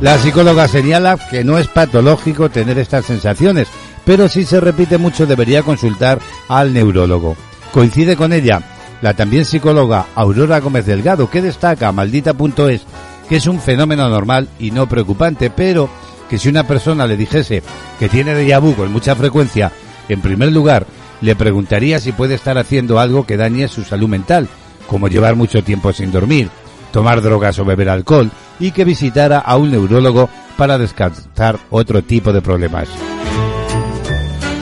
La 0.00 0.18
psicóloga 0.18 0.68
señala 0.68 1.16
que 1.30 1.44
no 1.44 1.58
es 1.58 1.68
patológico 1.68 2.50
tener 2.50 2.78
estas 2.78 3.06
sensaciones, 3.06 3.68
pero 4.04 4.28
si 4.28 4.44
se 4.44 4.60
repite 4.60 4.98
mucho 4.98 5.26
debería 5.26 5.62
consultar 5.62 6.18
al 6.48 6.74
neurólogo. 6.74 7.36
Coincide 7.72 8.16
con 8.16 8.32
ella 8.32 8.60
la 9.00 9.14
también 9.14 9.44
psicóloga 9.44 10.06
Aurora 10.14 10.60
Gómez 10.60 10.86
Delgado, 10.86 11.30
que 11.30 11.42
destaca 11.42 11.92
maldita.es 11.92 12.82
que 13.28 13.36
es 13.36 13.46
un 13.46 13.60
fenómeno 13.60 14.08
normal 14.08 14.48
y 14.58 14.70
no 14.70 14.88
preocupante, 14.88 15.50
pero 15.50 15.88
que 16.28 16.38
si 16.38 16.48
una 16.48 16.66
persona 16.66 17.06
le 17.06 17.16
dijese 17.16 17.62
que 17.98 18.08
tiene 18.08 18.34
déjà 18.34 18.60
vu 18.60 18.74
con 18.74 18.92
mucha 18.92 19.14
frecuencia, 19.14 19.72
en 20.08 20.20
primer 20.20 20.52
lugar, 20.52 20.86
le 21.20 21.36
preguntaría 21.36 21.98
si 22.00 22.12
puede 22.12 22.34
estar 22.34 22.58
haciendo 22.58 22.98
algo 22.98 23.26
que 23.26 23.36
dañe 23.36 23.68
su 23.68 23.84
salud 23.84 24.08
mental, 24.08 24.48
como 24.86 25.08
llevar 25.08 25.36
mucho 25.36 25.62
tiempo 25.64 25.92
sin 25.92 26.12
dormir, 26.12 26.50
tomar 26.92 27.22
drogas 27.22 27.58
o 27.58 27.64
beber 27.64 27.88
alcohol, 27.88 28.30
y 28.58 28.70
que 28.70 28.84
visitara 28.84 29.38
a 29.38 29.56
un 29.56 29.70
neurólogo 29.70 30.28
para 30.56 30.78
descartar 30.78 31.58
otro 31.70 32.02
tipo 32.02 32.32
de 32.32 32.42
problemas. 32.42 32.88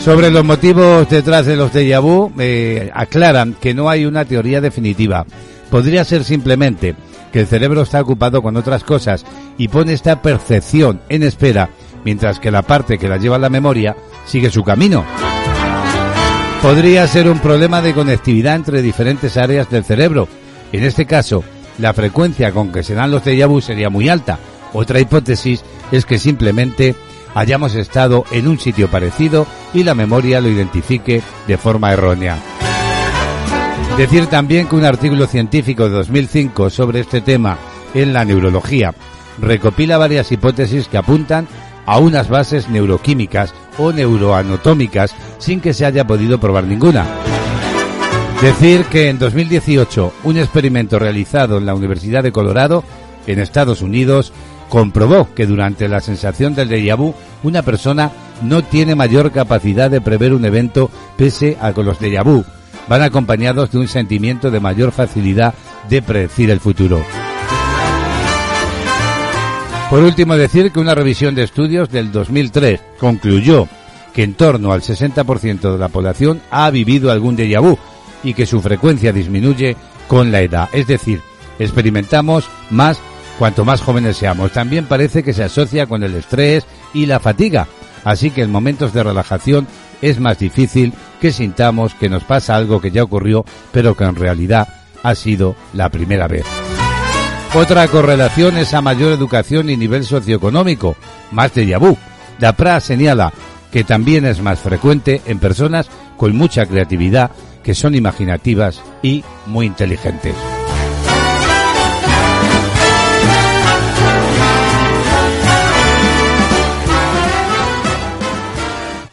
Sobre 0.02 0.30
los 0.30 0.44
motivos 0.44 1.08
detrás 1.08 1.46
de 1.46 1.54
los 1.54 1.72
déjà 1.72 2.00
vu, 2.00 2.32
eh, 2.38 2.90
aclaran 2.92 3.54
que 3.60 3.72
no 3.72 3.88
hay 3.88 4.04
una 4.04 4.24
teoría 4.24 4.60
definitiva. 4.60 5.24
Podría 5.70 6.04
ser 6.04 6.24
simplemente 6.24 6.96
que 7.32 7.40
el 7.40 7.46
cerebro 7.46 7.82
está 7.82 8.00
ocupado 8.00 8.42
con 8.42 8.56
otras 8.56 8.82
cosas 8.82 9.24
y 9.56 9.68
pone 9.68 9.92
esta 9.92 10.20
percepción 10.20 11.00
en 11.08 11.22
espera, 11.22 11.70
mientras 12.04 12.40
que 12.40 12.50
la 12.50 12.62
parte 12.62 12.98
que 12.98 13.08
la 13.08 13.16
lleva 13.16 13.36
a 13.36 13.38
la 13.38 13.48
memoria 13.48 13.96
sigue 14.26 14.50
su 14.50 14.64
camino. 14.64 15.04
podría 16.60 17.06
ser 17.08 17.28
un 17.28 17.40
problema 17.40 17.80
de 17.82 17.94
conectividad 17.94 18.54
entre 18.54 18.82
diferentes 18.82 19.36
áreas 19.36 19.68
del 19.70 19.84
cerebro. 19.84 20.28
En 20.72 20.84
este 20.84 21.06
caso, 21.06 21.42
la 21.82 21.92
frecuencia 21.92 22.52
con 22.52 22.70
que 22.70 22.84
se 22.84 22.94
dan 22.94 23.10
los 23.10 23.24
déjà 23.24 23.60
sería 23.60 23.90
muy 23.90 24.08
alta. 24.08 24.38
Otra 24.72 25.00
hipótesis 25.00 25.64
es 25.90 26.06
que 26.06 26.18
simplemente 26.18 26.94
hayamos 27.34 27.74
estado 27.74 28.24
en 28.30 28.46
un 28.46 28.60
sitio 28.60 28.88
parecido 28.88 29.46
y 29.74 29.82
la 29.82 29.94
memoria 29.94 30.40
lo 30.40 30.48
identifique 30.48 31.20
de 31.48 31.58
forma 31.58 31.92
errónea. 31.92 32.38
Decir 33.98 34.26
también 34.26 34.68
que 34.68 34.76
un 34.76 34.84
artículo 34.84 35.26
científico 35.26 35.84
de 35.84 35.96
2005 35.96 36.70
sobre 36.70 37.00
este 37.00 37.20
tema 37.20 37.58
en 37.94 38.12
la 38.12 38.24
neurología 38.24 38.94
recopila 39.40 39.98
varias 39.98 40.30
hipótesis 40.30 40.86
que 40.86 40.98
apuntan 40.98 41.48
a 41.84 41.98
unas 41.98 42.28
bases 42.28 42.70
neuroquímicas 42.70 43.52
o 43.76 43.92
neuroanatómicas 43.92 45.14
sin 45.38 45.60
que 45.60 45.74
se 45.74 45.84
haya 45.84 46.06
podido 46.06 46.38
probar 46.38 46.64
ninguna. 46.64 47.31
Decir 48.42 48.86
que 48.86 49.08
en 49.08 49.20
2018 49.20 50.12
un 50.24 50.36
experimento 50.36 50.98
realizado 50.98 51.58
en 51.58 51.64
la 51.64 51.76
Universidad 51.76 52.24
de 52.24 52.32
Colorado, 52.32 52.82
en 53.28 53.38
Estados 53.38 53.82
Unidos, 53.82 54.32
comprobó 54.68 55.32
que 55.32 55.46
durante 55.46 55.88
la 55.88 56.00
sensación 56.00 56.52
del 56.56 56.68
déjà 56.68 56.96
vu 56.96 57.14
una 57.44 57.62
persona 57.62 58.10
no 58.42 58.64
tiene 58.64 58.96
mayor 58.96 59.30
capacidad 59.30 59.92
de 59.92 60.00
prever 60.00 60.34
un 60.34 60.44
evento 60.44 60.90
pese 61.16 61.56
a 61.60 61.72
que 61.72 61.84
los 61.84 62.00
déjà 62.00 62.24
vu 62.24 62.44
van 62.88 63.02
acompañados 63.02 63.70
de 63.70 63.78
un 63.78 63.86
sentimiento 63.86 64.50
de 64.50 64.58
mayor 64.58 64.90
facilidad 64.90 65.54
de 65.88 66.02
predecir 66.02 66.50
el 66.50 66.58
futuro. 66.58 67.00
Por 69.88 70.02
último, 70.02 70.34
decir 70.34 70.72
que 70.72 70.80
una 70.80 70.96
revisión 70.96 71.36
de 71.36 71.44
estudios 71.44 71.90
del 71.90 72.10
2003 72.10 72.80
concluyó 72.98 73.68
que 74.12 74.24
en 74.24 74.34
torno 74.34 74.72
al 74.72 74.82
60% 74.82 75.72
de 75.72 75.78
la 75.78 75.88
población 75.90 76.42
ha 76.50 76.68
vivido 76.70 77.12
algún 77.12 77.36
déjà 77.36 77.60
vu 77.60 77.78
y 78.22 78.34
que 78.34 78.46
su 78.46 78.60
frecuencia 78.60 79.12
disminuye 79.12 79.76
con 80.08 80.32
la 80.32 80.40
edad. 80.40 80.68
Es 80.72 80.86
decir, 80.86 81.20
experimentamos 81.58 82.48
más 82.70 82.98
cuanto 83.38 83.64
más 83.64 83.80
jóvenes 83.80 84.16
seamos. 84.16 84.52
También 84.52 84.86
parece 84.86 85.22
que 85.22 85.32
se 85.32 85.44
asocia 85.44 85.86
con 85.86 86.02
el 86.02 86.14
estrés 86.14 86.66
y 86.94 87.06
la 87.06 87.20
fatiga. 87.20 87.66
Así 88.04 88.30
que 88.30 88.42
en 88.42 88.50
momentos 88.50 88.92
de 88.92 89.02
relajación 89.02 89.66
es 90.00 90.18
más 90.18 90.38
difícil 90.38 90.92
que 91.20 91.32
sintamos 91.32 91.94
que 91.94 92.08
nos 92.08 92.24
pasa 92.24 92.56
algo 92.56 92.80
que 92.80 92.90
ya 92.90 93.02
ocurrió, 93.02 93.44
pero 93.70 93.96
que 93.96 94.04
en 94.04 94.16
realidad 94.16 94.68
ha 95.02 95.14
sido 95.14 95.54
la 95.72 95.88
primera 95.88 96.26
vez. 96.28 96.44
Otra 97.54 97.86
correlación 97.88 98.56
es 98.56 98.72
a 98.74 98.80
mayor 98.80 99.12
educación 99.12 99.70
y 99.70 99.76
nivel 99.76 100.04
socioeconómico, 100.04 100.96
más 101.30 101.54
de 101.54 101.76
vu. 101.76 101.96
DAPRA 102.38 102.80
señala 102.80 103.32
que 103.70 103.84
también 103.84 104.24
es 104.24 104.40
más 104.40 104.58
frecuente 104.58 105.20
en 105.26 105.38
personas 105.38 105.88
con 106.16 106.34
mucha 106.34 106.66
creatividad, 106.66 107.30
que 107.62 107.74
son 107.74 107.94
imaginativas 107.94 108.82
y 109.02 109.24
muy 109.46 109.66
inteligentes. 109.66 110.34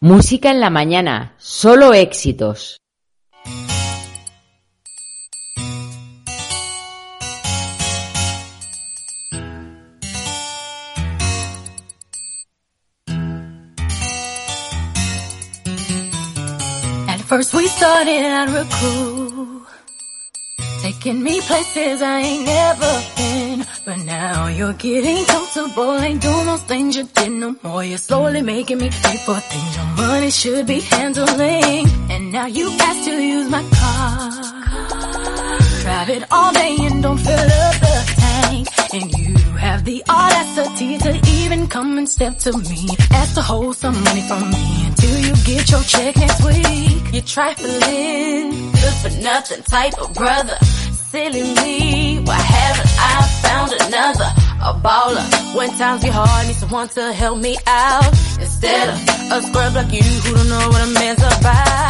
Música 0.01 0.49
en 0.49 0.59
la 0.59 0.69
mañana, 0.69 1.33
solo 1.37 1.93
éxitos. 1.93 2.79
At 17.07 17.19
first 17.27 17.53
we 17.53 17.67
started 17.89 18.51
real 18.53 18.67
cool, 18.79 19.61
taking 20.83 21.23
me 21.23 21.41
places 21.41 22.03
I 22.03 22.19
ain't 22.19 22.45
never 22.45 22.91
been. 23.17 23.65
But 23.83 23.97
now 24.05 24.47
you're 24.47 24.73
getting 24.73 25.25
comfortable, 25.25 25.97
ain't 25.97 26.21
doing 26.21 26.45
those 26.45 26.61
things 26.71 26.95
you 26.97 27.05
did 27.15 27.31
no 27.31 27.55
more. 27.63 27.83
You're 27.83 27.97
slowly 27.97 28.43
making 28.43 28.77
me 28.77 28.89
pay 28.89 29.17
for 29.25 29.39
things 29.51 29.75
your 29.77 29.89
money 30.03 30.29
should 30.29 30.67
be 30.67 30.81
handling. 30.81 31.85
And 32.11 32.31
now 32.31 32.45
you 32.45 32.69
ask 32.79 32.99
to 33.09 33.15
use 33.35 33.49
my 33.49 33.63
car, 33.79 34.19
drive 35.81 36.09
it 36.17 36.23
all 36.31 36.51
day 36.53 36.77
and 36.81 37.01
don't 37.01 37.17
fill 37.17 37.49
up 37.63 37.75
the 37.85 37.95
tank. 38.21 38.67
And 38.93 39.07
you 39.17 39.38
have 39.59 39.83
the 39.83 40.01
audacity 40.09 40.97
to 40.97 41.11
even 41.41 41.67
come 41.67 41.97
and 41.97 42.07
step 42.07 42.37
to 42.39 42.57
me, 42.57 42.87
ask 43.11 43.35
to 43.35 43.41
hold 43.41 43.75
some 43.75 44.01
money 44.03 44.21
from 44.21 44.49
me 44.49 44.87
until 44.87 45.19
you 45.19 45.33
get 45.43 45.69
your 45.69 45.83
check 45.83 46.15
next 46.15 46.43
week. 46.45 47.13
You're 47.13 47.23
trifling, 47.23 48.71
good 48.71 48.95
for 49.03 49.11
nothing 49.21 49.63
type 49.63 49.97
of 50.01 50.13
brother. 50.13 50.57
Silly 51.11 51.43
me, 51.55 52.19
why 52.23 52.35
haven't 52.35 52.93
I 52.99 53.15
found 53.43 53.71
another? 53.73 54.29
A 54.61 54.73
baller. 54.85 55.55
When 55.55 55.69
times 55.77 56.03
get 56.03 56.13
hard, 56.13 56.47
need 56.47 56.55
someone 56.55 56.87
to 56.89 57.11
help 57.13 57.39
me 57.39 57.57
out. 57.65 58.11
Instead 58.39 58.89
of 58.89 58.95
a 59.31 59.41
scrub 59.41 59.75
like 59.75 59.91
you 59.91 60.03
who 60.03 60.35
don't 60.35 60.49
know 60.49 60.67
what 60.69 60.81
a 60.87 60.93
man's 60.93 61.19
about. 61.19 61.88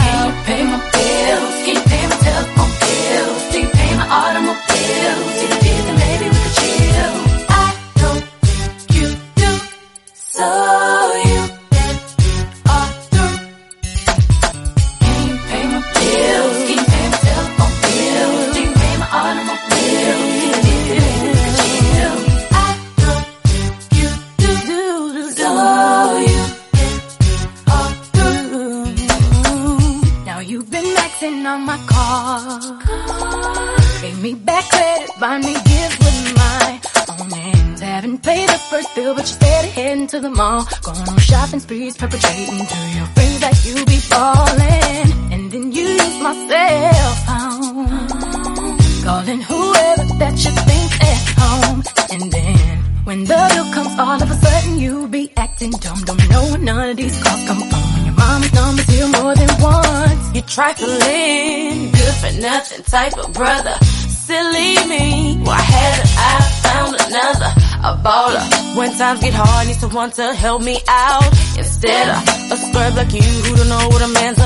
Hard, 69.89 70.13
to 70.13 70.33
help 70.33 70.61
me 70.61 70.77
out. 70.87 71.27
Instead 71.57 72.09
of 72.09 72.51
a 72.51 72.57
scrub 72.57 72.95
like 72.95 73.13
you 73.13 73.21
who 73.21 73.55
don't 73.55 73.69
know 73.69 73.87
what 73.89 74.01
a 74.01 74.07
man's 74.07 74.38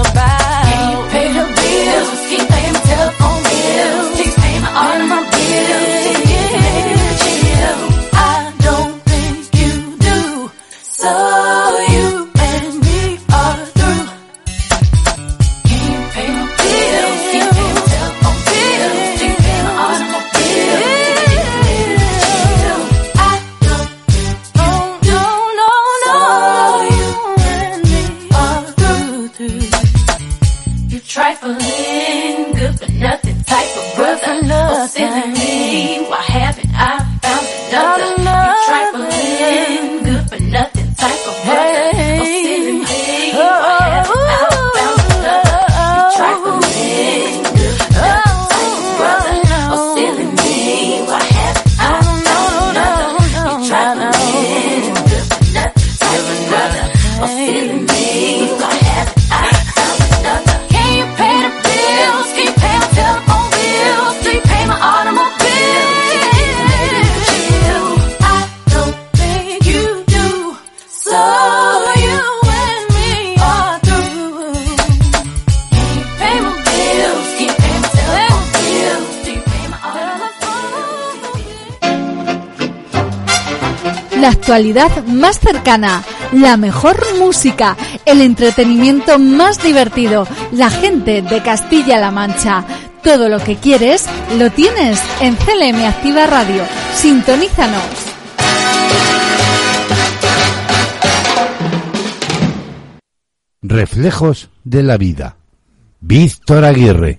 actualidad 84.54 85.04
más 85.06 85.40
cercana, 85.40 86.04
la 86.32 86.58
mejor 86.58 86.96
música, 87.18 87.76
el 88.06 88.22
entretenimiento 88.22 89.18
más 89.18 89.64
divertido, 89.64 90.28
la 90.52 90.70
gente 90.70 91.24
de 91.24 91.42
Castilla-La 91.42 92.12
Mancha. 92.12 92.64
Todo 93.02 93.30
lo 93.30 93.40
que 93.40 93.56
quieres 93.56 94.06
lo 94.38 94.52
tienes 94.52 95.02
en 95.22 95.36
CLM 95.38 95.84
Activa 95.88 96.28
Radio. 96.28 96.62
Sintonízanos. 96.94 97.82
Reflejos 103.64 104.50
de 104.64 104.84
la 104.84 104.98
vida. 104.98 105.36
Víctor 106.00 106.64
Aguirre. 106.64 107.18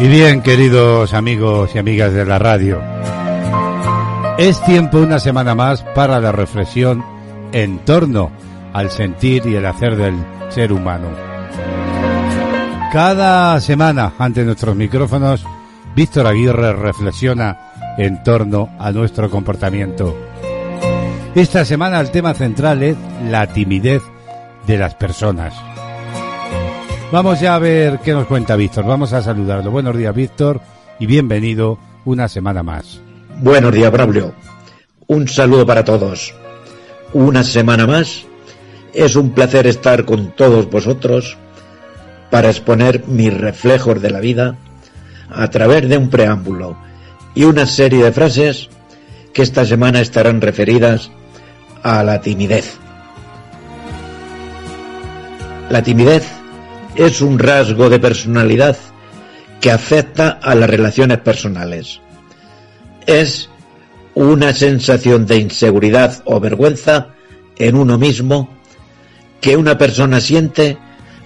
Y 0.00 0.06
bien, 0.06 0.42
queridos 0.42 1.12
amigos 1.12 1.74
y 1.74 1.78
amigas 1.78 2.12
de 2.12 2.24
la 2.24 2.38
radio, 2.38 2.80
es 4.38 4.62
tiempo 4.62 4.98
una 4.98 5.18
semana 5.18 5.56
más 5.56 5.82
para 5.82 6.20
la 6.20 6.30
reflexión 6.30 7.04
en 7.50 7.80
torno 7.80 8.30
al 8.72 8.90
sentir 8.90 9.44
y 9.46 9.56
el 9.56 9.66
hacer 9.66 9.96
del 9.96 10.14
ser 10.50 10.72
humano. 10.72 11.08
Cada 12.92 13.60
semana, 13.60 14.12
ante 14.20 14.44
nuestros 14.44 14.76
micrófonos, 14.76 15.44
Víctor 15.96 16.28
Aguirre 16.28 16.74
reflexiona 16.74 17.58
en 17.98 18.22
torno 18.22 18.68
a 18.78 18.92
nuestro 18.92 19.28
comportamiento. 19.28 20.16
Esta 21.34 21.64
semana 21.64 21.98
el 21.98 22.12
tema 22.12 22.34
central 22.34 22.84
es 22.84 22.96
la 23.28 23.48
timidez 23.48 24.02
de 24.64 24.78
las 24.78 24.94
personas. 24.94 25.67
Vamos 27.10 27.40
ya 27.40 27.54
a 27.54 27.58
ver 27.58 28.00
qué 28.00 28.12
nos 28.12 28.26
cuenta 28.26 28.54
Víctor. 28.54 28.84
Vamos 28.84 29.14
a 29.14 29.22
saludarlo. 29.22 29.70
Buenos 29.70 29.96
días, 29.96 30.14
Víctor, 30.14 30.60
y 30.98 31.06
bienvenido 31.06 31.78
una 32.04 32.28
semana 32.28 32.62
más. 32.62 33.00
Buenos 33.38 33.72
días, 33.72 33.90
Braulio. 33.90 34.34
Un 35.06 35.26
saludo 35.26 35.64
para 35.64 35.84
todos. 35.84 36.34
Una 37.14 37.44
semana 37.44 37.86
más. 37.86 38.26
Es 38.92 39.16
un 39.16 39.30
placer 39.30 39.66
estar 39.66 40.04
con 40.04 40.32
todos 40.32 40.68
vosotros 40.68 41.38
para 42.30 42.50
exponer 42.50 43.06
mis 43.06 43.32
reflejos 43.32 44.02
de 44.02 44.10
la 44.10 44.20
vida 44.20 44.58
a 45.30 45.48
través 45.48 45.88
de 45.88 45.96
un 45.96 46.10
preámbulo 46.10 46.76
y 47.34 47.44
una 47.44 47.64
serie 47.64 48.04
de 48.04 48.12
frases 48.12 48.68
que 49.32 49.40
esta 49.40 49.64
semana 49.64 50.00
estarán 50.00 50.42
referidas 50.42 51.10
a 51.82 52.02
la 52.02 52.20
timidez. 52.20 52.76
La 55.70 55.82
timidez 55.82 56.37
es 56.98 57.20
un 57.20 57.38
rasgo 57.38 57.88
de 57.88 58.00
personalidad 58.00 58.76
que 59.60 59.70
afecta 59.70 60.40
a 60.42 60.54
las 60.56 60.68
relaciones 60.68 61.18
personales. 61.18 62.00
Es 63.06 63.48
una 64.14 64.52
sensación 64.52 65.24
de 65.24 65.36
inseguridad 65.36 66.22
o 66.24 66.40
vergüenza 66.40 67.14
en 67.56 67.76
uno 67.76 67.98
mismo 67.98 68.48
que 69.40 69.56
una 69.56 69.78
persona 69.78 70.20
siente 70.20 70.76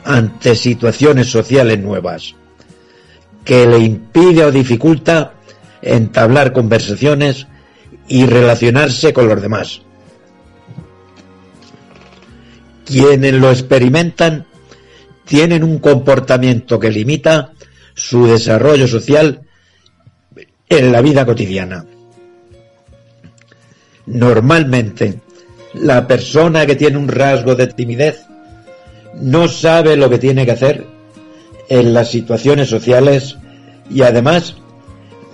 ante 0.04 0.56
situaciones 0.56 1.30
sociales 1.30 1.80
nuevas, 1.80 2.34
que 3.42 3.66
le 3.66 3.78
impide 3.78 4.44
o 4.44 4.52
dificulta 4.52 5.32
entablar 5.80 6.52
conversaciones 6.52 7.46
y 8.08 8.26
relacionarse 8.26 9.14
con 9.14 9.26
los 9.26 9.40
demás. 9.40 9.80
Quienes 12.84 13.32
lo 13.32 13.50
experimentan 13.50 14.46
tienen 15.24 15.64
un 15.64 15.78
comportamiento 15.78 16.78
que 16.78 16.90
limita 16.90 17.52
su 17.94 18.26
desarrollo 18.26 18.86
social 18.88 19.42
en 20.68 20.92
la 20.92 21.00
vida 21.02 21.26
cotidiana. 21.26 21.84
Normalmente, 24.06 25.20
la 25.74 26.06
persona 26.06 26.66
que 26.66 26.76
tiene 26.76 26.98
un 26.98 27.08
rasgo 27.08 27.54
de 27.54 27.68
timidez 27.68 28.24
no 29.20 29.48
sabe 29.48 29.96
lo 29.96 30.10
que 30.10 30.18
tiene 30.18 30.44
que 30.44 30.52
hacer 30.52 30.86
en 31.68 31.94
las 31.94 32.10
situaciones 32.10 32.68
sociales 32.68 33.36
y 33.90 34.02
además 34.02 34.56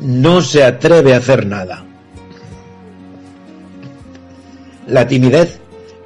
no 0.01 0.43
se 0.43 0.65
atreve 0.65 1.15
a 1.15 1.19
hacer 1.19 1.47
nada. 1.47 1.85
La 4.87 5.07
timidez 5.07 5.61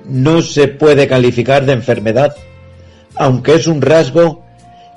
no 0.05 0.43
se 0.43 0.69
puede 0.69 1.07
calificar 1.07 1.65
de 1.67 1.73
enfermedad 1.73 2.35
aunque 3.23 3.55
es 3.55 3.69
un 3.69 3.81
rasgo 3.81 4.43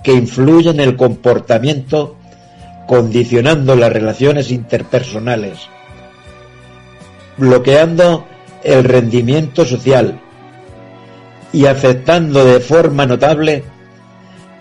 que 0.03 0.11
influye 0.11 0.72
en 0.72 0.80
el 0.80 0.95
comportamiento 0.95 2.15
condicionando 2.88 3.76
las 3.76 3.93
relaciones 3.93 4.49
interpersonales, 4.49 5.60
bloqueando 7.38 8.26
el 8.64 8.84
rendimiento 8.84 9.64
social 9.64 10.19
y 11.53 11.68
afectando 11.68 12.43
de 12.45 12.60
forma 12.61 13.06
notable 13.06 13.64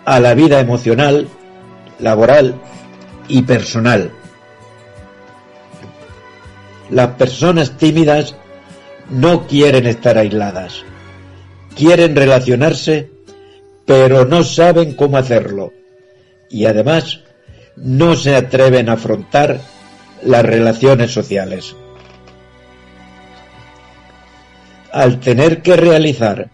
a 0.04 0.20
la 0.20 0.34
vida 0.34 0.60
emocional, 0.60 1.26
laboral 1.98 2.60
y 3.28 3.42
personal. 3.44 4.10
Las 6.90 7.08
personas 7.12 7.78
tímidas 7.78 8.36
no 9.08 9.46
quieren 9.46 9.86
estar 9.86 10.18
aisladas, 10.18 10.82
quieren 11.74 12.14
relacionarse 12.14 13.13
pero 13.86 14.24
no 14.24 14.43
saben 14.43 14.94
cómo 14.94 15.16
hacerlo 15.16 15.73
y 16.51 16.66
además 16.66 17.20
no 17.77 18.15
se 18.15 18.36
atreven 18.36 18.89
a 18.89 18.94
afrontar 18.94 19.61
las 20.23 20.44
relaciones 20.44 21.12
sociales. 21.12 21.74
Al 24.93 25.19
tener 25.19 25.61
que 25.61 25.77
realizar 25.77 26.51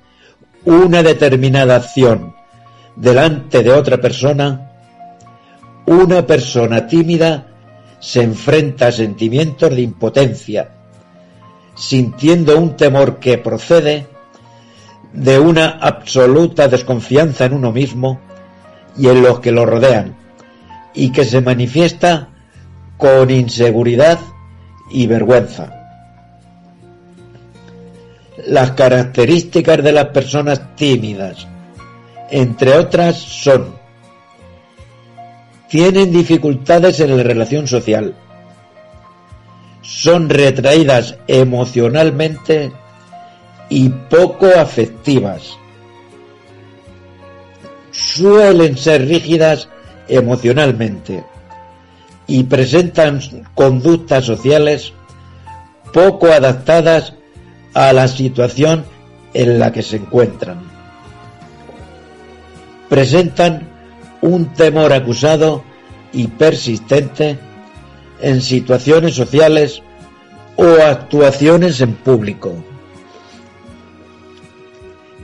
una 0.65 1.02
determinada 1.02 1.77
acción 1.77 2.35
delante 2.97 3.62
de 3.62 3.73
otra 3.73 4.01
persona, 4.01 4.70
una 5.86 6.27
persona 6.27 6.86
tímida 6.86 7.47
se 7.98 8.23
enfrenta 8.23 8.89
a 8.89 8.93
sentimientos 8.93 9.70
de 9.70 9.82
impotencia, 9.82 10.70
sintiendo 11.74 12.59
un 12.59 12.77
temor 12.77 13.19
que 13.19 13.36
procede 13.39 14.07
de 15.12 15.38
una 15.38 15.68
absoluta 15.80 16.68
desconfianza 16.68 17.44
en 17.44 17.54
uno 17.54 17.72
mismo 17.72 18.20
y 18.96 19.08
en 19.08 19.22
los 19.22 19.40
que 19.40 19.52
lo 19.52 19.66
rodean, 19.66 20.16
y 20.94 21.10
que 21.10 21.24
se 21.24 21.40
manifiesta 21.40 22.28
con 22.96 23.30
inseguridad 23.30 24.18
y 24.90 25.06
vergüenza. 25.06 25.76
Las 28.46 28.72
características 28.72 29.82
de 29.82 29.92
las 29.92 30.06
personas 30.06 30.76
tímidas, 30.76 31.46
entre 32.30 32.76
otras, 32.76 33.16
son 33.16 33.78
tienen 35.68 36.10
dificultades 36.10 36.98
en 36.98 37.16
la 37.16 37.22
relación 37.22 37.68
social, 37.68 38.14
son 39.82 40.28
retraídas 40.28 41.16
emocionalmente 41.28 42.72
y 43.70 43.88
poco 43.88 44.47
afectivas. 44.47 45.56
Suelen 47.92 48.76
ser 48.76 49.06
rígidas 49.06 49.68
emocionalmente 50.09 51.24
y 52.26 52.44
presentan 52.44 53.20
conductas 53.55 54.24
sociales 54.24 54.92
poco 55.92 56.26
adaptadas 56.26 57.14
a 57.72 57.92
la 57.92 58.09
situación 58.09 58.84
en 59.34 59.59
la 59.59 59.72
que 59.72 59.82
se 59.82 59.97
encuentran. 59.97 60.60
Presentan 62.88 63.68
un 64.20 64.52
temor 64.52 64.92
acusado 64.92 65.62
y 66.12 66.26
persistente 66.26 67.38
en 68.20 68.40
situaciones 68.42 69.14
sociales 69.14 69.82
o 70.56 70.66
actuaciones 70.82 71.80
en 71.80 71.94
público. 71.94 72.52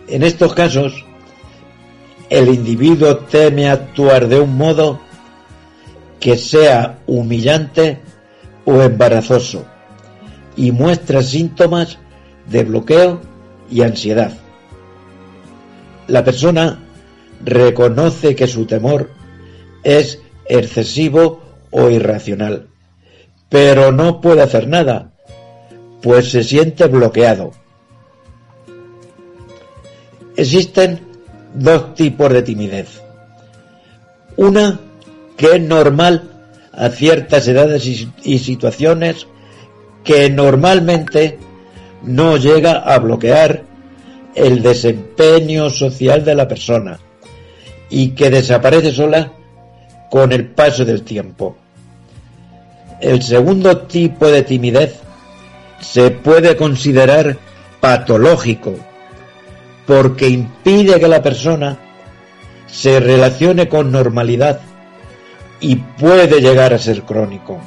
En 0.09 0.23
estos 0.23 0.55
casos, 0.55 1.05
el 2.31 2.49
individuo 2.49 3.17
teme 3.17 3.69
actuar 3.69 4.29
de 4.29 4.39
un 4.39 4.57
modo 4.57 5.01
que 6.21 6.37
sea 6.37 7.01
humillante 7.07 8.01
o 8.65 8.83
embarazoso 8.83 9.67
y 10.57 10.71
muestra 10.71 11.23
síntomas 11.23 11.99
de 12.49 12.63
bloqueo 12.63 13.21
y 13.69 13.83
ansiedad. 13.83 14.33
La 16.07 16.23
persona 16.23 16.85
reconoce 17.45 18.37
que 18.37 18.47
su 18.47 18.65
temor 18.65 19.11
es 19.83 20.21
excesivo 20.49 21.43
o 21.73 21.91
irracional, 21.91 22.69
pero 23.49 23.91
no 23.91 24.21
puede 24.21 24.43
hacer 24.43 24.69
nada, 24.69 25.13
pues 26.01 26.31
se 26.31 26.45
siente 26.45 26.87
bloqueado 26.87 27.66
Existen 30.37 31.01
dos 31.55 31.95
tipos 31.95 32.31
de 32.31 32.43
timidez. 32.43 33.01
Una 34.37 34.79
que 35.37 35.57
es 35.57 35.61
normal 35.63 36.31
a 36.73 36.91
ciertas 36.91 37.49
edades 37.49 37.87
y, 37.87 38.39
situaciones 38.39 39.27
que 40.05 40.29
normalmente 40.29 41.39
no 42.03 42.37
llega 42.37 42.73
a 42.73 42.99
bloquear 42.99 43.63
el 44.35 44.63
desempeño 44.63 45.71
social 45.71 46.23
de 46.23 46.35
la 46.35 46.47
persona 46.47 47.01
y 47.89 48.11
que 48.11 48.29
desaparece 48.29 48.93
sola 48.93 49.33
con 50.11 50.33
el 50.33 50.49
paso 50.49 50.85
del 50.85 51.03
tiempo. 51.03 51.57
El 53.01 53.23
segundo 53.23 53.79
tipo 53.79 54.27
de 54.27 54.43
timidez 54.43 54.97
se 55.81 56.11
puede 56.11 56.57
considerar 56.57 57.39
patológico 57.81 58.75
porque 59.87 60.29
impide 60.29 60.99
que 60.99 61.09
la 61.09 61.23
persona 61.23 61.79
se 62.67 63.01
relacione 63.01 63.69
con 63.69 63.93
normalidad 63.93 64.61
y 65.61 65.77
puede 65.77 66.41
llegar 66.41 66.75
a 66.75 66.79
ser 66.79 67.03
crónico. 67.03 67.61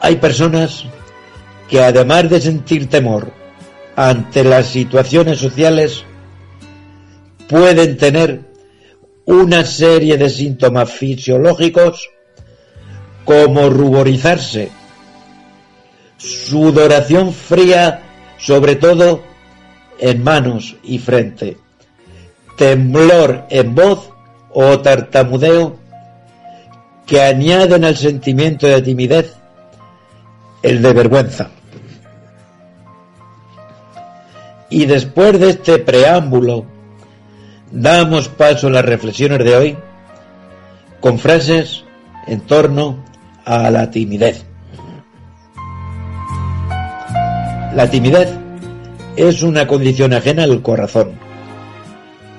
Hay 0.00 0.16
personas 0.16 0.84
que 1.68 1.82
además 1.82 2.30
de 2.30 2.40
sentir 2.40 2.88
temor 2.88 3.32
ante 3.96 4.44
las 4.44 4.66
situaciones 4.68 5.38
sociales, 5.38 6.04
pueden 7.48 7.96
tener 7.96 8.42
una 9.24 9.64
serie 9.64 10.16
de 10.16 10.30
síntomas 10.30 10.90
fisiológicos 10.90 12.08
como 13.24 13.68
ruborizarse, 13.68 14.70
sudoración 16.16 17.32
fría, 17.32 18.02
sobre 18.38 18.76
todo 18.76 19.27
en 19.98 20.22
manos 20.22 20.76
y 20.82 20.98
frente, 20.98 21.56
temblor 22.56 23.46
en 23.50 23.74
voz 23.74 24.10
o 24.50 24.78
tartamudeo 24.80 25.76
que 27.06 27.22
añaden 27.22 27.84
al 27.84 27.96
sentimiento 27.96 28.66
de 28.66 28.82
timidez 28.82 29.34
el 30.62 30.82
de 30.82 30.92
vergüenza. 30.92 31.50
Y 34.70 34.84
después 34.84 35.40
de 35.40 35.50
este 35.50 35.78
preámbulo, 35.78 36.66
damos 37.70 38.28
paso 38.28 38.66
a 38.66 38.70
las 38.70 38.84
reflexiones 38.84 39.38
de 39.38 39.56
hoy 39.56 39.78
con 41.00 41.18
frases 41.18 41.84
en 42.26 42.40
torno 42.40 43.04
a 43.44 43.70
la 43.70 43.90
timidez. 43.90 44.44
La 47.74 47.88
timidez 47.90 48.28
es 49.18 49.42
una 49.42 49.66
condición 49.66 50.12
ajena 50.12 50.44
al 50.44 50.62
corazón, 50.62 51.10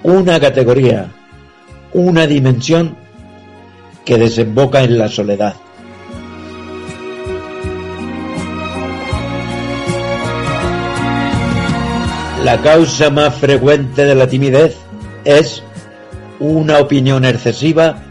una 0.02 0.40
categoría, 0.40 1.12
una 1.92 2.26
dimensión 2.26 2.96
que 4.06 4.18
desemboca 4.18 4.82
en 4.82 4.98
la 4.98 5.10
soledad. 5.10 5.56
La 12.46 12.62
causa 12.62 13.10
más 13.10 13.36
frecuente 13.36 14.06
de 14.06 14.16
la 14.16 14.28
timidez 14.28 14.78
es 15.26 15.62
una 16.40 16.80
opinión 16.80 17.26
excesiva 17.26 18.02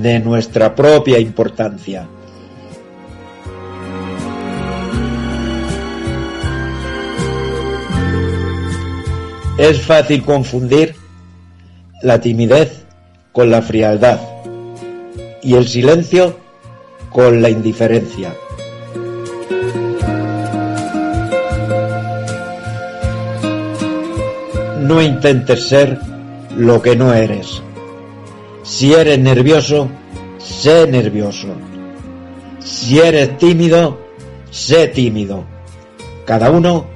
de 0.00 0.20
nuestra 0.20 0.74
propia 0.74 1.18
importancia. 1.18 2.08
Es 9.56 9.80
fácil 9.82 10.24
confundir 10.24 10.96
la 12.02 12.20
timidez 12.20 12.84
con 13.30 13.52
la 13.52 13.62
frialdad 13.62 14.18
y 15.42 15.54
el 15.54 15.68
silencio 15.68 16.36
con 17.10 17.40
la 17.40 17.50
indiferencia. 17.50 18.34
No 24.80 25.00
intentes 25.00 25.68
ser 25.68 26.00
lo 26.56 26.82
que 26.82 26.96
no 26.96 27.14
eres. 27.14 27.62
Si 28.64 28.92
eres 28.92 29.20
nervioso, 29.20 29.88
sé 30.38 30.88
nervioso. 30.88 31.48
Si 32.58 32.98
eres 32.98 33.38
tímido, 33.38 33.98
sé 34.50 34.88
tímido. 34.88 35.44
Cada 36.26 36.50
uno 36.50 36.86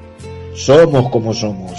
somos 0.55 1.09
como 1.10 1.32
somos. 1.32 1.72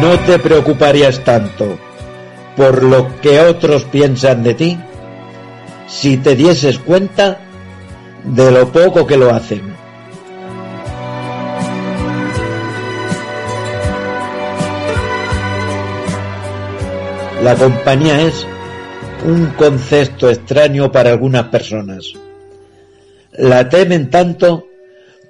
¿No 0.00 0.16
te 0.20 0.38
preocuparías 0.38 1.24
tanto 1.24 1.76
por 2.56 2.84
lo 2.84 3.20
que 3.20 3.40
otros 3.40 3.84
piensan 3.84 4.44
de 4.44 4.54
ti 4.54 4.78
si 5.88 6.18
te 6.18 6.36
dieses 6.36 6.78
cuenta 6.78 7.38
de 8.22 8.50
lo 8.52 8.70
poco 8.70 9.06
que 9.06 9.16
lo 9.16 9.34
hacen? 9.34 9.74
La 17.42 17.56
compañía 17.56 18.20
es 18.22 18.46
un 19.24 19.46
concepto 19.56 20.30
extraño 20.30 20.92
para 20.92 21.10
algunas 21.10 21.44
personas. 21.44 22.12
La 23.32 23.68
temen 23.68 24.10
tanto 24.10 24.66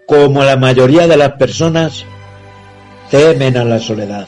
como 0.06 0.44
la 0.44 0.56
mayoría 0.56 1.06
de 1.06 1.16
las 1.16 1.32
personas 1.32 2.04
temen 3.10 3.56
a 3.56 3.64
la 3.64 3.78
soledad. 3.78 4.26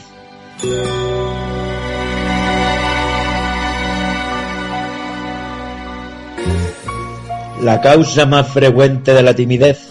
La 7.61 7.81
causa 7.81 8.27
más 8.27 8.47
frecuente 8.49 9.13
de 9.13 9.23
la 9.23 9.33
timidez 9.33 9.89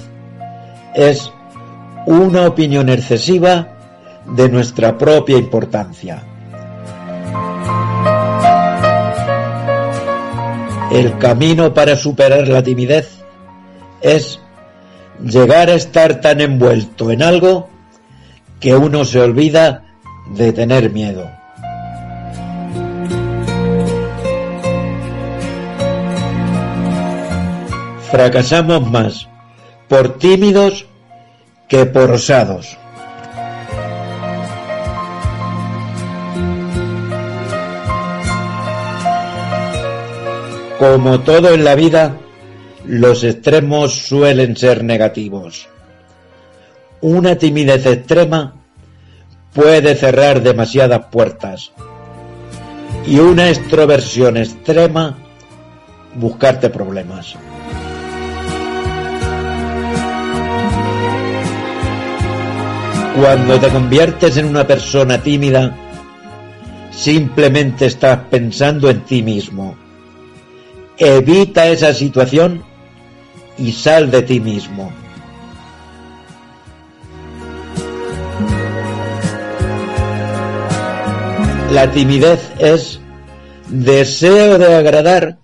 es 0.94 1.32
una 2.06 2.46
opinión 2.46 2.88
excesiva 2.88 3.66
de 4.26 4.48
nuestra 4.48 4.96
propia 4.96 5.38
importancia. 5.38 6.22
El 10.92 11.18
camino 11.18 11.74
para 11.74 11.96
superar 11.96 12.46
la 12.46 12.62
timidez 12.62 13.24
es 14.02 14.38
llegar 15.20 15.68
a 15.68 15.74
estar 15.74 16.20
tan 16.20 16.40
envuelto 16.40 17.10
en 17.10 17.24
algo 17.24 17.68
que 18.60 18.76
uno 18.76 19.04
se 19.04 19.20
olvida 19.20 19.89
de 20.30 20.52
tener 20.52 20.90
miedo. 20.90 21.30
Fracasamos 28.10 28.90
más 28.90 29.28
por 29.88 30.18
tímidos 30.18 30.86
que 31.68 31.86
por 31.86 32.10
osados. 32.10 32.76
Como 40.78 41.20
todo 41.20 41.50
en 41.50 41.64
la 41.64 41.74
vida, 41.74 42.16
los 42.86 43.22
extremos 43.22 43.92
suelen 43.94 44.56
ser 44.56 44.82
negativos. 44.82 45.68
Una 47.00 47.36
timidez 47.36 47.84
extrema 47.86 48.59
puede 49.52 49.94
cerrar 49.94 50.42
demasiadas 50.42 51.06
puertas 51.10 51.72
y 53.06 53.18
una 53.18 53.48
extroversión 53.48 54.36
extrema 54.36 55.16
buscarte 56.14 56.70
problemas. 56.70 57.34
Cuando 63.18 63.58
te 63.58 63.68
conviertes 63.68 64.36
en 64.36 64.46
una 64.46 64.66
persona 64.66 65.20
tímida, 65.20 65.76
simplemente 66.90 67.86
estás 67.86 68.18
pensando 68.30 68.88
en 68.88 69.00
ti 69.00 69.22
mismo. 69.22 69.76
Evita 70.96 71.66
esa 71.66 71.92
situación 71.92 72.62
y 73.58 73.72
sal 73.72 74.10
de 74.10 74.22
ti 74.22 74.40
mismo. 74.40 74.92
La 81.70 81.88
timidez 81.92 82.50
es 82.58 83.00
deseo 83.68 84.58
de 84.58 84.74
agradar 84.74 85.38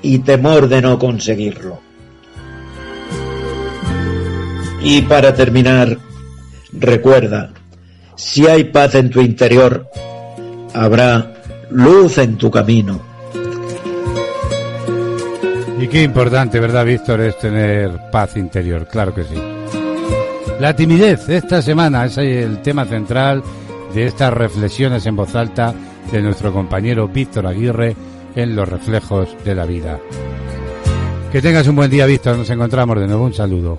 y 0.00 0.20
temor 0.20 0.66
de 0.66 0.80
no 0.80 0.98
conseguirlo. 0.98 1.78
Y 4.82 5.02
para 5.02 5.34
terminar, 5.34 5.98
recuerda, 6.72 7.50
si 8.16 8.46
hay 8.46 8.64
paz 8.64 8.94
en 8.94 9.10
tu 9.10 9.20
interior, 9.20 9.86
habrá 10.72 11.34
luz 11.70 12.16
en 12.16 12.38
tu 12.38 12.50
camino. 12.50 13.02
Y 15.78 15.86
qué 15.88 16.02
importante, 16.02 16.58
¿verdad, 16.60 16.86
Víctor? 16.86 17.20
Es 17.20 17.38
tener 17.38 17.90
paz 18.10 18.38
interior, 18.38 18.88
claro 18.88 19.14
que 19.14 19.24
sí. 19.24 19.36
La 20.58 20.74
timidez, 20.74 21.28
esta 21.28 21.60
semana 21.60 22.06
es 22.06 22.16
el 22.16 22.62
tema 22.62 22.86
central 22.86 23.42
de 23.94 24.06
estas 24.06 24.32
reflexiones 24.32 25.06
en 25.06 25.16
voz 25.16 25.34
alta 25.34 25.74
de 26.12 26.22
nuestro 26.22 26.52
compañero 26.52 27.08
Víctor 27.08 27.46
Aguirre 27.46 27.96
en 28.34 28.56
Los 28.56 28.68
Reflejos 28.68 29.36
de 29.44 29.54
la 29.54 29.66
Vida. 29.66 30.00
Que 31.32 31.40
tengas 31.40 31.68
un 31.68 31.76
buen 31.76 31.90
día, 31.90 32.06
Víctor. 32.06 32.36
Nos 32.36 32.50
encontramos 32.50 32.98
de 32.98 33.06
nuevo. 33.06 33.24
Un 33.24 33.34
saludo. 33.34 33.78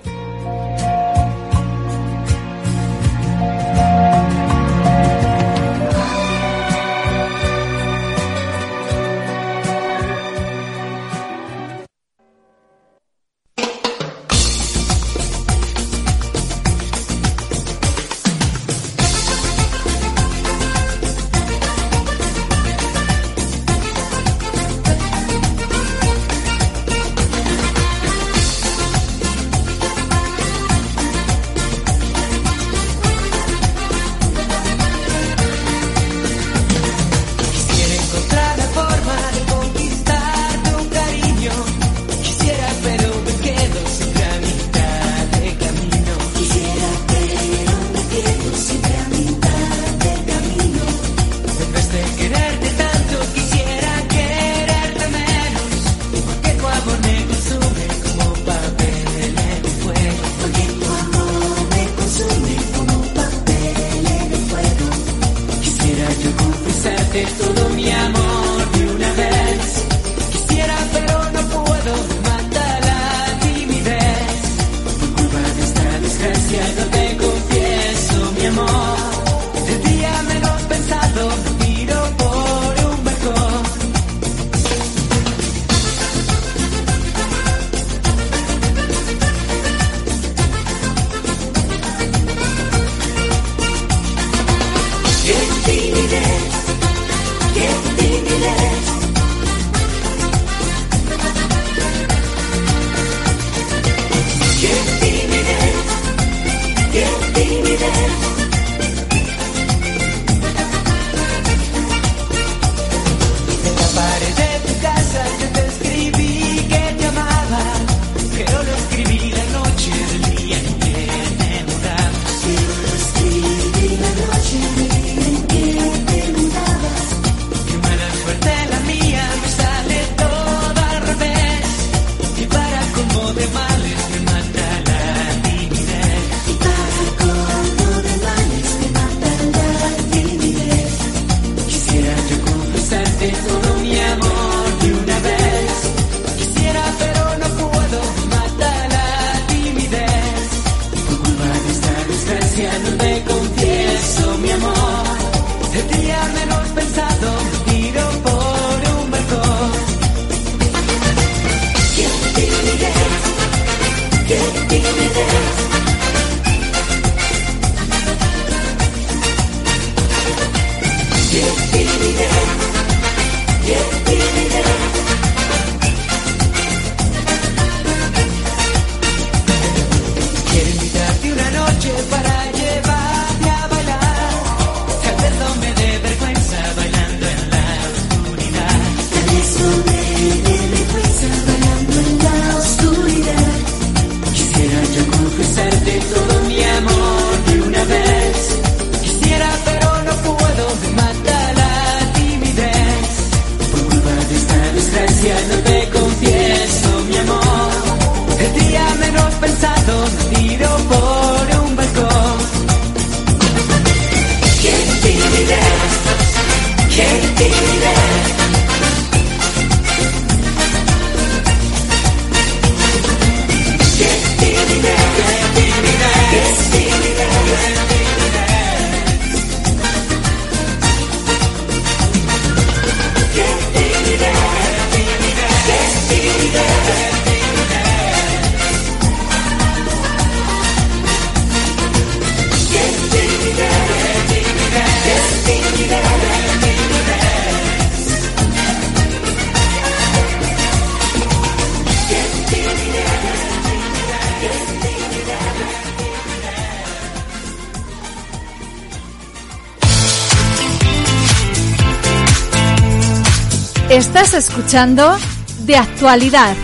Estás 263.92 264.32
escuchando 264.32 265.18
De 265.66 265.76
Actualidad 265.76 266.56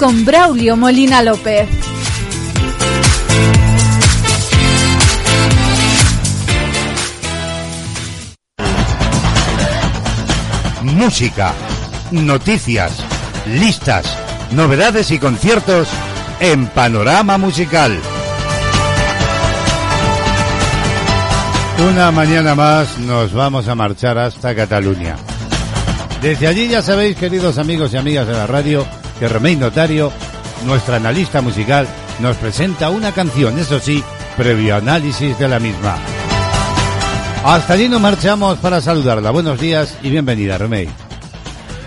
con 0.00 0.24
Braulio 0.24 0.76
Molina 0.76 1.22
López. 1.22 1.68
Música, 10.82 11.54
noticias, 12.10 13.04
listas, 13.46 14.18
novedades 14.50 15.12
y 15.12 15.20
conciertos 15.20 15.86
en 16.40 16.66
Panorama 16.66 17.38
Musical. 17.38 17.96
Una 21.92 22.10
mañana 22.10 22.56
más 22.56 22.98
nos 22.98 23.32
vamos 23.32 23.68
a 23.68 23.76
marchar 23.76 24.18
hasta 24.18 24.52
Cataluña. 24.56 25.14
Desde 26.22 26.46
allí 26.46 26.68
ya 26.68 26.80
sabéis, 26.82 27.16
queridos 27.16 27.58
amigos 27.58 27.92
y 27.92 27.96
amigas 27.96 28.28
de 28.28 28.34
la 28.34 28.46
radio, 28.46 28.86
que 29.18 29.26
Remey 29.26 29.56
Notario, 29.56 30.12
nuestra 30.64 30.94
analista 30.94 31.42
musical, 31.42 31.88
nos 32.20 32.36
presenta 32.36 32.90
una 32.90 33.10
canción, 33.10 33.58
eso 33.58 33.80
sí, 33.80 34.04
previo 34.36 34.76
análisis 34.76 35.36
de 35.36 35.48
la 35.48 35.58
misma. 35.58 35.96
Hasta 37.44 37.72
allí 37.72 37.88
nos 37.88 38.00
marchamos 38.00 38.56
para 38.60 38.80
saludarla. 38.80 39.32
Buenos 39.32 39.60
días 39.60 39.98
y 40.00 40.10
bienvenida, 40.10 40.58
Remey. 40.58 40.88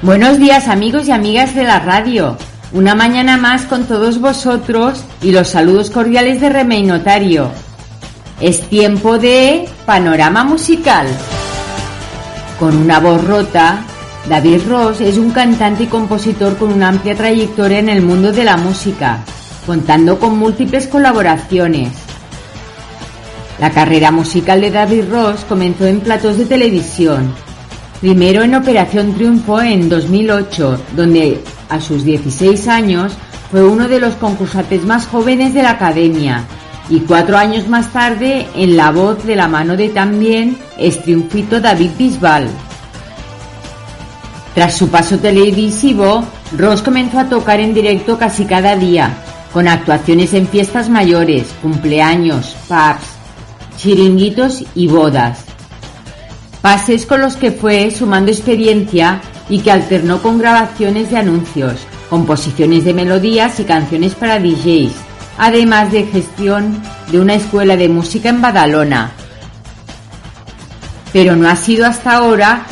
Buenos 0.01 0.37
días 0.37 0.67
amigos 0.67 1.07
y 1.07 1.11
amigas 1.11 1.55
de 1.55 1.63
la 1.63 1.79
radio. 1.79 2.37
Una 2.73 2.93
mañana 2.93 3.37
más 3.37 3.61
con 3.61 3.85
todos 3.85 4.19
vosotros 4.19 5.01
y 5.21 5.31
los 5.31 5.47
saludos 5.47 5.89
cordiales 5.89 6.41
de 6.41 6.49
Remey 6.49 6.83
Notario. 6.83 7.51
Es 8.41 8.67
tiempo 8.67 9.17
de 9.17 9.69
panorama 9.85 10.43
musical. 10.43 11.07
Con 12.59 12.75
una 12.75 12.99
voz 12.99 13.23
rota, 13.23 13.85
David 14.29 14.61
Ross 14.67 15.01
es 15.01 15.19
un 15.19 15.29
cantante 15.29 15.83
y 15.83 15.87
compositor 15.87 16.57
con 16.57 16.73
una 16.73 16.87
amplia 16.87 17.15
trayectoria 17.15 17.77
en 17.77 17.89
el 17.89 18.01
mundo 18.01 18.31
de 18.31 18.43
la 18.43 18.57
música, 18.57 19.19
contando 19.67 20.17
con 20.17 20.39
múltiples 20.39 20.87
colaboraciones. 20.87 21.89
La 23.59 23.69
carrera 23.69 24.09
musical 24.09 24.61
de 24.61 24.71
David 24.71 25.03
Ross 25.11 25.45
comenzó 25.47 25.85
en 25.85 25.99
platos 25.99 26.39
de 26.39 26.45
televisión, 26.45 27.35
primero 28.01 28.41
en 28.41 28.55
Operación 28.55 29.13
Triunfo 29.13 29.61
en 29.61 29.89
2008, 29.89 30.81
donde 30.95 31.43
a 31.69 31.79
sus 31.79 32.03
16 32.03 32.67
años 32.67 33.13
fue 33.51 33.63
uno 33.63 33.87
de 33.87 33.99
los 33.99 34.15
concursantes 34.15 34.83
más 34.85 35.05
jóvenes 35.05 35.53
de 35.53 35.61
la 35.61 35.71
academia 35.71 36.43
y 36.89 37.01
cuatro 37.01 37.37
años 37.37 37.67
más 37.67 37.93
tarde 37.93 38.47
en 38.55 38.75
La 38.75 38.91
Voz 38.91 39.23
de 39.23 39.35
la 39.35 39.47
mano 39.47 39.77
de 39.77 39.89
también 39.89 40.57
es 40.79 41.01
triunfito 41.03 41.61
David 41.61 41.91
Bisbal. 41.97 42.47
Tras 44.55 44.77
su 44.77 44.87
paso 44.87 45.19
televisivo, 45.19 46.23
Ross 46.57 46.81
comenzó 46.81 47.19
a 47.19 47.27
tocar 47.27 47.59
en 47.59 47.73
directo 47.73 48.17
casi 48.17 48.45
cada 48.45 48.77
día, 48.77 49.13
con 49.51 49.67
actuaciones 49.67 50.33
en 50.33 50.47
fiestas 50.47 50.89
mayores, 50.89 51.53
cumpleaños, 51.61 52.55
pubs, 52.69 53.05
chiringuitos 53.77 54.63
y 54.73 54.87
bodas. 54.87 55.39
Pases 56.61 57.05
con 57.05 57.19
los 57.19 57.35
que 57.35 57.51
fue 57.51 57.91
sumando 57.91 58.31
experiencia 58.31 59.19
y 59.49 59.59
que 59.59 59.71
alternó 59.71 60.21
con 60.21 60.39
grabaciones 60.39 61.11
de 61.11 61.17
anuncios, 61.17 61.85
composiciones 62.09 62.85
de 62.85 62.93
melodías 62.93 63.59
y 63.59 63.65
canciones 63.65 64.15
para 64.15 64.39
DJs, 64.39 64.93
además 65.37 65.91
de 65.91 66.05
gestión 66.05 66.81
de 67.11 67.19
una 67.19 67.35
escuela 67.35 67.75
de 67.75 67.89
música 67.89 68.29
en 68.29 68.41
Badalona. 68.41 69.11
Pero 71.11 71.35
no 71.35 71.49
ha 71.49 71.57
sido 71.57 71.85
hasta 71.85 72.13
ahora 72.13 72.65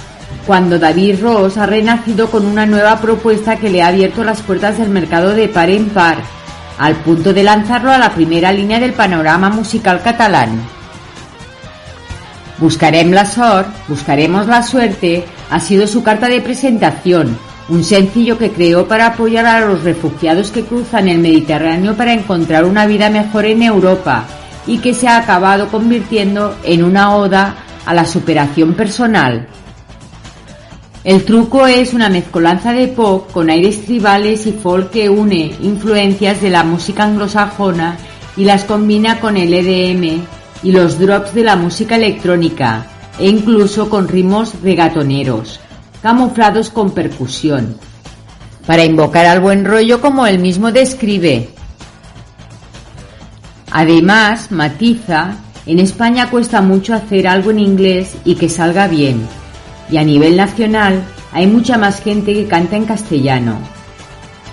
cuando 0.46 0.78
David 0.78 1.22
Ross 1.22 1.58
ha 1.58 1.66
renacido 1.66 2.30
con 2.30 2.46
una 2.46 2.66
nueva 2.66 3.00
propuesta 3.00 3.58
que 3.58 3.70
le 3.70 3.82
ha 3.82 3.88
abierto 3.88 4.24
las 4.24 4.42
puertas 4.42 4.78
del 4.78 4.90
mercado 4.90 5.34
de 5.34 5.48
par 5.48 5.70
en 5.70 5.90
par, 5.90 6.18
al 6.78 6.96
punto 6.98 7.34
de 7.34 7.44
lanzarlo 7.44 7.92
a 7.92 7.98
la 7.98 8.14
primera 8.14 8.52
línea 8.52 8.80
del 8.80 8.94
panorama 8.94 9.50
musical 9.50 10.02
catalán. 10.02 10.62
Buscarem 12.58 13.12
la 13.12 13.26
sort, 13.26 13.68
buscaremos 13.88 14.48
la 14.48 14.64
suerte, 14.64 15.26
ha 15.50 15.60
sido 15.60 15.88
su 15.88 16.04
carta 16.04 16.28
de 16.28 16.42
presentación, 16.42 17.38
un 17.70 17.84
sencillo 17.84 18.38
que 18.38 18.52
creó 18.52 18.88
para 18.88 19.08
apoyar 19.08 19.46
a 19.46 19.62
los 19.62 19.84
refugiados 19.84 20.52
que 20.52 20.64
cruzan 20.64 21.08
el 21.08 21.20
Mediterráneo 21.20 21.96
para 21.96 22.14
encontrar 22.14 22.66
una 22.66 22.86
vida 22.86 23.10
mejor 23.10 23.46
en 23.46 23.64
Europa 23.64 24.26
y 24.68 24.80
que 24.80 24.94
se 24.94 25.08
ha 25.08 25.18
acabado 25.18 25.70
convirtiendo 25.70 26.56
en 26.64 26.84
una 26.84 27.16
oda 27.16 27.56
a 27.86 27.94
la 27.94 28.06
superación 28.06 28.74
personal. 28.74 29.48
El 31.04 31.26
truco 31.26 31.68
es 31.68 31.94
una 31.94 32.08
mezcolanza 32.08 32.72
de 32.72 32.88
pop 32.88 33.30
con 33.34 33.50
aires 33.50 33.84
tribales 33.84 34.48
y 34.48 34.54
folk 34.54 34.90
que 34.90 35.10
une 35.10 35.54
influencias 35.62 36.42
de 36.42 36.50
la 36.50 36.64
música 36.64 37.04
anglosajona 37.04 37.98
y 38.38 38.46
las 38.46 38.64
combina 38.64 39.20
con 39.20 39.36
el 39.36 39.54
EDM 39.54 40.22
y 40.64 40.72
los 40.72 40.98
drops 41.00 41.34
de 41.34 41.44
la 41.44 41.58
música 41.58 41.98
electrónica 41.98 42.86
e 43.20 43.28
incluso 43.28 43.90
con 43.90 44.08
ritmos 44.08 44.54
regatoneros, 44.64 45.60
camuflados 46.02 46.70
con 46.70 46.92
percusión, 46.92 47.76
para 48.66 48.86
invocar 48.86 49.26
al 49.26 49.42
buen 49.42 49.66
rollo 49.66 50.00
como 50.00 50.26
él 50.26 50.40
mismo 50.40 50.72
describe. 50.72 51.50
Además, 53.72 54.52
matiza, 54.52 55.36
en 55.66 55.80
España 55.80 56.30
cuesta 56.30 56.62
mucho 56.62 56.94
hacer 56.94 57.28
algo 57.28 57.52
en 57.52 57.60
inglés 57.60 58.16
y 58.24 58.36
que 58.36 58.48
salga 58.48 58.88
bien, 58.88 59.28
y 59.94 59.98
a 59.98 60.04
nivel 60.04 60.36
nacional 60.36 61.04
hay 61.32 61.46
mucha 61.46 61.78
más 61.78 62.02
gente 62.02 62.34
que 62.34 62.48
canta 62.48 62.76
en 62.76 62.86
castellano. 62.86 63.60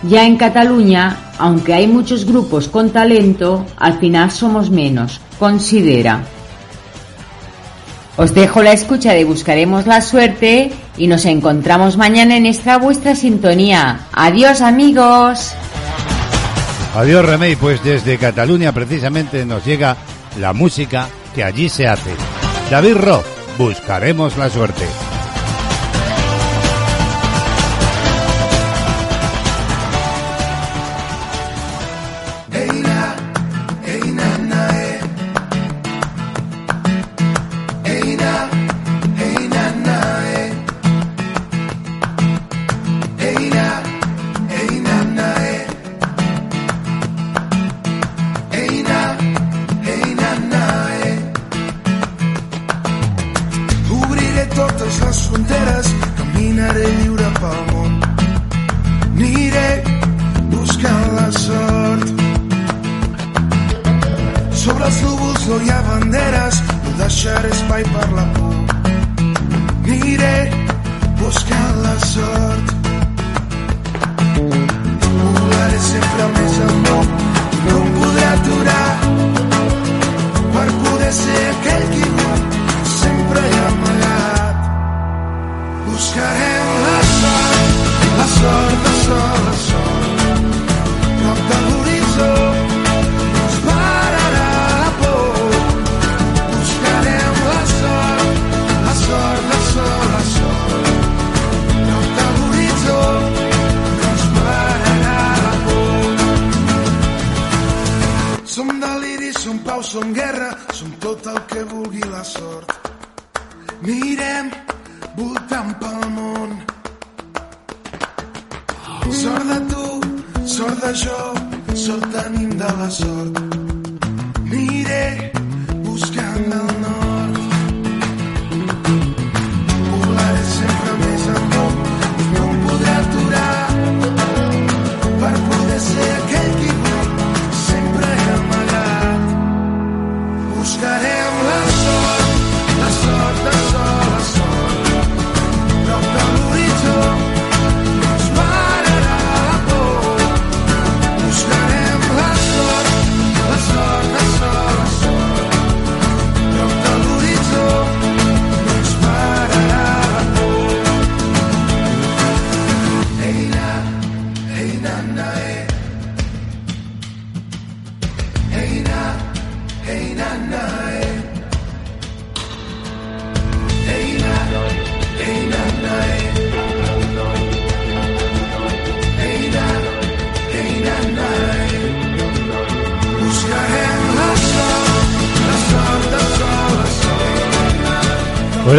Ya 0.03 0.27
en 0.27 0.37
Cataluña, 0.37 1.17
aunque 1.39 1.73
hay 1.73 1.87
muchos 1.87 2.27
grupos 2.27 2.69
con 2.69 2.91
talento, 2.91 3.65
al 3.79 3.99
final 3.99 4.31
somos 4.31 4.71
menos, 4.71 5.23
considera. 5.39 6.25
Os 8.19 8.35
dejo 8.35 8.62
la 8.62 8.73
escucha 8.73 9.15
de 9.15 9.25
Buscaremos 9.25 9.87
la 9.87 10.03
Suerte 10.03 10.73
y 10.99 11.07
nos 11.07 11.25
encontramos 11.25 11.97
mañana 11.97 12.37
en 12.37 12.45
esta 12.45 12.77
vuestra 12.77 13.15
sintonía. 13.15 14.01
Adiós 14.12 14.61
amigos. 14.61 15.55
Adiós 16.95 17.25
Remey, 17.25 17.57
pues 17.57 17.83
desde 17.83 18.19
Cataluña 18.19 18.73
precisamente 18.73 19.47
nos 19.47 19.65
llega 19.65 19.97
la 20.39 20.53
música 20.53 21.09
que 21.35 21.45
allí 21.45 21.71
se 21.71 21.89
hace. 21.89 22.11
David 22.71 22.97
Roth, 22.97 23.27
buscaremos 23.57 24.37
la 24.37 24.51
suerte. 24.51 25.10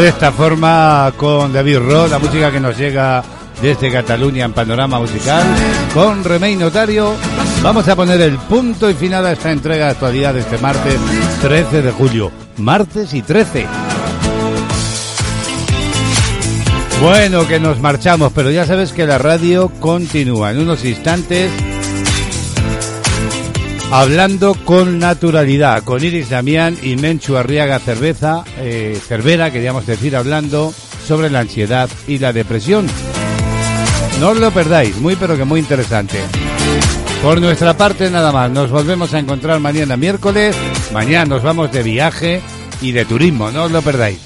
Por 0.02 0.08
esta 0.08 0.32
forma, 0.32 1.14
con 1.16 1.54
David 1.54 1.78
Ro, 1.78 2.08
la 2.08 2.18
música 2.18 2.52
que 2.52 2.60
nos 2.60 2.76
llega 2.76 3.24
desde 3.62 3.92
Cataluña 3.92 4.46
en 4.46 4.52
Panorama 4.52 4.98
Musical, 4.98 5.44
con 5.94 6.24
Remey 6.24 6.56
Notario, 6.56 7.14
vamos 7.62 7.88
a 7.88 7.96
poner 7.96 8.20
el 8.20 8.40
punto 8.40 8.90
y 8.90 8.96
final 8.96 9.28
a 9.28 9.34
esta 9.34 9.52
entrega 9.52 9.86
de 9.86 9.92
actualidad 9.92 10.34
de 10.34 10.40
este 10.40 10.58
martes 10.58 11.00
13 11.44 11.84
de 11.84 11.92
julio. 11.92 12.32
Martes 12.58 13.14
y 13.14 13.22
13. 13.22 13.68
Bueno, 17.00 17.48
que 17.48 17.60
nos 17.60 17.80
marchamos, 17.80 18.32
pero 18.34 18.50
ya 18.50 18.66
sabes 18.66 18.94
que 18.94 19.06
la 19.06 19.20
radio 19.20 19.70
continúa 19.80 20.50
en 20.50 20.62
unos 20.62 20.84
instantes 20.84 21.52
hablando 23.92 24.54
con 24.54 25.00
naturalidad, 25.00 25.84
con 25.84 26.04
Iris 26.04 26.30
Damián 26.30 26.78
y 26.82 26.96
Menchu 26.96 27.36
Arriaga 27.36 27.78
Cerveza, 27.80 28.44
eh, 28.58 28.98
Cervera, 29.06 29.52
queríamos 29.52 29.86
decir, 29.86 30.16
hablando 30.16 30.74
sobre 31.06 31.30
la 31.30 31.42
ansiedad 31.42 31.90
y 32.08 32.18
la 32.18 32.32
depresión. 32.32 32.88
No 34.20 34.30
os 34.30 34.38
lo 34.38 34.52
perdáis, 34.52 34.98
muy 34.98 35.16
pero 35.16 35.36
que 35.36 35.44
muy 35.44 35.60
interesante. 35.60 36.20
Por 37.22 37.40
nuestra 37.42 37.76
parte 37.76 38.10
nada 38.10 38.32
más, 38.32 38.50
nos 38.50 38.72
volvemos 38.72 39.14
a 39.14 39.20
encontrar 39.20 39.60
mañana 39.60 39.98
miércoles, 39.98 40.56
mañana 40.94 41.26
nos 41.26 41.44
vamos 41.44 41.72
de 41.72 41.84
viaje 41.84 42.42
y 42.82 42.94
de 42.94 43.06
turismo, 43.06 43.52
no 43.52 43.66
os 43.66 43.72
lo 43.72 43.82
perdáis. 43.82 44.20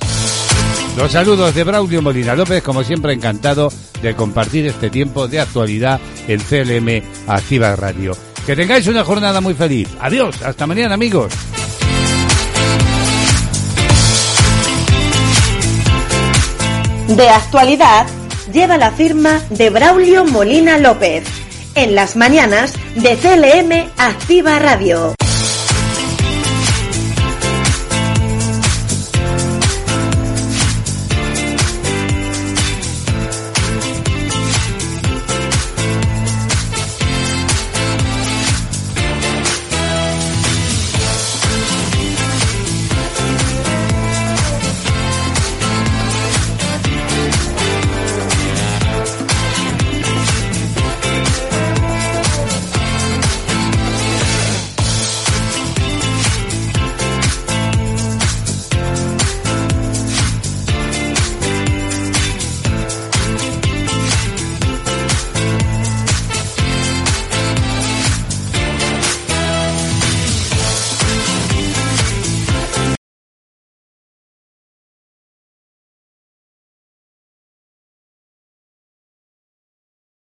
Los 0.96 1.12
saludos 1.12 1.54
de 1.56 1.64
Braulio 1.64 2.02
Molina 2.02 2.36
López, 2.36 2.64
como 2.64 2.84
siempre 2.84 3.14
encantado 3.14 3.70
de 4.02 4.16
compartir 4.16 4.66
este 4.68 4.90
tiempo 4.90 5.28
de 5.28 5.42
actualidad 5.42 6.00
en 6.28 6.40
CLM 6.40 7.04
Activa 7.28 7.76
Radio. 7.76 8.14
Que 8.46 8.56
tengáis 8.56 8.88
una 8.88 9.04
jornada 9.04 9.42
muy 9.42 9.56
feliz. 9.56 9.90
Adiós, 10.00 10.42
hasta 10.44 10.68
mañana 10.68 10.94
amigos. 10.94 11.34
De 17.08 17.30
actualidad 17.30 18.06
lleva 18.54 18.78
la 18.78 18.92
firma 18.92 19.42
de 19.50 19.70
Braulio 19.70 20.26
Molina 20.26 20.78
López 20.78 21.24
en 21.76 21.96
las 21.96 22.16
mañanas 22.16 22.74
de 22.96 23.16
CLM 23.18 23.90
Activa 23.98 24.60
Radio. 24.60 25.16